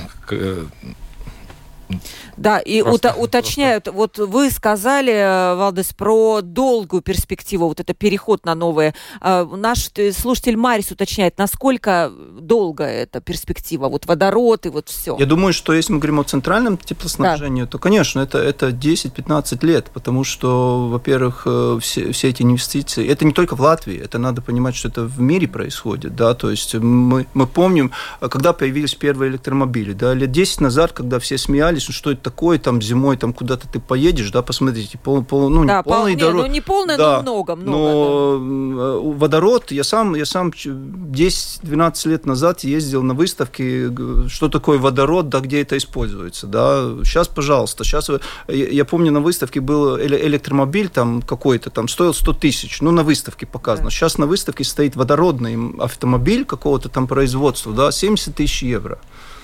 да, 2.37 2.59
и 2.59 2.81
уто, 2.81 3.13
уточняют, 3.17 3.85
просто. 3.85 3.97
вот 3.97 4.29
вы 4.29 4.51
сказали, 4.51 5.11
э, 5.11 5.55
Валдес, 5.55 5.93
про 5.93 6.41
долгую 6.41 7.01
перспективу, 7.01 7.67
вот 7.67 7.79
это 7.79 7.93
переход 7.93 8.45
на 8.45 8.53
новое. 8.55 8.93
А, 9.19 9.45
наш 9.45 9.89
слушатель 10.15 10.55
Марис 10.55 10.91
уточняет, 10.91 11.37
насколько 11.37 12.11
долго 12.39 12.83
эта 12.83 13.21
перспектива, 13.21 13.89
вот 13.89 14.05
водород 14.05 14.65
и 14.67 14.69
вот 14.69 14.89
все. 14.89 15.17
Я 15.19 15.25
думаю, 15.25 15.53
что 15.53 15.73
если 15.73 15.93
мы 15.93 15.99
говорим 15.99 16.19
о 16.19 16.23
центральном 16.23 16.77
теплоснабжении, 16.77 17.63
да. 17.63 17.67
то, 17.67 17.79
конечно, 17.79 18.19
это, 18.19 18.37
это 18.37 18.69
10-15 18.69 19.65
лет, 19.65 19.89
потому 19.93 20.23
что, 20.23 20.87
во-первых, 20.89 21.43
э, 21.45 21.79
все, 21.81 22.11
все 22.11 22.29
эти 22.29 22.43
инвестиции, 22.43 23.07
это 23.07 23.25
не 23.25 23.33
только 23.33 23.55
в 23.55 23.61
Латвии, 23.61 23.97
это 23.97 24.19
надо 24.19 24.41
понимать, 24.41 24.75
что 24.75 24.89
это 24.89 25.03
в 25.03 25.19
мире 25.19 25.47
происходит, 25.47 26.15
да, 26.15 26.35
то 26.35 26.51
есть 26.51 26.75
мы, 26.75 27.25
мы 27.33 27.47
помним, 27.47 27.91
когда 28.19 28.53
появились 28.53 28.93
первые 28.93 29.31
электромобили, 29.31 29.93
да, 29.93 30.13
лет 30.13 30.31
10 30.31 30.61
назад, 30.61 30.91
когда 30.91 31.17
все 31.19 31.37
смеялись, 31.37 31.83
что 31.83 32.11
это 32.11 32.26
такое, 32.27 32.59
там 32.59 32.81
зимой 32.81 33.15
там 33.15 33.31
куда-то 33.31 33.69
ты 33.69 33.79
поедешь, 33.79 34.31
да, 34.31 34.41
посмотрите, 34.41 34.97
пол, 34.97 35.23
пол, 35.23 35.49
ну, 35.49 35.63
да, 35.63 35.77
не 35.77 35.83
полный 35.83 36.13
пол, 36.13 36.19
дорог... 36.19 36.41
ну, 36.41 36.47
не 36.47 36.61
полный, 36.61 36.97
да, 36.97 37.15
но 37.15 37.21
много, 37.21 37.55
много. 37.55 37.71
Но 37.71 38.37
да. 38.37 38.83
Э, 38.83 39.17
водород, 39.17 39.71
я 39.71 39.85
сам, 39.85 40.13
я 40.15 40.25
сам 40.25 40.49
10-12 40.49 42.09
лет 42.09 42.25
назад 42.25 42.65
ездил 42.65 43.01
на 43.01 43.13
выставке, 43.13 43.89
что 44.27 44.49
такое 44.49 44.77
водород, 44.77 45.29
да, 45.29 45.39
где 45.39 45.61
это 45.61 45.77
используется, 45.77 46.47
да, 46.47 46.95
сейчас, 47.05 47.29
пожалуйста, 47.29 47.85
сейчас, 47.85 48.11
я 48.49 48.83
помню, 48.83 49.13
на 49.13 49.21
выставке 49.21 49.61
был 49.61 49.97
электромобиль 49.97 50.89
там 50.89 51.21
какой-то, 51.21 51.69
там 51.69 51.87
стоил 51.87 52.13
100 52.13 52.33
тысяч, 52.33 52.81
ну, 52.81 52.91
на 52.91 53.03
выставке 53.03 53.45
показано, 53.45 53.87
да. 53.87 53.91
сейчас 53.91 54.17
на 54.17 54.25
выставке 54.25 54.65
стоит 54.65 54.97
водородный 54.97 55.57
автомобиль 55.79 56.43
какого-то 56.43 56.89
там 56.89 57.07
производства, 57.07 57.71
да, 57.71 57.91
70 57.91 58.35
тысяч 58.35 58.63
евро. 58.63 58.99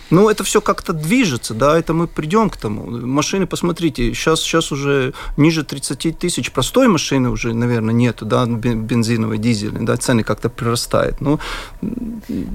Ну, 0.09 0.29
это 0.29 0.43
все 0.43 0.61
как-то 0.61 0.93
движется, 0.93 1.53
да, 1.53 1.77
это 1.77 1.93
мы 1.93 2.07
придем 2.07 2.49
к 2.49 2.57
тому. 2.57 2.85
Машины, 2.85 3.47
посмотрите, 3.47 4.13
сейчас, 4.13 4.41
сейчас 4.41 4.71
уже 4.71 5.13
ниже 5.37 5.63
30 5.63 6.17
тысяч 6.19 6.51
простой 6.51 6.87
машины 6.87 7.29
уже, 7.29 7.53
наверное, 7.53 7.93
нету, 7.93 8.25
да, 8.25 8.45
бензиновой, 8.45 9.37
дизельной, 9.37 9.85
да, 9.85 9.97
цены 9.97 10.23
как-то 10.23 10.49
прирастают. 10.49 11.21
Ну, 11.21 11.39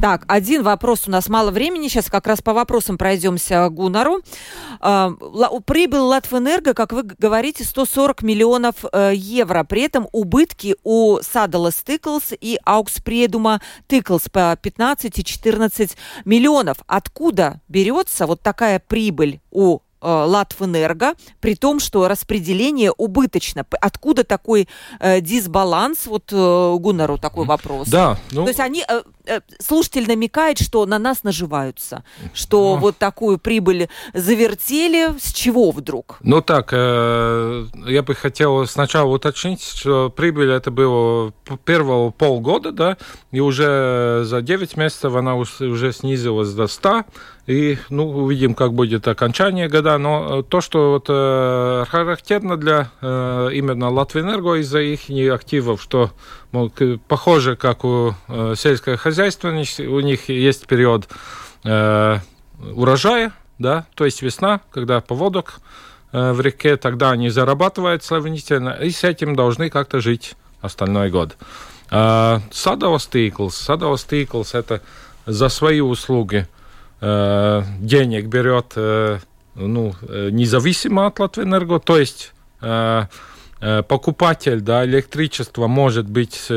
так, 0.01 0.24
один 0.28 0.62
вопрос, 0.62 1.05
у 1.07 1.11
нас 1.11 1.28
мало 1.28 1.51
времени, 1.51 1.88
сейчас 1.88 2.11
как 2.11 2.26
раз 2.26 2.42
по 2.42 2.53
вопросам 2.53 2.99
пройдемся 2.99 3.68
Гунару. 3.68 4.20
А, 4.80 5.12
прибыль 5.64 6.01
Латвэнерго, 6.01 6.74
как 6.74 6.92
вы 6.92 7.03
говорите, 7.03 7.64
140 7.64 8.22
миллионов 8.22 8.74
э, 8.92 9.12
евро, 9.14 9.64
при 9.64 9.82
этом 9.82 10.09
убытки 10.12 10.76
у 10.84 11.18
Садала 11.22 11.70
Стыклс 11.70 12.32
и 12.40 12.59
Аукспредума 12.64 13.61
Тыклс 13.86 14.28
по 14.30 14.57
15 14.61 15.18
и 15.18 15.24
14 15.24 15.96
миллионов. 16.24 16.78
Откуда 16.86 17.38
берется 17.68 18.26
вот 18.26 18.43
такая 18.43 18.78
прибыль 18.78 19.41
у 19.51 19.80
Латвэнерго, 20.01 21.14
при 21.40 21.55
том, 21.55 21.80
что 21.80 22.09
распределение 22.09 22.92
убыточно. 22.92 23.66
Откуда 23.80 24.24
такой 24.24 24.68
э, 25.01 25.20
дисбаланс? 25.20 26.07
Вот 26.07 26.32
э, 26.32 26.76
Гуннару 26.78 27.18
такой 27.18 27.46
вопрос. 27.46 27.88
Да. 27.88 28.18
Ну... 28.30 28.42
То 28.42 28.49
есть 28.49 28.61
они, 28.61 28.84
э, 28.88 29.03
э, 29.26 29.40
слушатель 29.59 30.07
намекает, 30.07 30.59
что 30.59 30.86
на 30.86 30.99
нас 30.99 31.24
наживаются, 31.24 32.05
что 32.32 32.74
ну... 32.74 32.80
вот 32.80 32.99
такую 32.99 33.38
прибыль 33.38 33.88
завертели. 34.14 35.18
С 35.18 35.32
чего 35.32 35.70
вдруг? 35.70 36.18
Ну 36.20 36.40
так, 36.40 36.70
э, 36.72 37.66
я 37.86 38.03
бы 38.03 38.14
хотел 38.14 38.66
сначала 38.66 39.11
уточнить, 39.11 39.62
что 39.62 40.11
прибыль 40.11 40.51
это 40.51 40.70
было 40.70 41.32
первого 41.64 42.11
полгода, 42.11 42.72
да, 42.72 42.96
и 43.30 43.40
уже 43.40 44.22
за 44.24 44.42
9 44.42 44.76
месяцев 44.76 45.14
она 45.14 45.36
уже 45.36 45.92
снизилась 45.92 46.53
до 46.53 46.66
100, 46.66 47.05
и, 47.49 47.78
ну, 47.88 48.11
увидим, 48.11 48.55
как 48.55 48.74
будет 48.74 49.09
окончание 49.09 49.68
года. 49.68 49.96
Но 49.96 50.40
э, 50.40 50.42
то, 50.42 50.61
что 50.61 50.90
вот, 50.90 51.07
э, 51.09 51.84
характерно 51.88 52.59
для 52.59 52.90
э, 53.01 53.49
именно 53.55 53.88
Латвэнерго 53.88 54.57
из-за 54.57 54.80
их 54.80 55.09
активов, 55.32 55.80
что 55.80 56.11
мол, 56.53 56.70
похоже, 57.09 57.57
как 57.57 57.84
у 57.84 58.14
сельского 58.55 58.99
хозяйства, 58.99 59.49
у 59.49 60.01
них 60.01 60.28
есть 60.28 60.66
период 60.66 61.09
э, 61.64 62.18
урожая, 62.74 63.32
да, 63.59 63.86
то 63.94 64.05
есть 64.05 64.20
весна, 64.20 64.61
когда 64.70 65.01
поводок 65.01 65.61
в 66.12 66.40
реке, 66.40 66.76
тогда 66.76 67.12
они 67.12 67.30
зарабатывают 67.30 68.05
сравнительно, 68.05 68.70
и 68.70 68.90
с 68.90 69.05
этим 69.05 69.34
должны 69.34 69.70
как-то 69.70 70.01
жить 70.01 70.34
остальной 70.61 71.09
год. 71.09 71.36
Э, 71.90 72.40
Садовый 72.51 73.01
стиклс. 73.01 73.57
Садовый 73.57 73.96
стиклс– 73.96 74.53
это 74.55 74.82
за 75.24 75.49
свои 75.49 75.80
услуги– 75.80 76.46
денег 77.01 78.26
берет 78.26 78.72
э, 78.74 79.18
ну, 79.55 79.94
э, 80.03 80.30
независимо 80.32 81.07
от 81.07 81.20
Латвэнерго, 81.20 81.78
то 81.78 81.99
есть 81.99 82.32
покупатель 83.61 84.61
да, 84.61 84.84
электричества 84.84 85.68
может 85.68 86.09
быть 86.09 86.51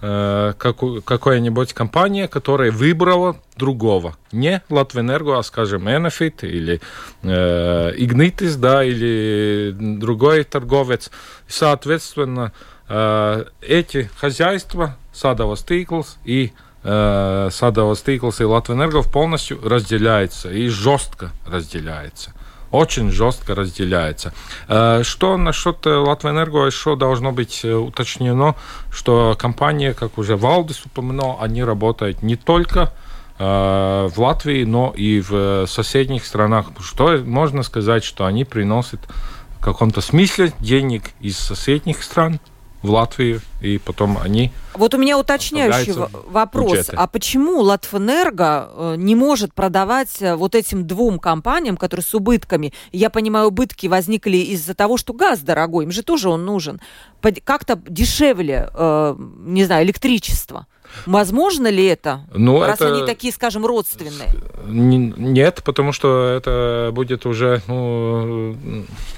какая-нибудь 0.00 1.74
компания, 1.74 2.26
которая 2.26 2.70
выбрала 2.70 3.36
другого. 3.56 4.16
Не 4.32 4.62
Латвэнерго, 4.70 5.38
а, 5.38 5.42
скажем, 5.42 5.86
Enefit 5.88 6.46
или 6.48 6.80
э, 7.22 7.92
Ignitis, 7.96 8.56
да, 8.56 8.82
или 8.82 9.76
другой 9.78 10.44
торговец. 10.44 11.10
Соответственно, 11.46 12.52
э, 12.88 13.44
эти 13.60 14.10
хозяйства, 14.16 14.96
Садова 15.12 15.56
Стиклс 15.56 16.16
и 16.24 16.46
э, 16.46 16.69
Садового 16.82 17.94
Стиклса 17.94 18.44
и 18.44 18.46
Латвэнерго 18.46 19.02
полностью 19.02 19.60
разделяется 19.62 20.50
и 20.50 20.68
жестко 20.68 21.30
разделяется. 21.46 22.32
Очень 22.70 23.10
жестко 23.10 23.54
разделяется. 23.54 24.32
Э, 24.68 25.02
что 25.02 25.36
насчет 25.36 25.84
Латвэнерго 25.84 26.66
еще 26.66 26.94
должно 26.94 27.32
быть 27.32 27.64
э, 27.64 27.74
уточнено, 27.74 28.54
что 28.92 29.36
компания, 29.38 29.92
как 29.92 30.18
уже 30.18 30.36
Валдис 30.36 30.84
упомянул, 30.84 31.36
они 31.40 31.64
работают 31.64 32.22
не 32.22 32.36
только 32.36 32.92
э, 33.38 34.08
в 34.08 34.20
Латвии, 34.20 34.62
но 34.62 34.92
и 34.96 35.20
в 35.20 35.66
соседних 35.66 36.24
странах. 36.24 36.66
Что 36.78 37.18
можно 37.18 37.64
сказать, 37.64 38.04
что 38.04 38.24
они 38.24 38.44
приносят 38.44 39.00
в 39.58 39.64
каком-то 39.64 40.00
смысле 40.00 40.52
денег 40.60 41.10
из 41.20 41.38
соседних 41.38 42.04
стран, 42.04 42.38
в 42.82 42.90
Латвию, 42.90 43.40
и 43.60 43.78
потом 43.78 44.18
они... 44.18 44.52
Вот 44.74 44.94
у 44.94 44.98
меня 44.98 45.18
уточняющий 45.18 45.92
вопрос. 46.26 46.70
Бюджеты. 46.70 46.96
А 46.96 47.06
почему 47.06 47.60
Латвэнерго 47.60 48.70
э, 48.72 48.94
не 48.96 49.14
может 49.14 49.52
продавать 49.52 50.22
э, 50.22 50.34
вот 50.36 50.54
этим 50.54 50.86
двум 50.86 51.18
компаниям, 51.18 51.76
которые 51.76 52.04
с 52.04 52.14
убытками? 52.14 52.72
Я 52.92 53.10
понимаю, 53.10 53.48
убытки 53.48 53.86
возникли 53.86 54.38
из-за 54.38 54.74
того, 54.74 54.96
что 54.96 55.12
газ 55.12 55.40
дорогой, 55.40 55.84
им 55.84 55.92
же 55.92 56.02
тоже 56.02 56.30
он 56.30 56.44
нужен. 56.44 56.80
Как-то 57.44 57.80
дешевле, 57.86 58.70
э, 58.72 59.14
не 59.18 59.64
знаю, 59.64 59.84
электричество. 59.84 60.66
Возможно 61.06 61.68
ли 61.68 61.86
это? 61.86 62.20
Ну, 62.32 62.60
раз 62.60 62.80
это... 62.80 62.94
они 62.94 63.06
такие, 63.06 63.32
скажем, 63.32 63.66
родственные? 63.66 64.28
Нет, 64.66 65.62
потому 65.64 65.92
что 65.92 66.28
это 66.28 66.90
будет 66.92 67.26
уже 67.26 67.62
ну, 67.66 68.56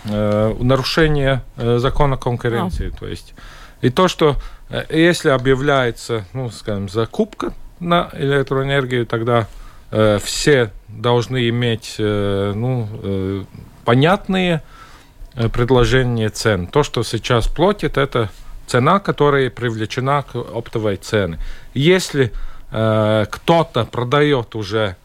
э, 0.04 0.54
нарушение 0.60 1.42
э, 1.56 1.78
закона 1.78 2.16
конкуренции. 2.16 2.92
А. 2.94 2.98
То 2.98 3.06
есть 3.06 3.34
и 3.80 3.90
то, 3.90 4.08
что 4.08 4.36
э, 4.70 4.84
если 4.90 5.30
объявляется, 5.30 6.24
ну, 6.32 6.50
скажем, 6.50 6.88
закупка 6.88 7.52
на 7.80 8.10
электроэнергию, 8.12 9.06
тогда 9.06 9.48
э, 9.90 10.18
все 10.22 10.72
должны 10.88 11.48
иметь 11.48 11.96
э, 11.98 12.52
ну, 12.54 12.88
э, 13.02 13.44
понятные 13.84 14.62
э, 15.34 15.48
предложения 15.48 16.30
цен. 16.30 16.66
То, 16.66 16.82
что 16.82 17.02
сейчас 17.02 17.48
платит, 17.48 17.98
это 17.98 18.30
цена, 18.72 19.00
которая 19.00 19.50
привлечена 19.50 20.22
к 20.22 20.34
оптовой 20.34 20.96
цене. 20.96 21.38
Если 21.74 22.32
э, 22.70 23.26
кто-то 23.30 23.84
продает 23.84 24.54
уже 24.54 24.96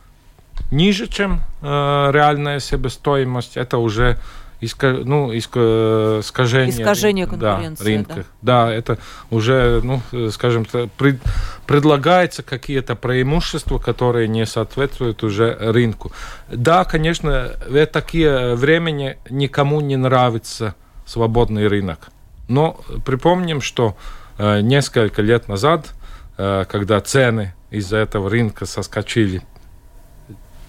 ниже, 0.72 1.08
чем 1.08 1.42
э, 1.62 1.66
реальная 2.14 2.62
себестоимость, 2.62 3.58
это 3.58 3.78
уже 3.78 4.18
иска, 4.62 4.94
ну, 4.94 5.34
иска, 5.34 6.20
искажение, 6.22 6.82
искажение 6.82 7.28
конкуренции. 7.28 7.84
Да, 7.84 7.90
рынка. 7.90 8.16
Да. 8.16 8.66
да, 8.68 8.74
это 8.74 8.98
уже, 9.32 9.82
ну, 9.84 10.02
скажем, 10.32 10.66
пред, 10.98 11.20
предлагается 11.66 12.44
какие-то 12.44 12.96
преимущества, 12.96 13.80
которые 13.80 14.30
не 14.30 14.46
соответствуют 14.46 15.24
уже 15.24 15.58
рынку. 15.60 16.14
Да, 16.50 16.86
конечно, 16.86 17.52
в 17.68 17.86
такие 17.88 18.56
времени 18.56 19.18
никому 19.30 19.82
не 19.82 19.98
нравится 19.98 20.74
свободный 21.06 21.68
рынок. 21.68 22.12
Но 22.48 22.80
припомним, 23.06 23.62
что 23.62 23.98
э, 24.38 24.62
несколько 24.62 25.22
лет 25.22 25.48
назад, 25.48 25.94
э, 26.38 26.66
когда 26.70 27.00
цены 27.02 27.54
из-за 27.70 27.98
этого 27.98 28.30
рынка 28.30 28.66
соскочили 28.66 29.42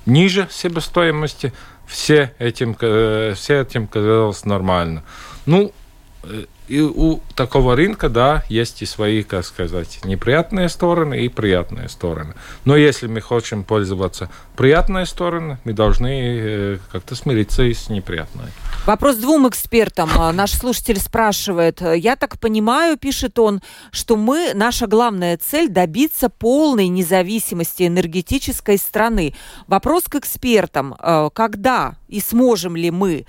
ниже 0.07 0.49
себестоимости, 0.51 1.53
все 1.87 2.35
этим, 2.39 2.77
э, 2.81 3.35
все 3.35 3.61
этим 3.61 3.87
казалось 3.87 4.45
нормально. 4.45 5.05
Ну, 5.47 5.73
и 6.69 6.81
у 6.81 7.21
такого 7.35 7.77
рынка, 7.77 8.09
да, 8.09 8.45
есть 8.49 8.83
и 8.83 8.87
свои, 8.87 9.23
как 9.23 9.45
сказать, 9.45 10.01
неприятные 10.05 10.69
стороны 10.69 11.25
и 11.25 11.29
приятные 11.29 11.89
стороны. 11.89 12.35
Но 12.65 12.77
если 12.77 13.07
мы 13.07 13.21
хотим 13.21 13.65
пользоваться 13.65 14.31
приятной 14.57 15.07
стороной, 15.07 15.57
мы 15.65 15.73
должны 15.73 16.21
э, 16.21 16.79
как-то 16.93 17.15
смириться 17.15 17.63
и 17.63 17.73
с 17.73 17.89
неприятной. 17.89 18.47
Вопрос 18.87 19.17
двум 19.17 19.49
экспертам. 19.49 20.11
А, 20.15 20.33
наш 20.33 20.53
слушатель 20.53 20.99
спрашивает. 20.99 21.81
Я 21.81 22.17
так 22.17 22.39
понимаю, 22.39 22.97
пишет 22.97 23.39
он, 23.39 23.61
что 23.91 24.17
мы, 24.17 24.53
наша 24.55 24.87
главная 24.87 25.39
цель 25.39 25.69
добиться 25.69 26.29
полной 26.29 26.89
независимости 26.89 27.87
энергетической 27.87 28.79
страны. 28.79 29.35
Вопрос 29.67 30.05
к 30.05 30.17
экспертам. 30.17 30.95
А, 30.99 31.31
когда 31.31 31.97
и 32.09 32.21
сможем 32.21 32.77
ли 32.77 32.91
мы 32.91 33.27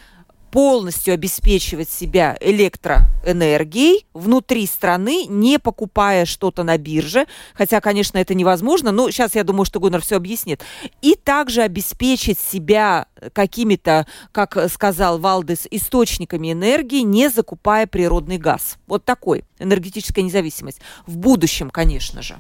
полностью 0.52 1.14
обеспечивать 1.14 1.90
себя 1.90 2.38
электроэнергией 2.40 4.06
внутри 4.14 4.66
страны, 4.66 5.26
не 5.28 5.60
покупая 5.60 6.26
что-то 6.26 6.64
на 6.64 6.78
бирже, 6.78 7.26
хотя, 7.54 7.82
конечно, 7.82 8.18
это 8.18 8.34
невозможно, 8.34 8.92
но 8.92 9.10
сейчас 9.12 9.36
я 9.36 9.44
думаю, 9.44 9.66
что 9.66 9.80
Гуннер 9.80 10.02
все 10.02 10.18
объяснит, 10.18 10.62
и 11.02 11.16
также 11.16 11.62
обеспечить 11.62 12.40
себя 12.40 13.08
какими-то, 13.34 14.08
как 14.32 14.58
сказал 14.72 15.20
Валдес, 15.20 15.68
источниками 15.70 16.52
энергии, 16.52 17.02
не 17.02 17.30
закупая 17.30 17.88
природный 17.88 18.38
газ. 18.38 18.78
Вот 18.88 19.06
такой 19.06 19.44
энергетическая 19.60 20.24
независимость. 20.24 20.80
В 21.06 21.18
будущем, 21.18 21.70
конечно 21.70 22.22
же. 22.22 22.38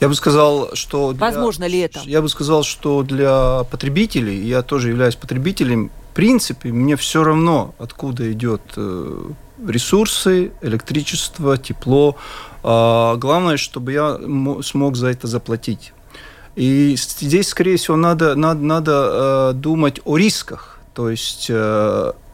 Я 0.00 0.08
бы 0.08 0.14
сказал, 0.14 0.74
что... 0.74 1.12
Для, 1.12 1.20
Возможно 1.20 1.64
ли 1.64 1.78
это? 1.78 2.00
Я 2.04 2.22
бы 2.22 2.28
сказал, 2.28 2.62
что 2.62 3.02
для 3.02 3.64
потребителей, 3.64 4.36
я 4.46 4.62
тоже 4.62 4.88
являюсь 4.88 5.14
потребителем, 5.14 5.90
в 6.10 6.14
принципе, 6.14 6.72
мне 6.72 6.96
все 6.96 7.22
равно, 7.22 7.74
откуда 7.78 8.32
идет 8.32 8.62
э, 8.76 9.30
ресурсы, 9.66 10.52
электричество, 10.60 11.56
тепло. 11.56 12.16
А 12.62 13.16
главное, 13.16 13.56
чтобы 13.56 13.92
я 13.92 14.18
смог 14.62 14.96
за 14.96 15.08
это 15.08 15.26
заплатить. 15.26 15.92
И 16.56 16.96
здесь, 16.96 17.48
скорее 17.48 17.76
всего, 17.76 17.96
надо, 17.96 18.34
надо, 18.34 18.60
надо 18.60 19.52
думать 19.54 20.00
о 20.04 20.16
рисках. 20.16 20.80
То 20.94 21.08
есть 21.08 21.48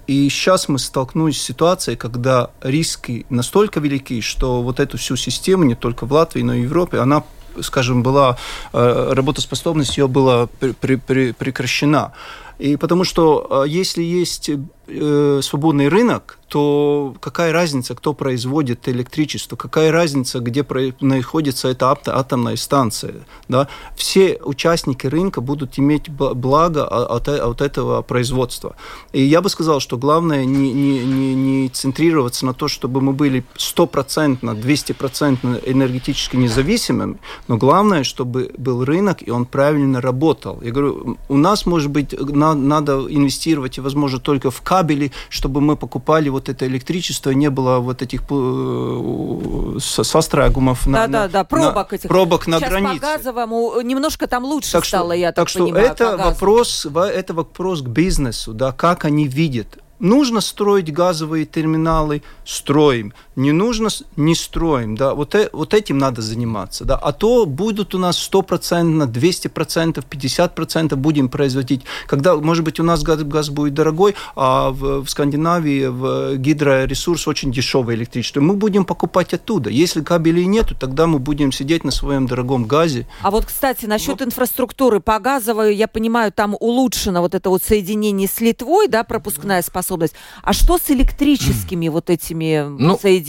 и 0.07 0.29
сейчас 0.29 0.69
мы 0.69 0.79
столкнулись 0.79 1.41
с 1.41 1.45
ситуацией, 1.45 1.97
когда 1.97 2.51
риски 2.63 3.27
настолько 3.29 3.81
велики, 3.81 4.21
что 4.21 4.63
вот 4.63 4.81
эту 4.81 4.99
всю 4.99 5.17
систему, 5.17 5.65
не 5.65 5.75
только 5.75 6.07
в 6.07 6.13
Латвии, 6.13 6.43
но 6.43 6.55
и 6.55 6.61
в 6.61 6.65
Европе, 6.65 6.99
она 6.99 7.25
скажем, 7.63 8.03
была 8.03 8.37
работоспособность 8.73 9.97
ее 9.97 10.09
была 10.09 10.47
прекращена. 10.47 12.13
И 12.59 12.77
потому 12.77 13.05
что 13.05 13.65
если 13.67 14.03
есть 14.03 14.51
свободный 14.87 15.89
рынок, 15.89 16.39
то 16.49 17.15
какая 17.21 17.53
разница, 17.53 17.95
кто 17.95 18.13
производит 18.13 18.89
электричество, 18.89 19.57
какая 19.57 19.91
разница, 19.91 20.39
где 20.39 20.65
находится 21.01 21.69
эта 21.69 21.91
атомная 21.91 22.57
станция. 22.57 23.15
Да? 23.49 23.67
Все 23.97 24.39
участники 24.45 25.09
рынка 25.09 25.41
будут 25.41 25.79
иметь 25.79 26.09
благо 26.09 26.87
от, 26.87 27.29
от 27.29 27.61
этого 27.61 28.03
производства. 28.03 28.77
И 29.13 29.23
я 29.23 29.41
бы 29.41 29.49
сказал, 29.49 29.81
что 29.81 29.99
главное 29.99 30.45
не, 30.45 30.73
не, 30.73 31.05
не, 31.05 31.35
не 31.35 31.69
центрироваться 31.69 32.47
на 32.47 32.55
то, 32.55 32.69
чтобы 32.69 33.01
мы 33.01 33.13
были 33.13 33.45
стопроцентно, 33.57 34.51
200% 34.51 35.69
энергетически 35.69 36.37
независимыми, 36.37 37.19
но 37.49 37.57
главное, 37.57 38.05
чтобы 38.05 38.53
был 38.57 38.85
рынок, 38.85 39.19
и 39.27 39.31
он 39.31 39.47
правильно 39.47 40.01
работал. 40.01 40.61
Я 40.63 40.71
говорю, 40.71 41.17
у 41.29 41.37
нас, 41.37 41.67
может 41.67 41.91
быть, 41.91 42.15
надо 42.19 43.07
инвестировать, 43.09 43.79
возможно, 43.81 44.21
только 44.21 44.53
в 44.53 44.63
кабели, 44.77 45.13
чтобы 45.29 45.61
мы 45.61 45.77
покупали 45.77 46.29
вот 46.29 46.49
это 46.49 46.67
электричество, 46.67 47.31
не 47.31 47.51
было 47.51 47.79
вот 47.79 48.03
этих 48.03 48.23
э, 48.31 49.79
сострагумов 49.81 50.85
да, 50.85 50.91
на, 50.91 51.09
да, 51.09 51.29
да, 51.29 51.45
пробок 51.45 51.93
на, 51.93 51.97
этих. 51.97 52.09
Пробок 52.09 52.47
на 52.47 52.59
Сейчас 52.59 52.71
границе. 52.71 53.01
по 53.01 53.07
газовому 53.07 53.81
немножко 53.83 54.27
там 54.27 54.45
лучше 54.45 54.73
так 54.73 54.85
стало, 54.85 55.13
что, 55.13 55.15
я 55.15 55.29
так, 55.29 55.37
так 55.37 55.49
что 55.49 55.65
понимаю, 55.65 55.87
это 55.87 56.17
вопрос, 56.17 56.87
это 56.87 57.35
вопрос 57.35 57.83
к 57.83 57.89
бизнесу, 57.89 58.53
да, 58.53 58.73
как 58.73 59.05
они 59.05 59.27
видят 59.27 59.79
Нужно 59.99 60.43
строить 60.43 60.93
газовые 60.93 61.47
терминалы, 61.47 62.23
строим. 62.45 63.15
Не 63.37 63.53
нужно, 63.53 63.89
не 64.17 64.35
строим. 64.35 64.97
Да? 64.97 65.15
Вот, 65.15 65.35
э, 65.35 65.49
вот 65.53 65.75
этим 65.75 65.99
надо 65.99 66.23
заниматься. 66.23 66.85
Да? 66.85 66.97
А 66.97 67.13
то 67.13 67.47
будут 67.47 67.95
у 67.95 67.99
нас 67.99 68.19
100%, 68.33 69.07
200%, 69.07 70.05
50% 70.09 70.97
будем 70.97 71.29
производить. 71.29 71.83
Когда, 72.07 72.37
может 72.37 72.65
быть, 72.65 72.81
у 72.81 72.83
нас 72.83 73.03
газ, 73.03 73.23
газ 73.23 73.51
будет 73.51 73.75
дорогой, 73.75 74.15
а 74.35 74.71
в, 74.71 75.05
в 75.05 75.09
Скандинавии 75.09 75.87
в 75.87 76.37
гидроресурс 76.37 77.29
очень 77.29 77.53
дешевое 77.53 77.95
электричество. 77.97 78.41
Мы 78.41 78.55
будем 78.55 78.85
покупать 78.85 79.35
оттуда. 79.35 79.71
Если 79.71 80.03
кабелей 80.03 80.47
нету, 80.47 80.75
тогда 80.75 81.07
мы 81.07 81.19
будем 81.19 81.53
сидеть 81.53 81.85
на 81.85 81.91
своем 81.91 82.27
дорогом 82.27 82.65
газе. 82.65 83.07
А 83.23 83.31
вот, 83.31 83.47
кстати, 83.47 83.87
насчет 83.87 84.21
ну, 84.21 84.27
инфраструктуры 84.27 85.01
по 85.01 85.19
газовой, 85.19 85.75
я 85.77 85.89
понимаю, 85.89 86.33
там 86.33 86.57
улучшено 86.59 87.21
вот 87.21 87.35
это 87.35 87.51
вот 87.51 87.63
соединение 87.63 88.29
с 88.29 88.41
Литвой, 88.41 88.89
да, 88.89 89.05
пропускная 89.05 89.63
способность 89.63 89.87
способность. 89.87 90.15
А 90.43 90.53
что 90.53 90.79
с 90.79 90.91
электрическими 90.91 91.89
вот 91.97 92.11
этими 92.11 92.67
ну, 92.67 92.99
соединениями? 92.99 93.26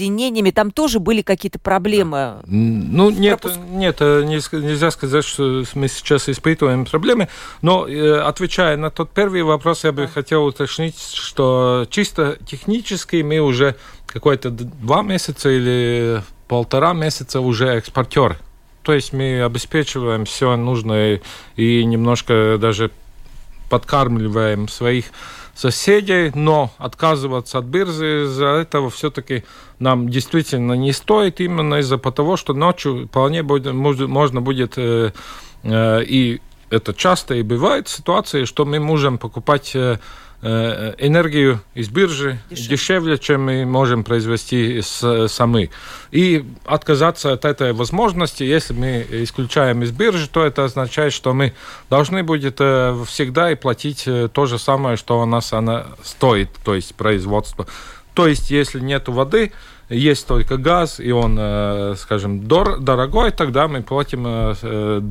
Там 0.52 0.72
тоже 0.72 1.00
были 1.00 1.22
какие-то 1.22 1.60
проблемы? 1.60 2.38
Ну, 2.46 3.10
нет, 3.10 3.42
Пропуск... 3.42 3.60
нет, 3.70 3.98
э, 4.00 4.24
нельзя 4.24 4.92
сказать, 4.92 5.26
что 5.26 5.64
мы 5.76 5.88
сейчас 5.88 6.30
испытываем 6.30 6.86
проблемы. 6.86 7.30
Но, 7.62 7.88
э, 7.88 8.20
отвечая 8.20 8.78
на 8.78 8.90
тот 8.90 9.12
первый 9.12 9.44
вопрос, 9.44 9.84
я 9.84 9.92
бы 9.92 10.04
да. 10.04 10.08
хотел 10.08 10.46
уточнить, 10.46 11.00
что 11.00 11.86
чисто 11.90 12.38
технически 12.46 13.22
мы 13.22 13.40
уже 13.40 13.76
какой-то 14.06 14.50
два 14.50 15.02
месяца 15.04 15.50
или 15.50 16.24
полтора 16.48 16.94
месяца 16.94 17.42
уже 17.42 17.68
экспортер. 17.70 18.38
То 18.84 18.94
есть 18.94 19.12
мы 19.12 19.44
обеспечиваем 19.44 20.26
все 20.26 20.56
нужное 20.56 21.22
и 21.56 21.84
немножко 21.84 22.58
даже 22.60 22.90
подкармливаем 23.70 24.70
своих 24.70 25.08
соседей, 25.58 26.32
но 26.36 26.72
отказываться 26.78 27.58
от 27.58 27.66
биржи 27.66 28.26
из-за 28.26 28.46
этого 28.46 28.90
все-таки 28.90 29.44
нам 29.80 30.08
действительно 30.10 30.74
не 30.74 30.92
стоит, 30.92 31.40
именно 31.40 31.76
из-за 31.76 31.98
того, 31.98 32.38
что 32.38 32.54
ночью 32.54 33.08
вполне 33.08 33.42
будет, 33.44 33.74
можно 33.74 34.42
будет 34.42 34.78
э, 34.78 35.12
э, 35.64 36.04
и 36.04 36.42
это 36.70 36.94
часто 36.94 37.36
и 37.36 37.42
бывает 37.42 37.88
ситуации, 37.88 38.46
что 38.46 38.66
мы 38.66 38.80
можем 38.80 39.18
покупать 39.18 39.72
э, 39.76 40.00
энергию 40.42 41.62
из 41.74 41.90
биржи 41.90 42.40
дешевле, 42.50 42.68
дешевле 42.68 43.18
чем 43.18 43.46
мы 43.46 43.66
можем 43.66 44.04
произвести 44.04 44.82
сами. 44.82 45.72
И 46.12 46.46
отказаться 46.66 47.34
от 47.34 47.44
этой 47.44 47.74
возможности, 47.74 48.44
если 48.44 48.74
мы 48.74 49.06
исключаем 49.10 49.82
из 49.82 49.92
биржи, 49.92 50.30
то 50.30 50.46
это 50.46 50.66
означает, 50.66 51.14
что 51.14 51.34
мы 51.34 51.54
должны 51.90 52.22
будет 52.24 52.56
всегда 52.56 53.52
и 53.52 53.56
платить 53.56 54.08
то 54.32 54.46
же 54.46 54.60
самое, 54.60 54.96
что 54.96 55.20
у 55.22 55.26
нас 55.26 55.54
она 55.54 55.88
стоит, 56.04 56.50
то 56.64 56.76
есть 56.76 56.94
производство. 56.96 57.66
То 58.14 58.28
есть, 58.28 58.52
если 58.52 58.80
нет 58.80 59.08
воды, 59.08 59.52
есть 59.90 60.28
только 60.28 60.58
газ, 60.58 61.00
и 61.00 61.12
он, 61.12 61.96
скажем, 61.98 62.48
дор 62.48 62.80
дорогой, 62.80 63.32
тогда 63.32 63.68
мы 63.68 63.82
платим 63.82 64.56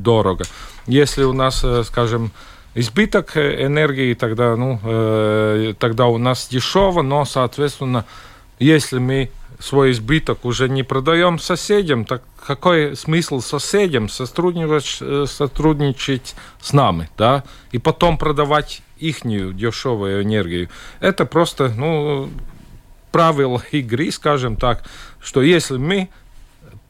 дорого. 0.03 0.45
Если 0.85 1.23
у 1.23 1.33
нас, 1.33 1.65
скажем, 1.85 2.31
избыток 2.77 3.35
э, 3.37 3.65
энергии, 3.65 4.13
тогда, 4.13 4.55
ну, 4.55 4.79
э, 4.83 5.73
тогда 5.79 6.07
у 6.07 6.17
нас 6.17 6.47
дешево, 6.49 7.01
но, 7.01 7.25
соответственно, 7.25 8.05
если 8.59 8.99
мы 8.99 9.31
свой 9.59 9.91
избыток 9.91 10.45
уже 10.45 10.69
не 10.69 10.83
продаем 10.83 11.39
соседям, 11.39 12.05
так 12.05 12.21
какой 12.45 12.95
смысл 12.95 13.41
соседям 13.41 14.07
сотрудничать, 14.07 14.97
э, 15.01 15.25
сотрудничать 15.27 16.35
с 16.61 16.73
нами, 16.73 17.09
да, 17.17 17.43
и 17.71 17.79
потом 17.79 18.17
продавать 18.17 18.81
ихнюю 18.99 19.53
дешевую 19.53 20.23
энергию? 20.23 20.69
Это 20.99 21.25
просто, 21.25 21.69
ну, 21.69 22.29
правило 23.11 23.61
игры, 23.71 24.11
скажем 24.11 24.55
так, 24.55 24.83
что 25.19 25.41
если 25.41 25.77
мы 25.77 26.09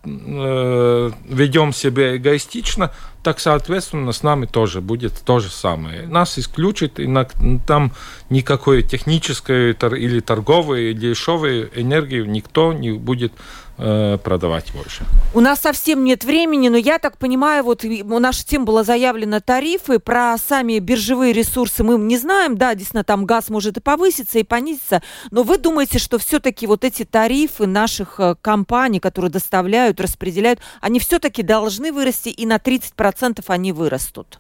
ведем 0.03 1.73
себя 1.73 2.15
эгоистично, 2.15 2.91
так, 3.23 3.39
соответственно, 3.39 4.13
с 4.13 4.23
нами 4.23 4.45
тоже 4.45 4.79
будет 4.79 5.13
то 5.25 5.39
же 5.39 5.49
самое. 5.49 6.07
Нас 6.07 6.39
исключит, 6.39 6.99
и 6.99 7.07
на, 7.07 7.25
там 7.67 7.91
никакой 8.29 8.83
технической 8.83 9.71
или 9.71 10.19
торговой, 10.21 10.91
или 10.91 10.93
дешевой 10.93 11.69
энергии 11.75 12.21
никто 12.25 12.71
не 12.71 12.91
будет 12.91 13.33
Э, 13.79 14.17
продавать 14.17 14.73
больше. 14.73 15.05
У 15.35 15.39
нас 15.39 15.59
совсем 15.59 16.03
нет 16.03 16.23
времени, 16.23 16.67
но 16.67 16.77
я 16.77 16.97
так 16.97 17.19
понимаю, 17.19 17.63
вот 17.63 17.85
у 17.85 18.19
наша 18.19 18.43
тема 18.43 18.65
была 18.65 18.83
заявлена 18.83 19.39
тарифы, 19.39 19.99
про 19.99 20.35
сами 20.39 20.79
биржевые 20.79 21.31
ресурсы 21.31 21.83
мы 21.83 21.99
не 21.99 22.17
знаем, 22.17 22.57
да, 22.57 22.73
действительно, 22.73 23.03
там 23.03 23.25
газ 23.25 23.49
может 23.49 23.77
и 23.77 23.79
повыситься, 23.79 24.39
и 24.39 24.43
понизиться, 24.43 25.03
но 25.29 25.43
вы 25.43 25.59
думаете, 25.59 25.99
что 25.99 26.17
все-таки 26.17 26.65
вот 26.65 26.83
эти 26.83 27.05
тарифы 27.05 27.67
наших 27.67 28.19
э, 28.19 28.33
компаний, 28.41 28.99
которые 28.99 29.29
доставляют, 29.29 30.01
распределяют, 30.01 30.59
они 30.81 30.99
все-таки 30.99 31.43
должны 31.43 31.91
вырасти, 31.91 32.29
и 32.29 32.47
на 32.47 32.55
30% 32.55 33.43
они 33.45 33.73
вырастут? 33.73 34.39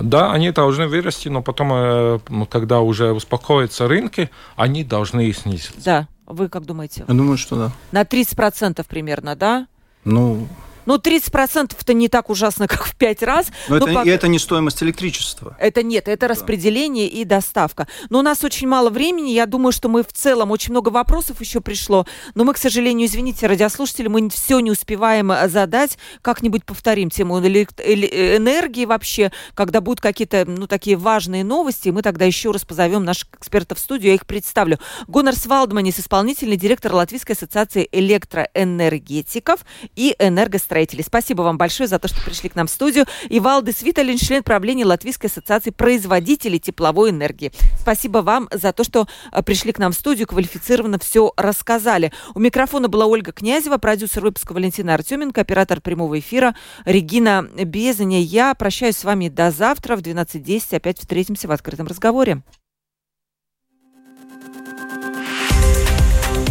Да, 0.00 0.32
они 0.32 0.52
должны 0.52 0.88
вырасти, 0.88 1.28
но 1.28 1.42
потом, 1.42 1.70
э, 1.74 2.18
когда 2.48 2.80
уже 2.80 3.12
успокоятся 3.12 3.88
рынки, 3.88 4.30
они 4.56 4.84
должны 4.84 5.30
снизиться. 5.34 5.72
Да. 5.84 6.08
Вы 6.26 6.48
как 6.48 6.64
думаете? 6.64 7.04
Я 7.06 7.14
думаю, 7.14 7.36
что 7.36 7.56
да. 7.56 7.72
На 7.92 8.02
30% 8.02 8.84
примерно, 8.88 9.36
да? 9.36 9.66
Ну, 10.04 10.46
ну, 10.86 10.96
30%-то 10.96 11.94
не 11.94 12.08
так 12.08 12.30
ужасно, 12.30 12.68
как 12.68 12.84
в 12.84 12.96
5 12.96 13.22
раз. 13.22 13.46
Но, 13.68 13.76
но 13.78 13.86
это, 13.86 13.94
пока... 13.94 14.10
это 14.10 14.28
не 14.28 14.38
стоимость 14.38 14.82
электричества. 14.82 15.56
Это 15.58 15.82
нет, 15.82 16.08
это 16.08 16.26
да. 16.26 16.28
распределение 16.28 17.08
и 17.08 17.24
доставка. 17.24 17.88
Но 18.10 18.18
у 18.18 18.22
нас 18.22 18.44
очень 18.44 18.68
мало 18.68 18.90
времени. 18.90 19.30
Я 19.30 19.46
думаю, 19.46 19.72
что 19.72 19.88
мы 19.88 20.02
в 20.02 20.12
целом 20.12 20.50
очень 20.50 20.72
много 20.72 20.90
вопросов 20.90 21.40
еще 21.40 21.60
пришло. 21.60 22.06
Но 22.34 22.44
мы, 22.44 22.54
к 22.54 22.58
сожалению, 22.58 23.06
извините, 23.06 23.46
радиослушатели, 23.46 24.08
мы 24.08 24.28
все 24.30 24.60
не 24.60 24.70
успеваем 24.70 25.32
э, 25.32 25.48
задать. 25.48 25.98
Как-нибудь 26.22 26.64
повторим 26.64 27.10
тему 27.10 27.38
энергии 27.38 28.84
вообще, 28.84 29.32
когда 29.54 29.80
будут 29.80 30.00
какие-то, 30.00 30.44
ну, 30.46 30.66
такие 30.66 30.96
важные 30.96 31.44
новости. 31.44 31.88
Мы 31.88 32.02
тогда 32.02 32.24
еще 32.24 32.50
раз 32.50 32.64
позовем 32.64 33.04
наших 33.04 33.28
экспертов 33.38 33.78
в 33.78 33.80
студию, 33.80 34.08
я 34.08 34.14
их 34.14 34.26
представлю. 34.26 34.78
Гонор 35.08 35.34
Свалдманис, 35.34 35.98
исполнительный 35.98 36.56
директор 36.56 36.92
Латвийской 36.92 37.32
ассоциации 37.32 37.88
электроэнергетиков 37.90 39.60
и 39.96 40.14
энергостроителей 40.18 40.73
строителей. 40.74 41.04
Спасибо 41.04 41.42
вам 41.42 41.56
большое 41.56 41.86
за 41.88 42.00
то, 42.00 42.08
что 42.08 42.20
пришли 42.24 42.48
к 42.48 42.56
нам 42.56 42.66
в 42.66 42.70
студию. 42.70 43.06
И 43.28 43.38
Валдис 43.38 43.82
Виталин, 43.82 44.18
член 44.18 44.42
правления 44.42 44.84
Латвийской 44.84 45.26
ассоциации 45.26 45.70
производителей 45.70 46.58
тепловой 46.58 47.10
энергии. 47.10 47.52
Спасибо 47.78 48.18
вам 48.18 48.48
за 48.52 48.72
то, 48.72 48.82
что 48.82 49.06
э, 49.30 49.42
пришли 49.44 49.70
к 49.70 49.78
нам 49.78 49.92
в 49.92 49.94
студию, 49.94 50.26
квалифицированно 50.26 50.98
все 50.98 51.32
рассказали. 51.36 52.12
У 52.34 52.40
микрофона 52.40 52.88
была 52.88 53.06
Ольга 53.06 53.30
Князева, 53.30 53.78
продюсер 53.78 54.24
выпуска 54.24 54.52
Валентина 54.52 54.94
Артеменко, 54.94 55.40
оператор 55.40 55.80
прямого 55.80 56.18
эфира 56.18 56.56
Регина 56.84 57.48
Безаня. 57.54 58.20
Я 58.20 58.52
прощаюсь 58.56 58.96
с 58.96 59.04
вами 59.04 59.28
до 59.28 59.52
завтра 59.52 59.94
в 59.94 60.00
12.10. 60.00 60.76
Опять 60.76 60.98
встретимся 60.98 61.46
в 61.46 61.52
открытом 61.52 61.86
разговоре. 61.86 62.42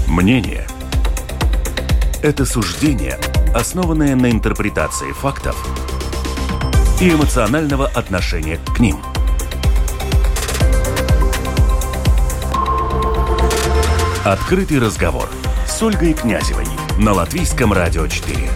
Мнение– 0.07 0.65
это 2.23 2.45
суждение– 2.45 3.19
основанное 3.53 4.15
на 4.15 4.31
интерпретации 4.31 5.11
фактов 5.11 5.55
и 6.99 7.09
эмоционального 7.09 7.87
отношения 7.87 8.57
к 8.57 8.79
ним. 8.79 8.97
Открытый 14.25 14.79
разговор 14.79 15.29
с 15.67 15.81
Ольгой 15.81 16.13
Князевой 16.13 16.65
на 16.97 17.13
Латвийском 17.13 17.73
радио 17.73 18.07
4. 18.07 18.49